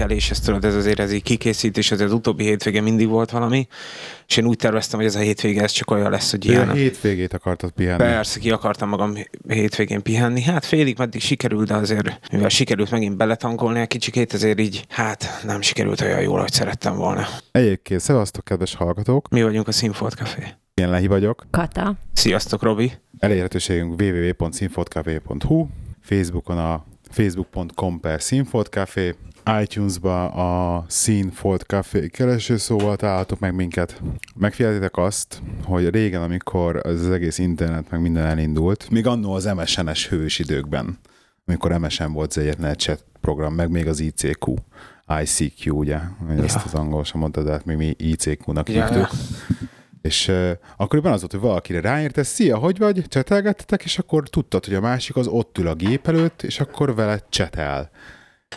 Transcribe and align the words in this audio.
ötkor 0.00 0.08
kelés, 0.08 0.30
ezt 0.30 0.44
tudod, 0.44 0.64
ez 0.64 0.74
azért 0.74 0.98
ez 0.98 1.12
így 1.12 1.22
kikészítés, 1.22 1.90
ez 1.90 2.00
az 2.00 2.12
utóbbi 2.12 2.44
hétvége 2.44 2.80
mindig 2.80 3.08
volt 3.08 3.30
valami, 3.30 3.66
és 4.26 4.36
én 4.36 4.46
úgy 4.46 4.56
terveztem, 4.56 4.98
hogy 4.98 5.08
ez 5.08 5.14
a 5.14 5.18
hétvége 5.18 5.62
ez 5.62 5.70
csak 5.70 5.90
olyan 5.90 6.10
lesz, 6.10 6.30
hogy 6.30 6.44
Ilyen 6.44 6.62
ilyen. 6.64 6.76
hétvégét 6.76 7.32
akartad 7.34 7.70
pihenni. 7.70 7.98
Persze, 7.98 8.38
ki 8.38 8.50
akartam 8.50 8.88
magam 8.88 9.14
hétvégén 9.48 10.02
pihenni. 10.02 10.42
Hát 10.42 10.64
félig 10.64 10.98
meddig 10.98 11.20
sikerült, 11.20 11.66
de 11.66 11.74
azért, 11.74 12.18
mivel 12.32 12.48
sikerült 12.48 12.90
megint 12.90 13.16
beletangolni 13.16 13.80
egy 13.80 13.86
kicsikét, 13.86 14.34
ezért 14.34 14.60
így, 14.60 14.84
hát 14.88 15.42
nem 15.46 15.60
sikerült 15.60 16.00
olyan 16.00 16.20
jól, 16.20 16.38
ahogy 16.38 16.52
szerettem 16.52 16.96
volna. 16.96 17.26
Egyébként, 17.50 18.00
szevasztok, 18.00 18.44
kedves 18.44 18.74
hallgatók! 18.74 19.28
Mi 19.28 19.42
vagyunk 19.42 19.68
a 19.68 19.72
Színfolt 19.72 20.14
Café. 20.14 20.42
Én 20.74 20.90
Lehi 20.90 21.06
vagyok. 21.06 21.46
Kata. 21.50 21.94
Sziasztok, 22.12 22.62
Robi! 22.62 22.92
Elérhetőségünk 23.18 24.00
www.színfotkafé.hu 24.00 25.66
Facebookon 26.02 26.58
a 26.58 26.84
facebook.com 27.10 28.00
per 28.00 28.22
színfotkafé 28.22 29.14
iTunes-ba 29.62 30.28
a 30.28 30.84
Színfolt 30.88 31.62
Café 31.62 32.08
keresőszóval 32.08 32.96
találtok 32.96 33.38
meg 33.38 33.54
minket. 33.54 34.02
Megfigyeltétek 34.34 34.96
azt, 34.96 35.42
hogy 35.64 35.88
régen, 35.88 36.22
amikor 36.22 36.76
az, 36.86 37.10
egész 37.10 37.38
internet 37.38 37.90
meg 37.90 38.00
minden 38.00 38.24
elindult, 38.24 38.90
még 38.90 39.06
annó 39.06 39.32
az 39.32 39.44
MSN-es 39.44 40.08
hős 40.08 40.38
időkben, 40.38 40.98
amikor 41.46 41.78
MSN 41.78 42.12
volt 42.12 42.30
az 42.30 42.38
egyetlen 42.38 42.76
chat 42.76 43.04
program, 43.20 43.54
meg 43.54 43.70
még 43.70 43.86
az 43.86 44.00
ICQ, 44.00 44.54
ICQ, 45.22 45.70
ugye, 45.76 45.98
Ja. 46.28 46.42
ezt 46.42 46.64
az 46.64 46.74
angol 46.74 47.04
sem 47.04 47.20
mondta, 47.20 47.42
de 47.42 47.50
hát 47.50 47.64
mi, 47.64 47.74
mi 47.74 47.94
ICQ-nak 47.98 48.68
Ja, 48.68 48.86
hívtuk. 48.86 49.08
És 50.02 50.28
uh, 50.28 50.50
akkoriban 50.76 51.12
az 51.12 51.20
volt, 51.20 51.32
hogy 51.32 51.40
valakire 51.40 51.80
ráértesz, 51.80 52.28
szia, 52.28 52.56
hogy 52.56 52.78
vagy, 52.78 53.04
csetelgettetek, 53.08 53.84
és 53.84 53.98
akkor 53.98 54.28
tudtad, 54.28 54.64
hogy 54.64 54.74
a 54.74 54.80
másik 54.80 55.16
az 55.16 55.26
ott 55.26 55.58
ül 55.58 55.66
a 55.66 55.74
gép 55.74 56.08
előtt, 56.08 56.42
és 56.42 56.60
akkor 56.60 56.94
vele 56.94 57.20
csetel. 57.28 57.90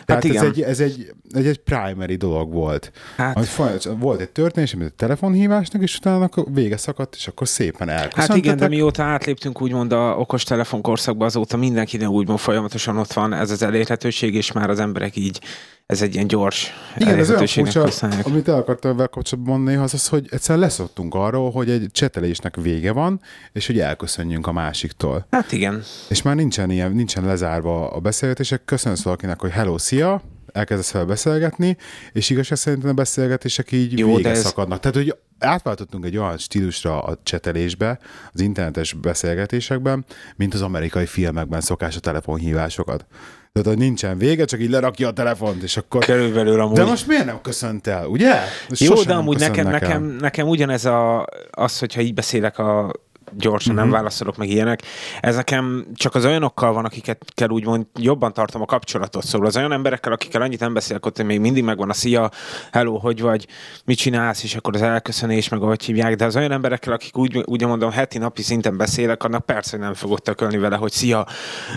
Tehát 0.04 0.24
ez, 0.24 0.30
igen. 0.30 0.44
egy, 0.44 0.62
ez 0.62 0.80
egy, 0.80 1.12
egy, 1.30 1.46
egy 1.46 1.58
primary 1.58 2.16
dolog 2.16 2.52
volt. 2.52 2.92
Hát, 3.16 3.36
Hogy 3.36 3.46
folyamatosan 3.46 3.98
volt 3.98 4.20
egy 4.20 4.30
történés, 4.30 4.74
mint 4.74 4.86
egy 4.86 4.94
telefonhívásnak, 4.94 5.82
és 5.82 5.96
utána 5.96 6.24
akkor 6.24 6.44
vége 6.52 6.76
szakadt, 6.76 7.14
és 7.14 7.26
akkor 7.26 7.48
szépen 7.48 7.88
Hát 7.88 8.00
elköszöntetek. 8.00 8.44
igen, 8.44 8.56
de 8.56 8.68
mióta 8.68 9.02
átléptünk 9.02 9.62
úgymond 9.62 9.92
a 9.92 10.16
okostelefon 10.18 10.82
korszakba, 10.82 11.24
azóta 11.24 11.56
mindenkinek 11.56 12.08
úgymond 12.08 12.38
folyamatosan 12.38 12.96
ott 12.96 13.12
van 13.12 13.32
ez 13.32 13.50
az 13.50 13.62
elérhetőség, 13.62 14.34
és 14.34 14.52
már 14.52 14.70
az 14.70 14.78
emberek 14.80 15.16
így, 15.16 15.40
ez 15.86 16.02
egy 16.02 16.14
ilyen 16.14 16.26
gyors 16.26 16.72
Igen, 16.96 17.18
ez 17.18 17.30
olyan 17.30 17.46
furcsa, 17.46 17.82
amit 18.22 18.48
el 18.48 18.54
akartam 18.54 18.96
vele 18.96 19.08
kapcsolatban 19.08 19.54
mondani, 19.54 19.76
az 19.76 19.94
az, 19.94 20.08
hogy 20.08 20.26
egyszerűen 20.30 20.64
leszoktunk 20.64 21.14
arról, 21.14 21.50
hogy 21.50 21.70
egy 21.70 21.88
csetelésnek 21.92 22.56
vége 22.56 22.92
van, 22.92 23.20
és 23.52 23.66
hogy 23.66 23.78
elköszönjünk 23.80 24.46
a 24.46 24.52
másiktól. 24.52 25.26
Hát 25.30 25.52
igen. 25.52 25.82
És 26.08 26.22
már 26.22 26.34
nincsen 26.36 26.70
ilyen, 26.70 26.92
nincsen 26.92 27.24
lezárva 27.24 27.90
a 27.90 28.00
beszélgetések. 28.00 28.64
Köszönöm 28.64 28.98
valakinek, 29.02 29.40
hogy 29.40 29.50
hello, 29.50 29.78
szia, 29.78 30.22
elkezdesz 30.52 30.90
vele 30.92 31.04
beszélgetni, 31.04 31.76
és 32.12 32.30
igazság 32.30 32.58
szerint 32.58 32.84
a 32.84 32.92
beszélgetések 32.92 33.72
így 33.72 33.98
Jó, 33.98 34.14
vége 34.16 34.30
ez- 34.30 34.40
szakadnak. 34.40 34.80
Tehát, 34.80 34.96
hogy 34.96 35.16
átváltottunk 35.38 36.04
egy 36.04 36.16
olyan 36.16 36.38
stílusra 36.38 37.02
a 37.02 37.18
csetelésbe, 37.22 37.98
az 38.32 38.40
internetes 38.40 38.92
beszélgetésekben, 38.92 40.04
mint 40.36 40.54
az 40.54 40.62
amerikai 40.62 41.06
filmekben 41.06 41.60
szokás 41.60 41.96
a 41.96 42.00
telefonhívásokat. 42.00 43.06
Tehát, 43.54 43.68
hogy 43.68 43.78
nincsen 43.78 44.18
vége, 44.18 44.44
csak 44.44 44.60
így 44.60 44.70
lerakja 44.70 45.08
a 45.08 45.12
telefont, 45.12 45.62
és 45.62 45.76
akkor... 45.76 46.04
Körülbelül 46.04 46.60
amúgy. 46.60 46.76
De 46.76 46.84
most 46.84 47.06
miért 47.06 47.24
nem 47.24 47.40
köszönt 47.40 47.86
el, 47.86 48.06
ugye? 48.06 48.34
Jó, 48.68 48.94
Sosem 48.94 49.06
de 49.06 49.14
amúgy 49.14 49.38
nekem, 49.38 49.68
nekem, 49.68 50.02
nekem 50.02 50.48
ugyanez 50.48 50.84
a, 50.84 51.26
az, 51.50 51.78
hogyha 51.78 52.00
így 52.00 52.14
beszélek 52.14 52.58
a 52.58 52.92
gyorsan 53.32 53.74
Mhm. 53.74 53.82
nem 53.82 53.92
válaszolok 53.92 54.36
meg 54.36 54.48
ilyenek. 54.48 54.82
Ez 55.20 55.36
nekem 55.36 55.86
csak 55.94 56.14
az 56.14 56.24
olyanokkal 56.24 56.72
van, 56.72 56.84
akiket 56.84 57.24
kell 57.34 57.48
úgymond 57.48 57.86
jobban 57.98 58.32
tartom 58.32 58.62
a 58.62 58.66
kapcsolatot. 58.66 59.24
Szóval 59.24 59.46
az 59.46 59.56
olyan 59.56 59.72
emberekkel, 59.72 60.12
akikkel 60.12 60.42
annyit 60.42 60.60
nem 60.60 60.72
beszélek, 60.74 61.06
ott 61.06 61.22
még 61.22 61.40
mindig 61.40 61.64
megvan 61.64 61.90
a 61.90 61.92
szia, 61.92 62.30
hello, 62.72 62.98
hogy 62.98 63.20
vagy, 63.20 63.46
mit 63.84 63.96
csinálsz, 63.98 64.42
és 64.42 64.54
akkor 64.54 64.74
az 64.74 64.82
elköszönés, 64.82 65.48
meg 65.48 65.62
ahogy 65.62 65.84
hívják. 65.84 66.16
De 66.16 66.24
az 66.24 66.36
olyan 66.36 66.52
emberekkel, 66.52 66.92
akik 66.92 67.16
úgy, 67.16 67.42
úgy 67.44 67.64
mondom, 67.64 67.90
heti 67.90 68.18
napi 68.18 68.42
szinten 68.42 68.76
beszélek, 68.76 69.24
annak 69.24 69.46
persze, 69.46 69.70
hogy 69.70 69.80
nem 69.86 69.94
fogok 69.94 70.20
tökölni 70.20 70.58
vele, 70.58 70.76
hogy 70.76 70.92
szia, 70.92 71.26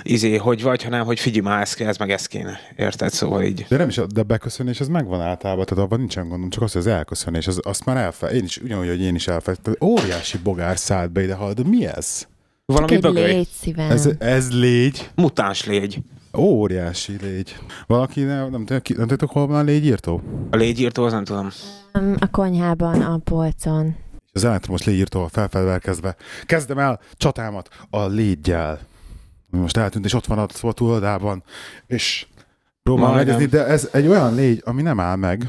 izé, 0.04 0.36
hogy 0.36 0.64
vagy, 0.64 0.84
hanem 0.84 1.06
hogy 1.06 1.20
figyelj 1.20 1.46
már, 1.46 1.62
ez, 1.62 1.76
ez 1.80 1.98
meg 1.98 2.12
ez 2.12 2.26
kéne. 2.26 2.60
Érted? 2.76 3.12
Szóval 3.12 3.44
így. 3.44 3.66
De 3.70 3.78
nem 3.78 3.88
is, 3.88 4.00
de 4.14 4.24
beköszönés 4.24 4.80
az 4.80 4.88
megvan 4.88 5.22
általában, 5.22 5.66
tehát 5.66 5.84
abban 5.84 6.00
nincsen 6.00 6.30
gondom, 6.30 6.50
csak 6.50 6.64
az, 6.64 6.72
hogy 6.72 6.82
az 6.82 6.88
elköszönés, 6.88 7.48
az, 7.48 7.60
azt 7.64 7.86
már 7.86 7.98
elfe, 7.98 8.28
én 8.28 8.44
is, 8.44 8.58
ugyanúgy, 8.58 8.88
hogy 8.88 9.02
én 9.02 9.16
is 9.16 9.28
elfelejtettem, 9.28 9.88
óriási 9.90 10.38
bogár 10.38 10.78
szállt 10.78 11.12
be 11.12 11.24
ide, 11.24 11.34
de 11.54 11.64
mi 11.66 11.86
ez? 11.86 12.28
Valami 12.66 12.94
Egy 12.94 13.02
bögöly. 13.02 13.32
légy 13.32 13.48
szívem. 13.48 13.90
Ez, 13.92 14.10
ez 14.20 14.52
légy, 14.60 15.10
Mutáns 15.16 15.66
légy. 15.66 16.02
óriási 16.38 17.18
légy. 17.22 17.56
Valaki, 17.88 18.22
nem, 18.24 18.50
nem, 18.50 18.64
nem, 18.98 19.08
tudtok, 19.08 19.30
hol 19.32 19.48
van 19.48 19.60
a 19.60 19.64
légyírtó? 19.64 20.22
A 20.52 20.56
légyírtó, 20.56 21.04
az 21.04 21.12
nem 21.12 21.24
tudom. 21.24 21.50
A 22.20 22.28
konyhában, 22.32 23.02
a 23.02 23.18
polcon. 23.18 23.96
És 24.14 24.30
az 24.34 24.44
elektromos 24.44 24.84
légyírtóval 24.84 25.30
felfedvelkezve 25.30 26.16
kezdem 26.46 26.78
el 26.80 27.00
csatámat 27.14 27.70
a 27.90 28.06
légyel. 28.08 28.80
Most 29.50 29.78
eltűnt, 29.78 30.06
és 30.06 30.14
ott 30.14 30.26
van 30.26 30.38
a 30.62 30.72
túloldában, 30.74 31.44
és 31.88 32.28
próbál 32.84 33.04
Majdnem. 33.06 33.26
megegyezni, 33.26 33.58
de 33.58 33.66
ez 33.66 33.90
egy 33.92 34.08
olyan 34.08 34.36
légy, 34.36 34.62
ami 34.66 34.82
nem 34.82 35.00
áll 35.00 35.16
meg. 35.16 35.48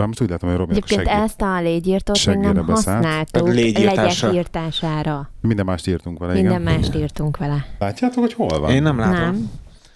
Bár 0.00 0.08
most 0.08 0.20
úgy 0.20 0.30
látom, 0.30 0.48
hogy 0.48 0.58
Robinak 0.58 0.82
Egyébként 0.84 1.08
segít. 1.08 1.24
ezt 1.24 1.40
a 1.42 1.60
légyírtót 1.60 2.26
még 2.26 2.36
nem 2.36 2.66
beszállt. 2.66 3.04
használtuk 3.04 3.46
A 3.48 3.50
légyírtásra. 3.50 4.26
legyek 4.28 4.40
írtására. 4.44 5.30
Minden 5.40 5.64
mást 5.64 5.86
írtunk 5.86 6.18
vele, 6.18 6.32
Minden 6.32 6.60
igen. 6.60 6.74
mást 6.74 6.94
írtunk 6.94 7.36
vele. 7.36 7.66
Látjátok, 7.78 8.18
hogy 8.18 8.32
hol 8.32 8.60
van? 8.60 8.70
Én 8.70 8.82
nem 8.82 8.98
látom. 8.98 9.14
Nem. 9.20 9.50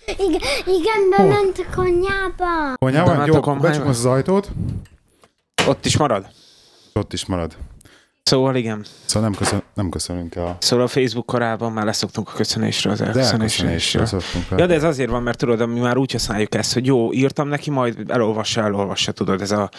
Igen, 0.06 0.40
igen, 0.66 1.10
bement 1.16 1.58
a 1.58 1.74
konyába. 1.76 2.74
Konyában, 2.78 3.16
De 3.18 3.24
jó, 3.26 3.32
becsukom 3.32 3.86
az 3.88 4.04
ajtót, 4.04 4.50
Ott 5.66 5.84
is 5.86 5.96
marad. 5.96 6.26
ott 6.92 7.12
is 7.12 7.26
marad. 7.26 7.56
Szóval 8.24 8.56
igen. 8.56 8.84
Szóval 9.04 9.28
nem, 9.28 9.38
köszön, 9.38 9.62
nem 9.74 9.88
köszönünk 9.88 10.34
el. 10.34 10.56
Szóval 10.60 10.84
a 10.84 10.88
Facebook 10.88 11.26
korában 11.26 11.72
már 11.72 11.84
leszoktunk 11.84 12.28
a 12.28 12.32
köszönésről, 12.32 12.92
az 12.92 12.98
De 12.98 13.04
elköszönésről. 13.06 14.06
szoktunk 14.06 14.44
el. 14.50 14.58
Ja, 14.58 14.66
de 14.66 14.74
ez 14.74 14.82
azért 14.82 15.10
van, 15.10 15.22
mert 15.22 15.38
tudod, 15.38 15.68
mi 15.68 15.80
már 15.80 15.96
úgy 15.96 16.12
használjuk 16.12 16.54
ezt, 16.54 16.72
hogy 16.72 16.86
jó, 16.86 17.12
írtam 17.12 17.48
neki, 17.48 17.70
majd 17.70 18.10
elolvassa, 18.10 18.60
elolvassa, 18.62 19.12
tudod, 19.12 19.40
ez 19.40 19.50
a 19.50 19.70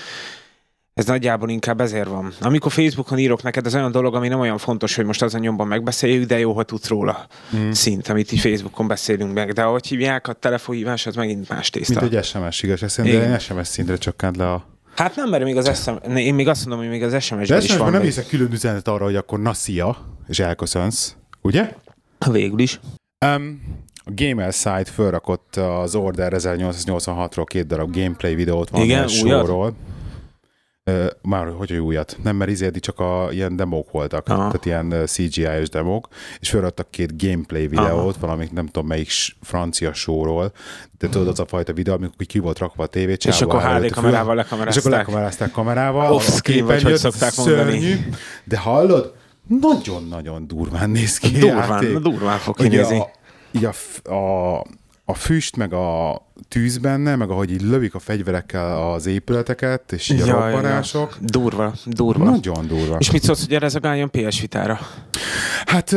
ez 0.94 1.06
nagyjából 1.06 1.50
inkább 1.50 1.82
ezért 1.82 2.08
van. 2.08 2.34
Amikor 2.42 2.72
Facebookon 2.72 3.18
írok 3.18 3.44
neked, 3.44 3.66
ez 3.66 3.76
olyan 3.76 3.92
dolog, 3.92 4.16
ami 4.16 4.28
nem 4.28 4.40
olyan 4.40 4.58
fontos, 4.58 4.96
hogy 4.96 5.06
most 5.06 5.22
azon 5.22 5.40
nyomban 5.42 5.68
megbeszéljük, 5.68 6.26
de 6.28 6.40
jó, 6.40 6.54
ha 6.54 6.64
tudsz 6.64 6.88
róla 6.88 7.28
Mm. 7.56 7.72
szint, 7.72 8.08
amit 8.08 8.32
így 8.32 8.40
Facebookon 8.40 8.88
beszélünk 8.88 9.34
meg. 9.34 9.54
De 9.54 9.64
ahogy 9.64 9.88
hívják, 9.88 10.28
a 10.28 10.34
telefonhívás, 10.34 11.06
az 11.06 11.16
megint 11.16 11.50
más 11.50 11.70
tészta. 11.70 12.02
Mint 12.02 12.14
egy 12.14 12.24
SMS, 12.24 12.64
igaz? 12.64 12.92
Szerintem 12.92 13.32
egy 13.34 13.42
SMS 13.42 13.68
szintre 13.68 13.98
csökkent 13.98 14.38
le 14.38 14.52
a... 14.52 14.66
Hát 14.96 15.16
nem, 15.16 15.30
mert 15.30 15.44
még 15.44 15.58
az 15.58 15.82
SM... 15.82 16.16
én 16.16 16.34
még 16.34 16.48
azt 16.48 16.66
mondom, 16.66 16.80
hogy 16.80 16.90
még 16.90 17.04
az 17.04 17.12
De 17.12 17.20
SMS-ben 17.20 17.62
is 17.62 17.78
van. 17.78 17.92
nem 17.92 18.02
hiszek 18.02 18.28
külön 18.28 18.52
üzenet 18.52 18.88
arra, 18.88 19.04
hogy 19.04 19.16
akkor 19.16 19.40
na 19.40 19.54
szia, 19.54 19.98
és 20.28 20.40
elköszönsz. 20.40 21.16
Ugye? 21.42 21.74
Végül 22.32 22.60
is. 22.60 22.80
Um, 23.26 23.62
a 24.06 24.12
Gamer 24.16 24.54
Site 24.54 24.86
fölrakott 24.94 25.56
az 25.56 25.96
Order 25.96 26.34
1886-ról 26.36 27.44
két 27.46 27.68
darab 27.68 27.96
gameplay 27.96 28.36
videót 28.36 28.70
van 28.70 28.82
Igen, 28.82 29.04
a 29.04 29.24
újat? 29.24 29.74
Már 31.22 31.46
hogy 31.58 31.70
hogy 31.70 31.78
újat. 31.78 32.18
Nem, 32.24 32.36
mert 32.36 32.52
izédi 32.52 32.80
csak 32.80 33.00
a, 33.00 33.28
ilyen 33.32 33.56
demók 33.56 33.92
voltak, 33.92 34.28
Aha. 34.30 34.38
tehát 34.52 34.66
ilyen 34.66 35.06
CGI-os 35.06 35.70
demók, 35.70 36.08
és 36.40 36.50
felraktak 36.50 36.90
két 36.92 37.24
gameplay 37.24 37.68
videót, 37.68 38.18
valamit 38.18 38.52
nem 38.52 38.66
tudom 38.66 38.88
melyik 38.88 39.10
francia 39.42 39.94
showról, 39.94 40.52
de 40.98 41.10
tudod, 41.10 41.28
az 41.28 41.40
a 41.40 41.46
fajta 41.46 41.74
videó, 41.74 41.94
amikor 41.94 42.26
ki 42.26 42.40
volt 42.40 42.58
rakva 42.58 42.84
a 42.84 42.88
tévé, 42.88 43.16
És 43.26 43.42
akkor 43.42 43.62
HD 43.62 43.92
kamerával 43.92 44.38
És 44.38 44.44
lekamerázták. 44.44 44.86
akkor 44.86 44.98
lekamerázták 44.98 45.52
kamerával. 45.52 46.14
Off-screen, 46.14 46.66
vagy 46.66 46.84
hogy 46.84 46.96
szokták 46.98 47.36
mondani. 47.36 47.62
szörnyű, 47.80 47.96
De 48.44 48.58
hallod? 48.58 49.14
Nagyon-nagyon 49.48 50.48
durván 50.48 50.90
néz 50.90 51.18
ki 51.18 51.32
Durván, 51.32 51.70
játék. 51.84 51.98
durván 51.98 52.38
fog 52.38 52.56
kinézni. 52.56 53.00
a, 53.00 53.10
így 53.52 53.66
a, 53.66 53.74
a, 54.14 54.58
a 55.06 55.14
füst, 55.14 55.56
meg 55.56 55.74
a 55.74 56.22
tűz 56.48 56.78
benne, 56.78 57.16
meg 57.16 57.30
ahogy 57.30 57.52
így 57.52 57.62
lövik 57.62 57.96
a 57.96 58.00
fegyverekkel 58.00 58.92
az 58.92 59.06
épületeket, 59.06 59.92
és 59.92 60.10
így 60.10 60.22
a 60.22 60.26
Ja, 60.26 60.34
ja, 60.38 60.48
ja. 60.48 60.52
robbanások. 60.52 61.18
Durva, 61.22 61.74
durva. 61.86 62.24
Nagyon 62.24 62.68
durva. 62.68 62.96
És 63.00 63.12
mit 63.12 63.24
szólsz, 63.24 63.46
hogy 63.46 63.54
erre 63.54 63.68
zagáljon 63.68 64.10
PS 64.12 64.42
Vitára? 64.42 64.80
Hát 65.66 65.92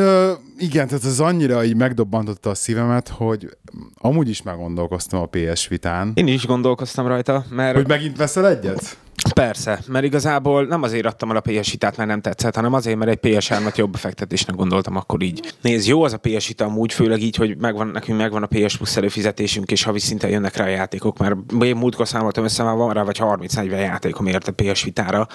igen, 0.59 0.87
tehát 0.87 1.05
ez 1.05 1.21
annyira 1.21 1.65
így 1.65 1.77
megdobbantotta 1.77 2.51
a 2.51 2.55
szívemet, 2.55 3.09
hogy 3.09 3.57
amúgy 3.95 4.29
is 4.29 4.43
meggondolkoztam 4.43 5.21
a 5.21 5.27
PS 5.27 5.69
vitán. 5.69 6.13
Én 6.15 6.27
is 6.27 6.47
gondolkoztam 6.47 7.07
rajta, 7.07 7.45
mert 7.51 7.77
Hogy 7.77 7.89
megint 7.89 8.17
veszel 8.17 8.49
egyet? 8.49 8.97
Persze, 9.35 9.81
mert 9.87 10.05
igazából 10.05 10.67
nem 10.67 10.83
azért 10.83 11.07
adtam 11.07 11.31
el 11.31 11.37
a 11.37 11.41
PS 11.41 11.71
Vitát, 11.71 11.97
mert 11.97 12.09
nem 12.09 12.21
tetszett, 12.21 12.55
hanem 12.55 12.73
azért, 12.73 12.97
mert 12.97 13.11
egy 13.11 13.19
PS3-at 13.23 13.75
jobb 13.75 13.91
befektetésnek 13.91 14.57
gondoltam 14.57 14.97
akkor 14.97 15.23
így. 15.23 15.55
Nézd, 15.63 15.89
jó 15.89 16.03
az 16.03 16.13
a 16.13 16.17
PS 16.17 16.47
Vita 16.49 16.65
amúgy, 16.65 16.93
főleg 16.93 17.23
így, 17.23 17.37
hogy 17.37 17.57
megvan, 17.57 17.87
nekünk 17.87 18.19
megvan 18.19 18.43
a 18.43 18.47
PS 18.47 18.77
Plus 18.77 18.97
előfizetésünk, 18.97 19.71
és 19.71 19.83
havi 19.83 19.99
szinten 19.99 20.28
jönnek 20.29 20.57
rá 20.57 20.65
a 20.65 20.69
játékok, 20.69 21.19
mert 21.19 21.35
én 21.61 21.77
múltkor 21.77 22.09
számoltam 22.09 22.45
össze, 22.45 22.63
már 22.63 22.77
van 22.77 22.93
rá 22.93 23.03
vagy 23.03 23.19
30-40 23.21 23.71
játékom 23.71 24.27
érte 24.27 24.53
PS 24.53 24.83
Vitára, 24.83 25.27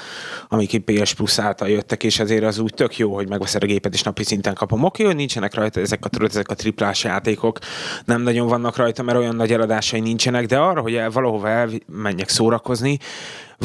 amik 0.48 0.84
PS 0.84 1.14
Plus 1.14 1.40
által 1.40 1.70
jöttek, 1.70 2.04
és 2.04 2.20
ezért 2.20 2.44
az 2.44 2.60
úgy 2.60 2.74
tök 2.74 2.98
jó, 2.98 3.14
hogy 3.14 3.30
megveszed 3.30 3.64
a 3.64 3.66
gépet, 3.66 3.94
és 3.94 4.04
napi 4.04 4.24
szinten 4.24 4.54
kapom. 4.54 4.84
Oké, 4.84 5.04
hogy 5.04 5.16
nincsenek 5.16 5.54
rajta 5.54 5.80
ezek 5.80 6.06
a, 6.06 6.10
tudod, 6.10 6.30
ezek 6.30 6.50
a 6.50 6.56
triplás 6.56 7.04
játékok, 7.04 7.60
nem 8.06 8.22
nagyon 8.22 8.48
vannak 8.48 8.76
rajta, 8.76 9.04
mert 9.04 9.18
olyan 9.18 9.36
nagy 9.36 9.52
eladásai 9.52 10.00
nincsenek, 10.00 10.46
de 10.46 10.58
arra, 10.58 10.82
hogy 10.82 10.96
el, 10.96 11.10
valahova 11.10 11.50
elmenjek 11.50 12.30
szórakozni, 12.30 13.00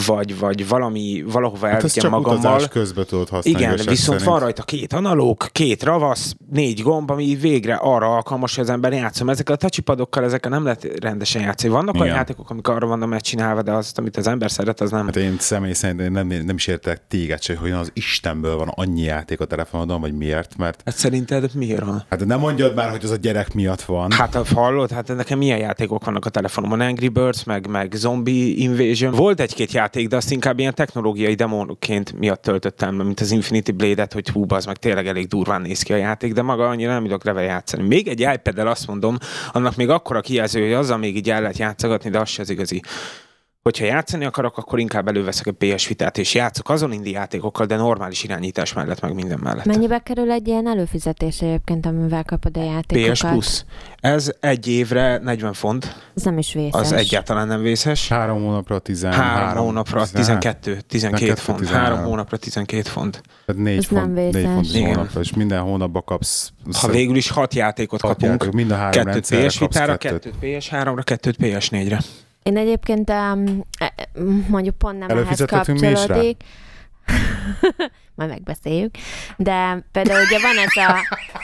vagy, 0.07 0.39
vagy 0.39 0.69
valami, 0.69 1.25
valahova 1.33 1.67
Hát 1.67 1.75
elvigyem 1.83 2.11
magammal. 2.11 2.39
utazás 2.39 2.69
közben 2.69 3.05
tudod 3.07 3.29
használni. 3.29 3.59
Igen, 3.59 3.77
viszont 3.77 3.97
szerint. 3.99 4.25
van 4.25 4.39
rajta 4.41 4.63
két 4.63 4.93
analóg, 4.93 5.47
két 5.53 5.83
ravasz, 5.83 6.35
négy 6.51 6.83
gomb, 6.83 7.11
ami 7.11 7.35
végre 7.35 7.75
arra 7.75 8.15
alkalmas, 8.15 8.55
hogy 8.55 8.65
az 8.65 8.71
ember 8.71 8.93
játszom. 8.93 9.29
Ezekkel 9.29 9.55
a 9.55 9.59
touchipadokkal 9.59 10.25
ezekkel 10.25 10.51
nem 10.51 10.63
lehet 10.65 10.89
rendesen 11.01 11.43
játszani. 11.43 11.73
Vannak 11.73 11.95
olyan 12.01 12.15
játékok, 12.17 12.51
amik 12.51 12.69
arra 12.69 12.87
vannak 12.87 13.09
megcsinálva, 13.09 13.63
de 13.63 13.73
azt, 13.73 13.99
amit 13.99 14.17
az 14.17 14.27
ember 14.27 14.51
szeret, 14.51 14.81
az 14.81 14.91
nem. 14.91 15.05
Hát 15.07 15.17
én 15.17 15.37
személy 15.39 15.73
szerint 15.73 16.01
én 16.01 16.11
nem, 16.13 16.27
nem 16.27 16.57
is 16.57 16.67
értek 16.67 17.01
téged 17.09 17.43
se, 17.43 17.57
hogy 17.57 17.71
az 17.71 17.91
Istenből 17.95 18.57
van 18.57 18.69
annyi 18.75 19.03
játék 19.03 19.41
a 19.41 19.45
telefonodon, 19.45 20.01
vagy 20.01 20.17
miért, 20.17 20.57
mert 20.57 20.83
Hát 20.85 20.97
szerinted 20.97 21.51
miért 21.55 21.85
van? 21.85 22.05
hát 22.11 22.25
nem 22.25 22.39
mondjad 22.39 22.75
már, 22.75 22.91
hogy 22.91 23.05
az 23.05 23.11
a 23.11 23.17
gyerek 23.17 23.55
miatt 23.55 23.83
van. 23.83 24.11
Hát 24.11 24.35
ha 24.35 24.45
hallod, 24.55 24.91
hát 24.91 25.17
nekem 25.17 25.39
milyen 25.39 25.59
játékok 25.59 26.05
vannak 26.05 26.25
a 26.25 26.31
telefonomon? 26.31 26.81
Angry 26.81 27.09
Birds, 27.09 27.45
meg, 27.45 27.67
meg 27.67 27.93
Zombie 27.95 28.55
Invasion. 28.57 29.13
Volt 29.13 29.41
egy-két 29.41 29.73
játék, 29.79 30.09
de 30.09 30.17
azt 30.17 30.31
inkább 30.31 30.59
ilyen 30.59 30.75
technológiai 30.75 31.35
demóként 31.35 32.19
miatt 32.19 32.43
töltöttem, 32.43 32.95
mint 32.95 33.21
az 33.21 33.31
Infinity 33.31 33.71
Blade-et, 33.71 34.13
hogy 34.13 34.29
hú, 34.29 34.45
az 34.49 34.65
meg 34.65 34.77
tényleg 34.77 35.07
elég 35.07 35.27
durván 35.27 35.61
néz 35.61 35.83
ki 35.83 35.93
a 35.93 35.97
játék, 35.97 36.33
de 36.33 36.43
maga 36.43 36.69
annyira 36.69 36.93
nem 36.93 37.03
tudok 37.03 37.25
vele 37.25 37.43
játszani. 37.43 37.87
Még 37.87 38.09
egy 38.09 38.21
ipad 38.21 38.59
azt 38.59 38.87
mondom, 38.87 39.19
annak 39.53 39.77
még 39.77 39.89
akkora 39.89 40.21
hogy 40.63 40.73
azzal 40.73 40.99
még 40.99 41.17
így 41.17 41.31
el 41.31 41.41
lehet 41.41 41.59
játszogatni, 41.59 42.11
de 42.11 42.19
az 42.19 42.29
se 42.29 42.43
az 42.43 42.51
igazi. 42.51 42.83
Hogyha 43.69 43.85
játszani 43.85 44.25
akarok, 44.25 44.59
akkor 44.59 44.79
inkább 44.79 45.09
előveszek 45.09 45.47
egy 45.47 45.75
PS 45.75 45.89
Vitát, 45.89 46.19
és 46.19 46.35
játszok 46.35 46.71
azon 46.71 46.93
indi 46.93 47.11
játékokkal, 47.11 47.67
de 47.67 47.77
normális 47.77 48.25
irányítás 48.25 48.73
mellett, 48.73 49.01
meg 49.01 49.15
minden 49.15 49.39
mellett. 49.43 49.65
Mennyibe 49.65 49.99
kerül 49.99 50.31
egy 50.31 50.49
ilyen 50.49 50.67
előfizetés 50.69 51.41
egyébként, 51.41 51.87
amivel 51.87 52.25
kapod 52.25 52.57
a 52.57 52.63
játékokat? 52.65 53.13
PS 53.13 53.21
Plus. 53.21 53.65
Ez 54.01 54.33
egy 54.41 54.69
évre 54.69 55.19
40 55.19 55.53
font, 55.53 55.97
Ez 56.17 56.23
nem 56.23 56.39
is 56.39 56.53
vészes. 56.53 56.81
az 56.81 56.93
egyáltalán 56.93 57.47
nem 57.47 57.63
vészes. 57.63 58.09
Három 58.09 58.43
hónapra 58.43 58.79
13. 58.79 59.21
Három 59.21 59.65
hónapra 59.65 60.07
12, 60.07 60.79
12 60.87 60.87
12 60.89 61.35
font. 61.35 61.59
13. 61.59 61.85
Három 61.87 62.05
hónapra 62.11 62.37
12 62.37 62.83
font. 62.83 63.23
Tehát 63.47 63.63
négy 63.63 63.77
Ez 63.77 63.87
nem 63.91 64.03
font, 64.03 64.15
négy 64.15 64.33
vészes. 64.35 64.51
font 64.51 64.67
az 64.67 64.75
Igen. 64.75 64.95
hónapra, 64.95 65.21
és 65.21 65.33
minden 65.35 65.61
hónapban 65.61 66.05
kapsz 66.05 66.51
Ha 66.81 66.89
végül 66.89 67.17
is 67.17 67.31
hat 67.31 67.55
játékot 67.55 68.01
hat 68.01 68.11
kapunk, 68.11 68.33
játék, 68.41 68.53
mind 68.53 68.71
a 68.71 68.75
három 68.75 69.05
kettőt 69.05 69.47
PS 69.47 69.59
Vitára, 69.59 69.97
kettőt. 69.97 70.21
kettőt 70.23 70.63
PS3-ra, 70.63 71.01
kettőt 71.05 71.37
PS4-re. 71.41 71.99
Én 72.49 72.57
egyébként 72.57 73.11
um, 73.11 73.65
mondjuk 74.49 74.79
pont 74.79 74.99
nem 74.99 75.19
ehhez 75.19 75.45
kapcsolódik. 75.47 76.43
Majd 78.17 78.31
megbeszéljük. 78.31 78.95
De 79.37 79.85
például 79.93 80.25
ugye 80.25 80.39
van 80.41 80.57
ez 80.59 80.77
a, 80.77 80.99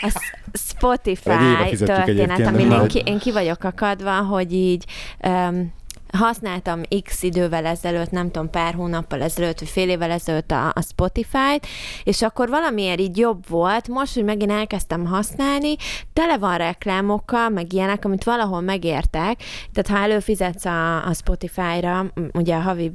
a 0.06 0.20
Spotify 0.52 1.76
történet, 1.76 2.46
amin 2.46 2.70
én 2.70 2.86
ki, 2.86 3.02
én 3.04 3.18
ki 3.18 3.32
vagyok 3.32 3.64
akadva, 3.64 4.22
hogy 4.22 4.52
így 4.52 4.84
um, 5.24 5.72
használtam 6.14 6.80
x 7.02 7.22
idővel 7.22 7.66
ezelőtt, 7.66 8.10
nem 8.10 8.30
tudom, 8.30 8.50
pár 8.50 8.74
hónappal 8.74 9.22
ezelőtt, 9.22 9.58
vagy 9.58 9.68
fél 9.68 9.88
évvel 9.88 10.10
ezelőtt 10.10 10.50
a, 10.50 10.66
a 10.66 10.82
Spotify-t, 10.82 11.66
és 12.04 12.22
akkor 12.22 12.48
valamiért 12.48 13.00
így 13.00 13.16
jobb 13.18 13.48
volt, 13.48 13.88
most, 13.88 14.14
hogy 14.14 14.24
megint 14.24 14.50
elkezdtem 14.50 15.06
használni, 15.06 15.76
tele 16.12 16.38
van 16.38 16.56
reklámokkal, 16.56 17.48
meg 17.48 17.72
ilyenek, 17.72 18.04
amit 18.04 18.24
valahol 18.24 18.60
megértek, 18.60 19.42
tehát 19.72 20.00
ha 20.00 20.06
előfizetsz 20.10 20.64
a, 20.64 21.06
a 21.06 21.14
Spotify-ra, 21.14 22.06
ugye 22.32 22.54
a 22.54 22.60
havi 22.60 22.92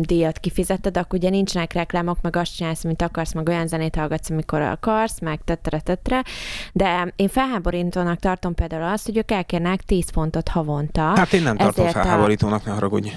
díjat 0.00 0.38
kifizetted, 0.38 0.96
akkor 0.96 1.18
ugye 1.18 1.30
nincsenek 1.30 1.72
reklámok, 1.72 2.20
meg 2.20 2.36
azt 2.36 2.56
csinálsz, 2.56 2.84
amit 2.84 3.02
akarsz, 3.02 3.32
meg 3.32 3.48
olyan 3.48 3.66
zenét 3.66 3.96
hallgatsz, 3.96 4.30
amikor 4.30 4.60
akarsz, 4.60 5.20
meg 5.20 5.40
tetre, 5.44 5.80
tetre, 5.80 6.24
de 6.72 7.12
én 7.16 7.28
felháborítónak 7.28 8.18
tartom 8.18 8.54
például 8.54 8.92
azt, 8.92 9.06
hogy 9.06 9.16
ők 9.16 9.30
elkérnek 9.30 9.82
10 9.82 10.10
fontot 10.12 10.48
havonta. 10.48 11.02
Hát 11.16 11.32
én 11.32 11.42
nem 11.42 11.56
tartom 11.56 11.86
felháborítónak, 11.86 12.51
ne 12.66 12.72
haragudj. 12.72 13.08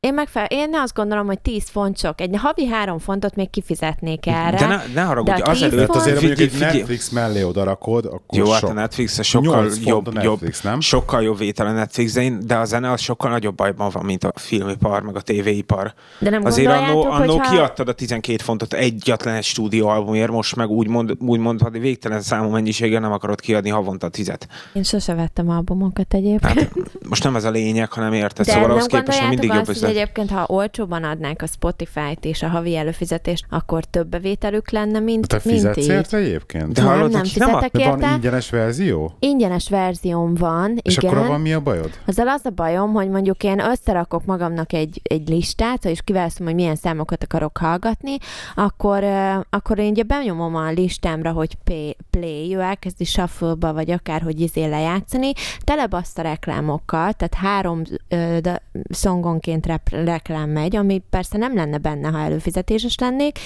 Én, 0.00 0.14
meg 0.14 0.28
fel, 0.28 0.46
én 0.48 0.74
azt 0.74 0.94
gondolom, 0.94 1.26
hogy 1.26 1.38
10 1.40 1.68
font 1.68 1.98
sok. 1.98 2.20
Egy 2.20 2.36
havi 2.36 2.66
3 2.66 2.98
fontot 2.98 3.34
még 3.34 3.50
kifizetnék 3.50 4.26
erre. 4.26 4.56
De 4.56 4.66
ne, 4.66 4.82
ne 4.94 5.02
haragudj, 5.02 5.36
De 5.36 5.42
a 5.44 5.50
azelőtt... 5.50 5.70
tíz 5.70 5.86
Tehát 5.86 6.02
azért 6.02 6.16
mondjuk 6.16 6.38
egy 6.40 6.50
Figyelj, 6.50 6.70
figyelj. 6.70 6.76
Netflix 6.78 7.08
mellé 7.08 7.42
odarakod, 7.42 8.04
akkor 8.04 8.38
Jó, 8.38 8.50
hát 8.50 8.60
sok. 8.60 8.70
a 8.70 8.72
Netflix 8.72 9.22
sokkal 9.22 9.70
jobb, 9.80 10.06
a 10.06 10.10
Netflix, 10.10 10.62
jobb, 10.62 10.70
nem? 10.70 10.80
sokkal 10.80 11.22
jobb 11.22 11.38
vétel 11.38 11.66
a 11.66 11.72
Netflix, 11.72 12.12
de, 12.12 12.22
én, 12.22 12.40
de 12.46 12.56
a 12.56 12.64
zene 12.64 12.90
az 12.90 13.00
sokkal 13.00 13.30
nagyobb 13.30 13.54
bajban 13.54 13.90
van, 13.92 14.04
mint 14.04 14.24
a 14.24 14.32
filmipar, 14.34 15.02
meg 15.02 15.16
a 15.16 15.20
tévéipar. 15.20 15.94
De 16.18 16.30
nem 16.30 16.44
Azért 16.44 16.72
annó, 16.72 17.02
annó 17.02 17.36
hogyha... 17.36 17.50
kiadtad 17.50 17.88
a 17.88 17.92
12 17.92 18.42
fontot 18.42 18.72
egyetlen 18.74 19.34
egy 19.34 19.44
stúdióalbumért, 19.44 20.30
most 20.30 20.56
meg 20.56 20.68
úgy, 20.68 20.88
mond, 20.88 21.12
úgy 21.18 21.38
mondhatni, 21.38 21.78
végtelen 21.78 22.20
számú 22.20 22.48
mennyiséggel 22.48 23.00
nem 23.00 23.12
akarod 23.12 23.40
kiadni 23.40 23.70
havonta 23.70 24.06
a 24.06 24.10
tizet. 24.10 24.48
Én 24.72 24.82
sose 24.82 25.14
vettem 25.14 25.48
albumokat 25.50 26.14
egyébként. 26.14 26.58
Hát 26.58 26.72
most 27.08 27.24
nem 27.24 27.36
ez 27.36 27.44
a 27.44 27.50
lényeg, 27.50 27.92
hanem 27.92 28.12
érted. 28.12 28.46
De 28.46 28.52
szóval 28.52 28.70
ahhoz 28.70 28.86
képest 28.86 29.18
hogy 29.18 29.28
mindig 29.28 29.52
jobb 29.52 29.66
hogy. 29.66 29.87
Egyébként, 29.88 30.30
ha 30.30 30.44
olcsóban 30.48 31.04
adnák 31.04 31.42
a 31.42 31.46
Spotify-t 31.46 32.24
és 32.24 32.42
a 32.42 32.48
havi 32.48 32.76
előfizetést, 32.76 33.44
akkor 33.50 33.84
több 33.84 34.06
bevételük 34.08 34.70
lenne, 34.70 34.98
mint, 34.98 35.26
Te 35.26 35.40
mint 35.44 35.56
fizetsz 35.56 35.76
így. 35.76 35.88
érte 35.88 36.16
egyébként? 36.16 36.72
De 36.72 36.82
nem, 36.82 36.90
hallod, 36.90 37.10
nem 37.10 37.10
nem 37.10 37.24
fizetek 37.24 37.72
De 37.72 37.88
van 37.88 38.00
érte. 38.00 38.14
ingyenes 38.14 38.50
verzió? 38.50 39.16
Ingyenes 39.18 39.68
verzióm 39.68 40.34
van, 40.34 40.78
És 40.82 40.96
igen. 40.96 41.14
akkor 41.14 41.26
van 41.26 41.40
mi 41.40 41.52
a 41.52 41.60
bajod? 41.60 41.90
Azzal 42.06 42.28
az 42.28 42.40
a 42.44 42.50
bajom, 42.50 42.92
hogy 42.92 43.08
mondjuk 43.08 43.42
én 43.42 43.60
összerakok 43.60 44.24
magamnak 44.24 44.72
egy, 44.72 45.00
egy 45.02 45.28
listát, 45.28 45.84
és 45.84 46.00
kiválasztom, 46.04 46.46
hogy 46.46 46.54
milyen 46.54 46.76
számokat 46.76 47.22
akarok 47.22 47.56
hallgatni, 47.58 48.16
akkor, 48.54 49.04
akkor 49.50 49.78
én 49.78 49.90
ugye 49.90 50.02
benyomom 50.02 50.54
a 50.54 50.70
listámra, 50.70 51.32
hogy 51.32 51.54
pay, 51.64 51.96
play, 52.10 52.54
ő 52.54 52.60
elkezdi 52.60 53.04
shuffle-ba, 53.04 53.72
vagy 53.72 53.90
akárhogy 53.90 54.40
izé 54.40 54.64
lejátszani, 54.64 55.32
telebassza 55.64 56.22
reklámokkal, 56.22 57.12
tehát 57.12 57.34
három 57.34 57.82
uh, 58.10 58.36
de, 58.38 58.62
szongonként 58.90 59.66
rep, 59.66 59.77
reklám 59.90 60.50
megy, 60.50 60.76
ami 60.76 61.02
persze 61.10 61.38
nem 61.38 61.54
lenne 61.54 61.78
benne, 61.78 62.08
ha 62.08 62.18
előfizetéses 62.18 62.98
lennék, 62.98 63.38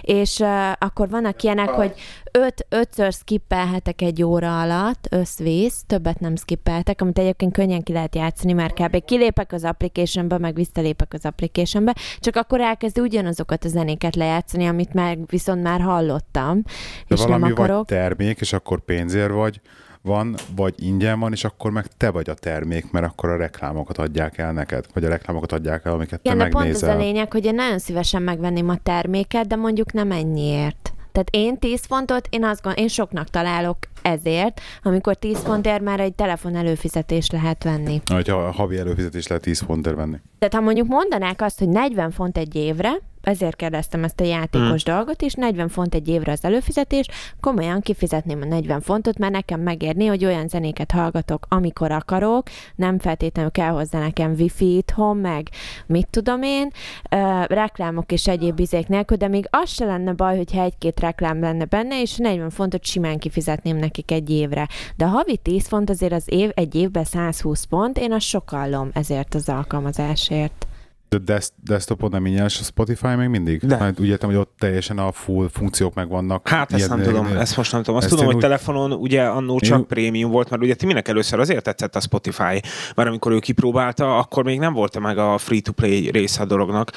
és 0.00 0.38
uh, 0.38 0.70
akkor 0.78 1.08
vannak 1.08 1.42
ilyenek, 1.42 1.68
hogy 1.68 1.92
öt, 2.32 2.66
ötször 2.68 3.12
skippelhetek 3.12 4.02
egy 4.02 4.22
óra 4.22 4.60
alatt, 4.60 5.06
összvész, 5.10 5.82
többet 5.86 6.20
nem 6.20 6.36
skippeltek, 6.36 7.00
amit 7.00 7.18
egyébként 7.18 7.52
könnyen 7.52 7.82
ki 7.82 7.92
lehet 7.92 8.14
játszani, 8.14 8.52
mert 8.52 8.74
kb. 8.74 9.04
kilépek 9.04 9.52
az 9.52 9.64
applicationbe, 9.64 10.38
meg 10.38 10.54
visszalépek 10.54 11.12
az 11.12 11.24
applicationbe, 11.24 11.94
csak 12.18 12.36
akkor 12.36 12.60
elkezdi 12.60 13.00
ugyanazokat 13.00 13.64
a 13.64 13.68
zenéket 13.68 14.16
lejátszani, 14.16 14.66
amit 14.66 14.94
már 14.94 15.16
viszont 15.26 15.62
már 15.62 15.80
hallottam, 15.80 16.62
De 16.62 17.14
és 17.14 17.20
valami 17.20 17.30
nem 17.30 17.40
vagy 17.40 17.50
akarok. 17.50 17.86
termék, 17.86 18.40
és 18.40 18.52
akkor 18.52 18.80
pénzért 18.80 19.32
vagy, 19.32 19.60
van, 20.02 20.34
vagy 20.56 20.74
ingyen 20.76 21.20
van, 21.20 21.32
és 21.32 21.44
akkor 21.44 21.70
meg 21.70 21.86
te 21.96 22.10
vagy 22.10 22.30
a 22.30 22.34
termék, 22.34 22.90
mert 22.90 23.06
akkor 23.06 23.28
a 23.28 23.36
reklámokat 23.36 23.98
adják 23.98 24.38
el 24.38 24.52
neked, 24.52 24.84
vagy 24.94 25.04
a 25.04 25.08
reklámokat 25.08 25.52
adják 25.52 25.84
el, 25.84 25.92
amiket 25.92 26.20
Igen, 26.22 26.38
te 26.38 26.44
de 26.44 26.50
pont 26.50 26.68
az 26.68 26.82
a 26.82 26.86
megnézel. 26.86 27.06
lényeg, 27.06 27.32
hogy 27.32 27.44
én 27.44 27.54
nagyon 27.54 27.78
szívesen 27.78 28.22
megvenném 28.22 28.68
a 28.68 28.76
terméket, 28.82 29.46
de 29.46 29.56
mondjuk 29.56 29.92
nem 29.92 30.10
ennyiért. 30.12 30.92
Tehát 31.12 31.28
én 31.30 31.58
10 31.58 31.84
fontot, 31.86 32.26
én 32.30 32.44
azt 32.44 32.62
gond, 32.62 32.78
én 32.78 32.88
soknak 32.88 33.28
találok 33.28 33.76
ezért, 34.02 34.60
amikor 34.82 35.14
10 35.14 35.38
fontért 35.38 35.82
már 35.82 36.00
egy 36.00 36.14
telefon 36.14 36.56
előfizetés 36.56 37.30
lehet 37.30 37.64
venni. 37.64 38.00
Hogyha 38.06 38.36
a 38.36 38.50
havi 38.50 38.78
előfizetés 38.78 39.26
lehet 39.26 39.42
10 39.44 39.60
fontért 39.60 39.96
venni. 39.96 40.16
Tehát 40.38 40.54
ha 40.54 40.60
mondjuk 40.60 40.86
mondanák 40.88 41.42
azt, 41.42 41.58
hogy 41.58 41.68
40 41.68 42.10
font 42.10 42.38
egy 42.38 42.54
évre, 42.54 42.90
ezért 43.22 43.56
kérdeztem 43.56 44.04
ezt 44.04 44.20
a 44.20 44.24
játékos 44.24 44.88
mm. 44.88 44.94
dolgot, 44.94 45.22
és 45.22 45.34
40 45.34 45.68
font 45.68 45.94
egy 45.94 46.08
évre 46.08 46.32
az 46.32 46.44
előfizetés, 46.44 47.06
komolyan 47.40 47.80
kifizetném 47.80 48.40
a 48.42 48.44
40 48.44 48.80
fontot, 48.80 49.18
mert 49.18 49.32
nekem 49.32 49.60
megérni, 49.60 50.06
hogy 50.06 50.24
olyan 50.24 50.48
zenéket 50.48 50.90
hallgatok, 50.90 51.46
amikor 51.48 51.90
akarok, 51.90 52.48
nem 52.74 52.98
feltétlenül 52.98 53.50
kell 53.50 53.70
hozzá 53.70 53.98
nekem 53.98 54.34
wifi 54.38 54.76
itthon, 54.76 55.16
meg 55.16 55.48
mit 55.86 56.08
tudom 56.10 56.42
én, 56.42 56.70
uh, 57.10 57.44
reklámok 57.44 58.12
és 58.12 58.26
egyéb 58.26 58.60
izék 58.60 58.88
nélkül, 58.88 59.16
de 59.16 59.28
még 59.28 59.46
az 59.50 59.70
se 59.70 59.84
lenne 59.84 60.12
baj, 60.12 60.36
hogyha 60.36 60.62
egy-két 60.62 61.00
reklám 61.00 61.40
lenne 61.40 61.64
benne, 61.64 62.00
és 62.00 62.16
40 62.16 62.50
fontot 62.50 62.84
simán 62.84 63.18
kifizetném 63.18 63.76
nekik 63.76 64.10
egy 64.10 64.30
évre. 64.30 64.68
De 64.96 65.04
a 65.04 65.08
havi 65.08 65.36
10 65.36 65.66
font 65.66 65.90
azért 65.90 66.12
az 66.12 66.24
év, 66.26 66.50
egy 66.54 66.74
évben 66.74 67.04
120 67.04 67.64
pont, 67.64 67.98
én 67.98 68.12
azt 68.12 68.26
sokallom 68.26 68.90
ezért 68.92 69.34
az 69.34 69.48
alkalmazásért. 69.48 70.66
De 71.10 71.18
des- 71.18 71.52
desktopon 71.64 72.10
nem 72.10 72.26
ingyenes 72.26 72.60
a 72.60 72.62
Spotify 72.62 73.06
még 73.06 73.28
mindig? 73.28 73.60
De. 73.66 73.76
Hát 73.76 74.00
úgy 74.00 74.06
értem, 74.08 74.28
hogy 74.28 74.38
ott 74.38 74.54
teljesen 74.58 74.98
a 74.98 75.12
full 75.12 75.48
funkciók 75.52 75.94
megvannak. 75.94 76.48
Hát 76.48 76.72
ezt 76.72 76.88
nem 76.88 77.02
tudom, 77.02 77.26
ezt 77.26 77.56
most 77.56 77.72
nem 77.72 77.82
tudom. 77.82 77.96
Azt 77.98 78.08
tudom, 78.08 78.24
hogy 78.24 78.34
úgy- 78.34 78.40
telefonon 78.40 78.92
ugye 78.92 79.22
annó 79.22 79.58
csak 79.60 79.78
Én- 79.78 79.86
prémium 79.86 80.30
volt, 80.30 80.50
mert 80.50 80.62
ugye 80.62 80.74
Timinek 80.74 81.08
először 81.08 81.40
azért 81.40 81.64
tetszett 81.64 81.96
a 81.96 82.00
Spotify, 82.00 82.60
mert 82.94 83.08
amikor 83.08 83.32
ő 83.32 83.38
kipróbálta, 83.38 84.18
akkor 84.18 84.44
még 84.44 84.58
nem 84.58 84.72
volt 84.72 84.98
meg 84.98 85.18
a 85.18 85.38
free-to-play 85.38 86.10
része 86.10 86.42
a 86.42 86.44
dolognak, 86.44 86.90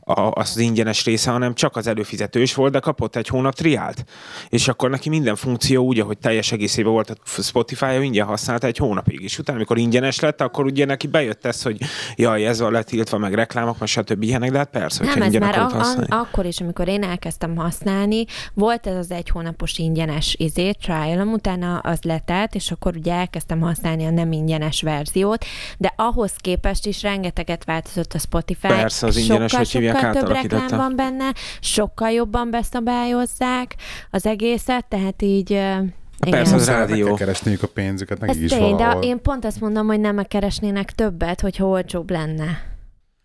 a, 0.00 0.20
az, 0.20 0.50
az 0.50 0.56
ingyenes 0.58 1.04
része, 1.04 1.30
hanem 1.30 1.54
csak 1.54 1.76
az 1.76 1.86
előfizetős 1.86 2.54
volt, 2.54 2.72
de 2.72 2.78
kapott 2.78 3.16
egy 3.16 3.28
hónap 3.28 3.54
triált. 3.54 4.04
És 4.48 4.68
akkor 4.68 4.90
neki 4.90 5.08
minden 5.08 5.36
funkció 5.36 5.84
úgy, 5.84 6.00
ahogy 6.00 6.18
teljes 6.18 6.52
egészében 6.52 6.92
volt 6.92 7.10
a 7.10 7.42
Spotify, 7.42 8.02
ingyen 8.02 8.26
használta 8.26 8.66
egy 8.66 8.76
hónapig. 8.76 9.20
És 9.20 9.38
utána, 9.38 9.56
amikor 9.58 9.78
ingyenes 9.78 10.20
lett, 10.20 10.40
akkor 10.40 10.64
ugye 10.64 10.84
neki 10.84 11.06
bejött 11.06 11.46
ez, 11.46 11.62
hogy 11.62 11.78
jaj, 12.16 12.46
ez 12.46 12.60
van 12.60 12.72
letiltva, 12.72 13.18
meg 13.18 13.34
reklámok, 13.58 13.78
meg 13.78 13.88
stb. 13.88 14.22
ilyenek, 14.22 14.50
de 14.50 14.58
hát 14.58 14.70
persze, 14.70 15.04
Nem, 15.04 15.22
ez 15.22 15.32
már 15.32 15.58
a, 15.58 15.66
a, 15.66 16.04
akkor 16.08 16.46
is, 16.46 16.60
amikor 16.60 16.88
én 16.88 17.02
elkezdtem 17.02 17.56
használni, 17.56 18.24
volt 18.54 18.86
ez 18.86 18.96
az 18.96 19.10
egy 19.10 19.28
hónapos 19.28 19.78
ingyenes 19.78 20.34
izé, 20.38 20.70
trial 20.70 21.26
utána 21.26 21.78
az 21.78 22.02
letelt, 22.02 22.54
és 22.54 22.70
akkor 22.70 22.96
ugye 22.96 23.12
elkezdtem 23.12 23.60
használni 23.60 24.06
a 24.06 24.10
nem 24.10 24.32
ingyenes 24.32 24.82
verziót, 24.82 25.44
de 25.78 25.92
ahhoz 25.96 26.32
képest 26.36 26.86
is 26.86 27.02
rengeteget 27.02 27.64
változott 27.64 28.12
a 28.12 28.18
Spotify. 28.18 28.66
Persze, 28.66 29.06
az 29.06 29.16
ingyenes, 29.16 29.50
sokkal, 29.50 29.64
hogy 29.64 29.70
hívják, 29.72 29.96
sokkal 29.96 30.12
több 30.12 30.32
reklám 30.32 30.78
van 30.78 30.96
benne, 30.96 31.32
sokkal 31.60 32.10
jobban 32.10 32.50
beszabályozzák 32.50 33.74
az 34.10 34.26
egészet, 34.26 34.84
tehát 34.88 35.22
így... 35.22 35.50
igen. 35.50 35.94
persze, 36.30 36.54
az 36.54 36.68
rádió. 36.68 37.14
keresniük 37.14 37.62
a 37.62 37.66
pénzüket, 37.66 38.20
nekik 38.20 38.36
Ez 38.36 38.42
is 38.42 38.50
tény, 38.50 38.76
de 38.76 38.84
valahol. 38.84 39.02
én 39.02 39.22
pont 39.22 39.44
azt 39.44 39.60
mondom, 39.60 39.86
hogy 39.86 40.00
nem 40.00 40.22
keresnének 40.28 40.90
többet, 40.90 41.40
hogyha 41.40 41.66
olcsóbb 41.66 42.10
lenne. 42.10 42.76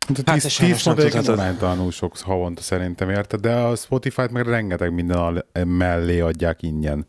Hát 0.08 0.18
Hát 0.26 0.36
10 0.36 0.46
ezt 0.46 0.50
sajnos 0.56 0.78
10 0.78 0.86
nem 0.86 0.96
font 0.96 0.98
egyébként 1.00 1.26
tudhatod. 1.26 1.40
aránytalanul 1.40 1.92
sok 1.92 2.18
havonta 2.18 2.62
szerintem, 2.62 3.10
érted? 3.10 3.40
De 3.40 3.54
a 3.56 3.76
Spotify-t 3.76 4.32
meg 4.32 4.48
rengeteg 4.48 4.94
minden 4.94 5.18
al- 5.18 5.46
mellé 5.66 6.20
adják 6.20 6.62
ingyen. 6.64 7.06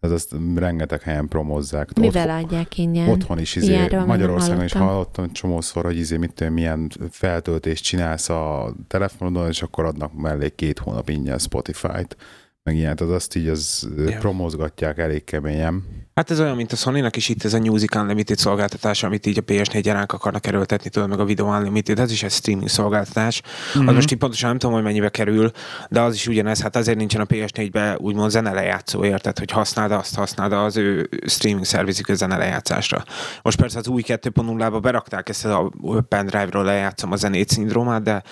Tehát 0.00 0.16
azt 0.16 0.34
rengeteg 0.54 1.02
helyen 1.02 1.28
promozzák. 1.28 1.98
Mivel 1.98 2.28
Otthon- 2.28 2.44
adják 2.44 2.78
ingyen? 2.78 3.08
Otthon 3.08 3.38
is 3.38 3.56
izé, 3.56 3.66
Ilyenről 3.72 4.04
Magyarországon 4.04 4.64
is 4.64 4.72
hallottam. 4.72 5.32
csomószor, 5.32 5.84
hogy 5.84 5.96
izé, 5.96 6.16
mit 6.16 6.32
tudom, 6.32 6.52
milyen 6.52 6.90
feltöltést 7.10 7.84
csinálsz 7.84 8.28
a 8.28 8.74
telefonodon, 8.88 9.48
és 9.48 9.62
akkor 9.62 9.84
adnak 9.84 10.12
mellé 10.14 10.48
két 10.48 10.78
hónap 10.78 11.08
ingyen 11.08 11.38
Spotify-t, 11.38 12.16
meg 12.62 12.76
ilyen, 12.76 12.96
tehát 12.96 13.14
azt 13.14 13.36
így 13.36 13.48
az 13.48 13.88
ja. 14.06 14.18
promozgatják 14.18 14.98
elég 14.98 15.24
keményen. 15.24 15.84
Hát 16.18 16.30
ez 16.30 16.40
olyan, 16.40 16.56
mint 16.56 16.72
a 16.72 16.76
Sony-nak 16.76 17.16
is 17.16 17.28
itt 17.28 17.44
ez 17.44 17.54
a 17.54 17.58
Music 17.58 17.94
Unlimited 17.96 18.38
szolgáltatás, 18.38 19.02
amit 19.02 19.26
így 19.26 19.38
a 19.38 19.42
PS4 19.42 19.80
ránk 19.84 20.12
akarnak 20.12 20.46
erőltetni, 20.46 20.90
tudod, 20.90 21.08
meg 21.08 21.20
a 21.20 21.24
Video 21.24 21.46
Unlimited, 21.46 21.98
ez 21.98 22.10
is 22.10 22.22
egy 22.22 22.30
streaming 22.30 22.68
szolgáltatás. 22.68 23.42
Mm-hmm. 23.42 23.80
Mhm. 23.80 23.88
Az 23.88 23.94
most 23.94 24.12
így 24.12 24.18
pontosan 24.18 24.48
nem 24.48 24.58
tudom, 24.58 24.74
hogy 24.74 24.84
mennyibe 24.84 25.08
kerül, 25.08 25.50
de 25.88 26.00
az 26.00 26.14
is 26.14 26.26
ugyanez, 26.26 26.62
hát 26.62 26.76
azért 26.76 26.98
nincsen 26.98 27.20
a 27.20 27.24
PS4-be 27.24 27.96
úgymond 27.98 28.30
zenelejátszó, 28.30 29.04
érted, 29.04 29.38
hogy 29.38 29.50
használd 29.50 29.92
azt, 29.92 30.14
használd 30.14 30.52
az 30.52 30.76
ő 30.76 31.08
streaming 31.26 31.64
szervizük 31.64 32.08
a 32.08 32.14
zenelejátszásra. 32.14 33.04
Most 33.42 33.58
persze 33.58 33.78
az 33.78 33.88
új 33.88 34.02
2.0-ba 34.06 34.78
berakták 34.82 35.28
ezt 35.28 35.44
a 35.44 35.72
pendrive-ról 36.08 36.64
lejátszom 36.64 37.12
a 37.12 37.16
zenét 37.16 37.48
szindrómát, 37.48 38.02
de 38.02 38.22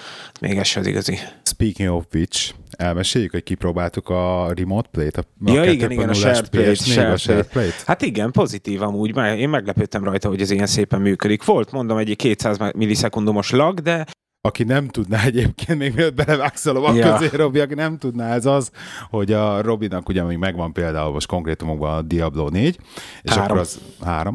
még 0.41 0.59
ez 0.59 0.67
se 0.67 0.81
az 0.81 0.87
igazi. 0.87 1.19
Speaking 1.43 1.95
of 1.95 2.05
which, 2.13 2.55
elmeséljük, 2.71 3.31
hogy 3.31 3.43
kipróbáltuk 3.43 4.09
a 4.09 4.53
Remote 4.57 4.89
Play-t, 4.93 5.17
a, 5.17 5.25
Ja, 5.45 5.61
a 5.61 5.65
igen, 5.65 5.91
igen, 5.91 6.09
a 6.09 6.13
2.0-es 6.13 6.17
Shared 6.17 6.49
Play, 6.49 6.75
PS4, 6.75 6.85
Shared 6.85 7.13
a 7.13 7.17
Shared 7.17 7.47
Play. 7.47 7.71
Play-t. 7.77 7.87
Hát 7.87 8.03
igen, 8.03 8.31
pozitív 8.31 8.83
amúgy, 8.83 9.15
mert 9.15 9.39
én 9.39 9.49
meglepődtem 9.49 10.05
rajta, 10.05 10.29
hogy 10.29 10.41
ez 10.41 10.51
ilyen 10.51 10.67
szépen 10.67 11.01
működik. 11.01 11.45
Volt, 11.45 11.73
mondom, 11.73 11.97
egy 11.99 12.17
200 12.17 12.59
millisekundumos 12.77 13.51
lag, 13.51 13.81
de 13.81 14.05
Aki 14.41 14.65
nem 14.65 14.89
tudná 14.89 15.25
egyébként, 15.25 15.79
még 15.79 15.95
mielőtt 15.95 16.15
belevágsz 16.15 16.67
a 16.67 16.73
lovak 16.73 16.97
Ja. 16.97 17.17
közé, 17.17 17.37
Robi, 17.37 17.59
aki 17.59 17.75
nem 17.75 17.99
tudná, 17.99 18.35
ez 18.35 18.47
az, 18.47 18.71
hogy 19.11 19.33
a 19.33 19.63
Robinak 19.63 20.09
ugye 20.09 20.23
még 20.23 20.37
megvan 20.37 20.73
például 20.73 21.13
most 21.13 21.27
konkrétumokban 21.27 21.97
a 21.97 22.03
Diablo 22.03 22.49
4, 22.49 22.79
és 23.23 23.31
Három. 23.31 23.45
akkor 23.45 23.59
az 23.59 23.81
három. 24.05 24.35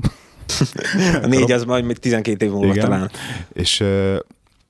a 1.24 1.28
négy 1.28 1.52
az 1.52 1.64
majd 1.64 1.86
még 1.86 1.98
12 1.98 2.46
év 2.46 2.52
múlva 2.52 2.74
Igen. 2.74 2.84
talán. 2.86 3.12
És 3.54 3.84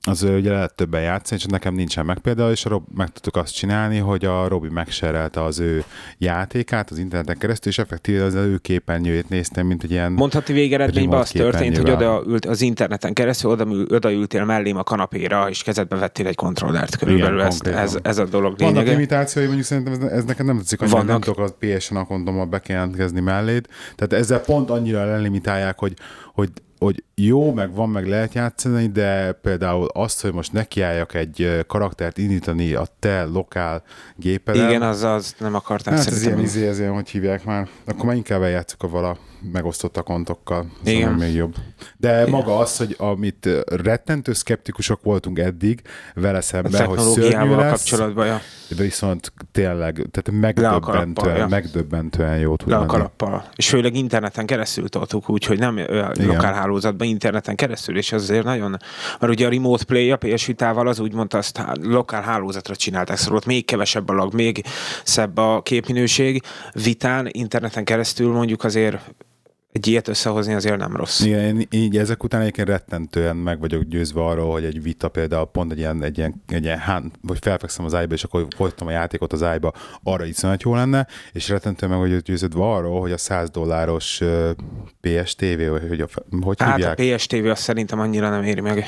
az 0.08 0.22
ö, 0.22 0.36
ugye 0.36 0.50
lehet 0.50 0.74
többen 0.74 1.02
játszani, 1.02 1.40
és 1.40 1.46
nekem 1.46 1.74
nincsen 1.74 2.04
meg 2.04 2.18
például, 2.18 2.50
és 2.50 2.64
a 2.64 2.68
Rob, 2.68 2.84
meg 2.94 3.08
tudtuk 3.08 3.36
azt 3.36 3.54
csinálni, 3.54 3.98
hogy 3.98 4.24
a 4.24 4.48
Robi 4.48 4.68
megserelte 4.68 5.42
az 5.42 5.58
ő 5.58 5.84
játékát 6.18 6.90
az 6.90 6.98
interneten 6.98 7.38
keresztül, 7.38 7.72
és 7.72 7.78
effektíve 7.78 8.24
az 8.24 8.34
ő 8.34 8.58
képernyőjét 8.58 9.28
néztem, 9.28 9.66
mint 9.66 9.82
egy 9.82 9.90
ilyen... 9.90 10.12
Mondhatni 10.12 10.54
végeredményben 10.54 11.18
az 11.18 11.30
történt, 11.30 11.76
hogy 11.76 11.90
oda 11.90 12.22
ült 12.26 12.44
az 12.44 12.60
interneten 12.60 13.12
keresztül, 13.12 13.50
oda, 13.50 13.64
odaültél 13.88 14.44
mellém 14.44 14.76
a 14.76 14.82
kanapéra, 14.82 15.48
és 15.48 15.62
kezedbe 15.62 15.96
vettél 15.96 16.26
egy 16.26 16.36
kontrollert 16.36 16.96
körülbelül. 16.96 17.34
Igen, 17.34 17.46
ez, 17.46 17.52
konkrétan. 17.52 17.82
ez, 17.82 17.98
ez, 18.02 18.18
a 18.18 18.24
dolog 18.24 18.58
Vannak 18.58 18.74
lényege. 18.74 18.92
limitációi, 18.92 19.44
mondjuk 19.44 19.66
szerintem 19.66 19.92
ez, 19.92 20.12
ez 20.12 20.24
nekem 20.24 20.46
nem 20.46 20.56
tetszik, 20.56 20.78
hogy 20.78 20.88
nem 20.88 21.06
Vannak. 21.06 21.24
tudok 21.24 21.38
a 21.38 21.56
PSN 21.58 21.96
akontommal 21.96 22.46
bejelentkezni 22.46 23.20
melléd. 23.20 23.66
Tehát 23.94 24.12
ezzel 24.12 24.40
pont 24.40 24.70
annyira 24.70 25.04
lelimitálják, 25.04 25.78
hogy, 25.78 25.94
hogy, 26.34 26.50
hogy 26.82 27.04
jó, 27.14 27.52
meg 27.52 27.74
van, 27.74 27.88
meg 27.88 28.06
lehet 28.06 28.34
játszani, 28.34 28.86
de 28.86 29.32
például 29.32 29.88
azt, 29.92 30.20
hogy 30.20 30.32
most 30.32 30.52
nekiálljak 30.52 31.14
egy 31.14 31.64
karaktert 31.66 32.18
indítani 32.18 32.72
a 32.74 32.86
te 32.98 33.24
lokál 33.24 33.82
gépeden. 34.16 34.68
Igen, 34.68 34.82
az, 34.82 35.02
az 35.02 35.34
nem 35.38 35.54
akarták 35.54 35.94
Hát 35.94 36.06
ez 36.06 36.12
szerintem. 36.12 36.32
ilyen, 36.32 36.44
izé, 36.44 36.68
ez 36.68 36.78
ilyen, 36.78 36.92
hogy 36.92 37.08
hívják 37.08 37.44
már. 37.44 37.68
Akkor 37.84 38.04
már 38.04 38.16
inkább 38.16 38.42
eljátszok 38.42 38.82
a 38.82 38.88
vala 38.88 39.18
megosztott 39.52 39.96
akontokkal. 39.96 40.66
Igen. 40.84 41.00
Szóval 41.00 41.16
még 41.16 41.34
jobb. 41.34 41.54
De 41.96 42.26
maga 42.26 42.58
az, 42.58 42.76
hogy 42.76 42.94
amit 42.98 43.48
rettentő 43.64 44.32
szkeptikusok 44.32 45.02
voltunk 45.02 45.38
eddig 45.38 45.82
vele 46.14 46.38
a 46.38 46.40
szemben, 46.40 46.86
hogy 46.86 46.98
szörnyű 46.98 47.54
lesz, 47.54 47.70
kapcsolatban, 47.70 48.26
ja. 48.26 48.40
De 48.74 48.82
viszont 48.82 49.32
tényleg, 49.52 50.06
tehát 50.10 50.40
megdöbbentően, 50.40 51.36
ja. 51.36 51.46
megdöbbentően 51.46 52.38
jó 52.38 52.56
tud 52.56 52.68
le 52.68 52.76
a 52.76 52.86
kalappal. 52.86 53.44
És 53.56 53.68
főleg 53.68 53.94
interneten 53.94 54.46
keresztül 54.46 54.88
toltuk 54.88 55.28
úgy, 55.28 55.44
hogy 55.44 55.58
nem 55.58 55.78
Igen. 55.78 56.12
lokál 56.26 56.54
hálózatban, 56.54 57.06
interneten 57.06 57.56
keresztül, 57.56 57.96
és 57.96 58.12
az 58.12 58.22
azért 58.22 58.44
nagyon, 58.44 58.76
mert 59.20 59.32
ugye 59.32 59.46
a 59.46 59.50
Remote 59.50 59.84
Play 59.84 60.10
a 60.10 60.16
PS 60.16 60.46
Vitával 60.46 60.88
az 60.88 61.00
úgy 61.00 61.14
mondta, 61.14 61.38
azt 61.38 61.60
lokál 61.82 62.22
hálózatra 62.22 62.76
csinálták, 62.76 63.16
szóval 63.16 63.36
ott 63.36 63.46
még 63.46 63.64
kevesebb 63.64 64.08
a 64.08 64.12
lag, 64.12 64.34
még 64.34 64.64
szebb 65.04 65.36
a 65.36 65.62
képminőség. 65.62 66.42
Vitán, 66.72 67.28
interneten 67.30 67.84
keresztül 67.84 68.32
mondjuk 68.32 68.64
azért 68.64 68.98
egy 69.72 69.86
ilyet 69.86 70.08
összehozni 70.08 70.54
azért 70.54 70.76
nem 70.76 70.96
rossz. 70.96 71.20
Igen, 71.20 71.44
én 71.44 71.66
így 71.70 71.96
ezek 71.96 72.24
után 72.24 72.40
egyébként 72.40 72.68
rettentően 72.68 73.36
meg 73.36 73.60
vagyok 73.60 73.82
győzve 73.82 74.24
arról, 74.24 74.52
hogy 74.52 74.64
egy 74.64 74.82
vita 74.82 75.08
például 75.08 75.46
pont 75.46 75.72
egy 75.72 75.78
ilyen, 75.78 76.02
egy 76.02 76.18
ilyen, 76.18 76.42
egy 76.48 76.64
ilyen 76.64 76.78
hán, 76.78 77.12
vagy 77.20 77.38
felfekszem 77.40 77.84
az 77.84 77.94
ágyba, 77.94 78.14
és 78.14 78.24
akkor 78.24 78.46
folytatom 78.56 78.88
a 78.88 78.90
játékot 78.90 79.32
az 79.32 79.42
ágyba, 79.42 79.72
arra 80.02 80.24
iszonyat 80.24 80.62
jó 80.62 80.74
lenne, 80.74 81.06
és 81.32 81.48
rettentően 81.48 81.90
meg 81.90 82.00
vagyok 82.00 82.20
győződve 82.20 82.62
arról, 82.62 83.00
hogy 83.00 83.12
a 83.12 83.18
100 83.18 83.50
dolláros 83.50 84.20
PS 85.00 85.34
TV, 85.34 85.68
vagy 85.68 85.88
hogy, 85.88 86.00
a, 86.00 86.06
hogy 86.40 86.62
Hát 86.62 86.76
hívják? 86.76 86.98
a 86.98 87.14
PS 87.16 87.26
TV 87.26 87.46
azt 87.46 87.62
szerintem 87.62 88.00
annyira 88.00 88.30
nem 88.30 88.42
éri 88.42 88.60
meg. 88.60 88.84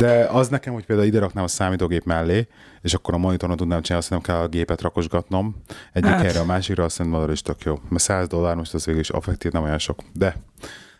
De 0.00 0.24
az 0.24 0.48
nekem, 0.48 0.72
hogy 0.72 0.84
például 0.86 1.08
ide 1.08 1.18
raknám 1.18 1.44
a 1.44 1.48
számítógép 1.48 2.04
mellé, 2.04 2.46
és 2.82 2.94
akkor 2.94 3.14
a 3.14 3.18
monitoron 3.18 3.56
tudnám 3.56 3.82
csinálni, 3.82 4.04
azt 4.04 4.10
nem 4.10 4.20
kell 4.20 4.36
a 4.42 4.48
gépet 4.48 4.80
rakosgatnom 4.80 5.56
egyik 5.92 6.10
Hát. 6.10 6.20
helyre 6.20 6.40
a 6.40 6.44
másikra, 6.44 6.84
azt 6.84 6.94
szerintem 6.96 7.20
arra 7.20 7.32
is 7.32 7.42
tök 7.42 7.62
jó. 7.62 7.78
Mert 7.88 8.02
100 8.02 8.28
dollár 8.28 8.54
most 8.54 8.74
az 8.74 8.84
végül 8.84 9.00
is 9.00 9.10
affektív 9.10 9.52
nem 9.52 9.62
olyan 9.62 9.78
sok. 9.78 10.02
De 10.12 10.36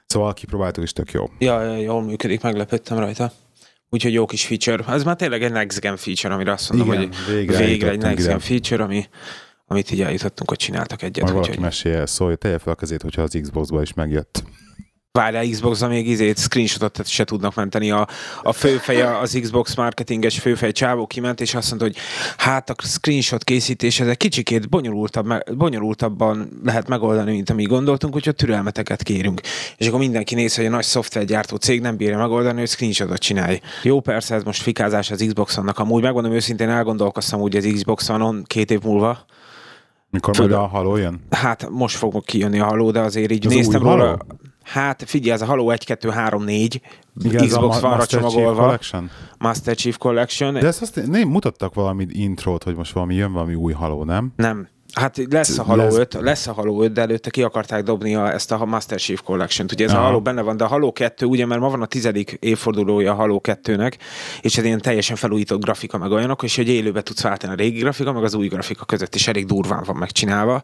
szóval 0.07 0.35
kipróbáltuk 0.35 0.83
is 0.85 0.93
tök 0.93 1.11
jó. 1.11 1.31
Ja, 1.39 1.63
ja, 1.63 1.77
jól 1.77 2.03
működik, 2.03 2.43
meglepődtem 2.43 2.99
rajta. 2.99 3.33
Úgyhogy 3.91 4.13
jó 4.13 4.27
kis 4.27 4.47
feature. 4.47 4.93
Ez 4.93 5.05
már 5.05 5.17
tényleg 5.17 5.43
egy 5.43 5.53
next 5.53 5.81
gen 5.81 5.97
feature, 5.97 6.35
amire 6.35 6.53
azt 6.53 6.73
mondom, 6.73 6.93
Igen, 6.93 7.01
hogy 7.01 7.35
végre 7.35 7.59
végre, 7.59 7.91
egy 7.91 8.01
next 8.01 8.27
gen 8.27 8.39
feature, 8.39 8.83
ami, 8.85 9.07
amit 9.67 9.91
így 9.91 10.03
eljutottunk, 10.03 10.49
hogy 10.49 10.59
csináltak 10.59 11.03
egyet. 11.03 11.23
Majd 11.23 11.33
valaki 11.33 11.51
Úgyhogy 11.51 11.65
mesélje, 11.65 12.07
szólj, 12.07 12.35
tegye 12.35 12.59
fel 12.59 12.73
a 12.73 12.77
kezét, 12.77 13.03
hogyha 13.03 13.23
az 13.23 13.39
Xbox-ba 13.43 13.83
is 13.83 13.93
megjött. 13.93 14.43
Várjál, 15.17 15.49
xbox 15.49 15.87
még 15.87 16.09
izét, 16.09 16.39
screenshotot 16.39 17.07
se 17.07 17.25
tudnak 17.25 17.55
menteni. 17.55 17.91
A, 17.91 18.09
a 18.43 18.53
főfeje, 18.53 19.19
az 19.19 19.39
Xbox 19.43 19.75
marketinges 19.75 20.39
főfej 20.39 20.73
csávó 20.73 21.07
kiment, 21.07 21.41
és 21.41 21.55
azt 21.55 21.69
mondta, 21.69 21.87
hogy 21.87 21.97
hát 22.37 22.71
a 22.71 22.75
screenshot 22.79 23.45
készítés 23.45 24.01
ez 24.01 24.07
egy 24.07 24.17
kicsikét 24.17 24.69
bonyolultabb, 24.69 25.33
bonyolultabban 25.57 26.49
lehet 26.65 26.89
megoldani, 26.89 27.33
mint 27.33 27.51
ami 27.51 27.63
gondoltunk, 27.65 28.15
úgyhogy 28.15 28.35
türelmeteket 28.35 29.03
kérünk. 29.03 29.41
És 29.77 29.87
akkor 29.87 29.99
mindenki 29.99 30.35
néz, 30.35 30.57
hogy 30.57 30.67
a 30.67 30.71
nagy 30.71 30.85
szoftvergyártó 30.85 31.57
cég 31.57 31.81
nem 31.81 31.97
bírja 31.97 32.19
megoldani, 32.19 32.59
hogy 32.59 32.69
screenshotot 32.69 33.19
csinálj. 33.19 33.61
Jó, 33.83 34.01
persze, 34.01 34.35
ez 34.35 34.43
most 34.43 34.63
fikázás 34.63 35.11
az 35.11 35.25
Xbox-onnak. 35.27 35.79
Amúgy 35.79 36.03
megmondom 36.03 36.33
őszintén, 36.33 36.69
elgondolkoztam 36.69 37.41
úgy 37.41 37.57
az 37.57 37.69
Xbox 37.75 38.09
One-on 38.09 38.43
két 38.47 38.71
év 38.71 38.83
múlva, 38.83 39.25
Mikor 40.11 40.35
Főleg- 40.35 40.51
majd 40.51 40.65
a 40.65 40.69
haló 40.69 40.97
jön? 40.97 41.21
Hát 41.31 41.69
most 41.71 41.97
fog 41.97 42.25
kijönni 42.25 42.59
a 42.61 42.65
haló, 42.65 42.91
de 42.91 43.01
azért 43.01 43.31
így 43.31 43.47
Az 43.47 43.53
néztem 43.53 43.83
róla. 43.83 44.17
Hát 44.67 45.03
figyelj, 45.07 45.33
ez 45.33 45.43
a 45.43 45.45
Halo 45.45 45.71
1, 45.71 45.85
2, 45.85 46.09
3, 46.09 46.45
4 46.45 46.81
Igen, 47.25 47.43
a 47.43 47.47
Xbox 47.47 47.81
van 47.81 47.97
Master 47.97 48.21
Chief 48.21 48.33
csomagolva. 48.33 48.63
Collection? 48.63 49.11
Master 49.39 49.75
Chief 49.75 49.97
Collection. 49.97 50.55
De 50.55 50.67
ezt 50.67 50.83
azt 50.83 51.07
nem 51.07 51.29
mutattak 51.29 51.75
valami 51.75 52.07
intrót, 52.11 52.63
hogy 52.63 52.75
most 52.75 52.93
valami 52.93 53.15
jön 53.15 53.33
valami 53.33 53.55
új 53.55 53.73
haló, 53.73 54.05
nem? 54.05 54.33
Nem. 54.37 54.69
Hát 54.93 55.21
lesz 55.31 55.59
a 55.59 55.63
Halo 55.63 55.83
Lesz- 55.83 55.97
5, 55.97 56.15
lesz 56.21 56.47
a 56.47 56.53
Halo 56.53 56.83
5, 56.83 56.93
de 56.93 57.01
előtte 57.01 57.31
ki 57.31 57.43
akarták 57.43 57.83
dobni 57.83 58.15
a, 58.15 58.33
ezt 58.33 58.53
a 58.53 58.65
Master 58.65 58.99
Chief 58.99 59.23
Collection-t. 59.23 59.73
Ugye 59.73 59.85
ez 59.85 59.93
a 59.93 59.97
Aha. 59.97 60.05
Halo 60.05 60.21
benne 60.21 60.43
van, 60.43 60.57
de 60.57 60.65
a 60.65 60.67
Halo 60.67 60.93
2, 60.93 61.27
ugye, 61.27 61.47
mert 61.47 61.61
ma 61.61 61.71
van 61.71 61.83
a 61.83 61.87
tizedik 61.87 62.37
évfordulója 62.41 63.13
a 63.13 63.15
Halo 63.15 63.41
2-nek, 63.43 63.93
és 64.41 64.59
ez 64.59 64.65
ilyen 64.65 64.81
teljesen 64.81 65.17
felújított 65.17 65.63
grafika 65.63 65.99
meg 65.99 66.11
olyanok, 66.11 66.43
és 66.43 66.57
hogy 66.57 66.69
élőbe 66.69 67.03
tudsz 67.03 67.23
váltani 67.23 67.53
a 67.53 67.57
régi 67.57 67.79
grafika, 67.79 68.13
meg 68.13 68.25
az 68.25 68.35
új 68.35 68.49
grafika 68.49 68.85
között 68.85 69.15
is 69.15 69.29
elég 69.29 69.47
durván 69.47 69.83
van 69.87 69.97
megcsinálva. 69.97 70.63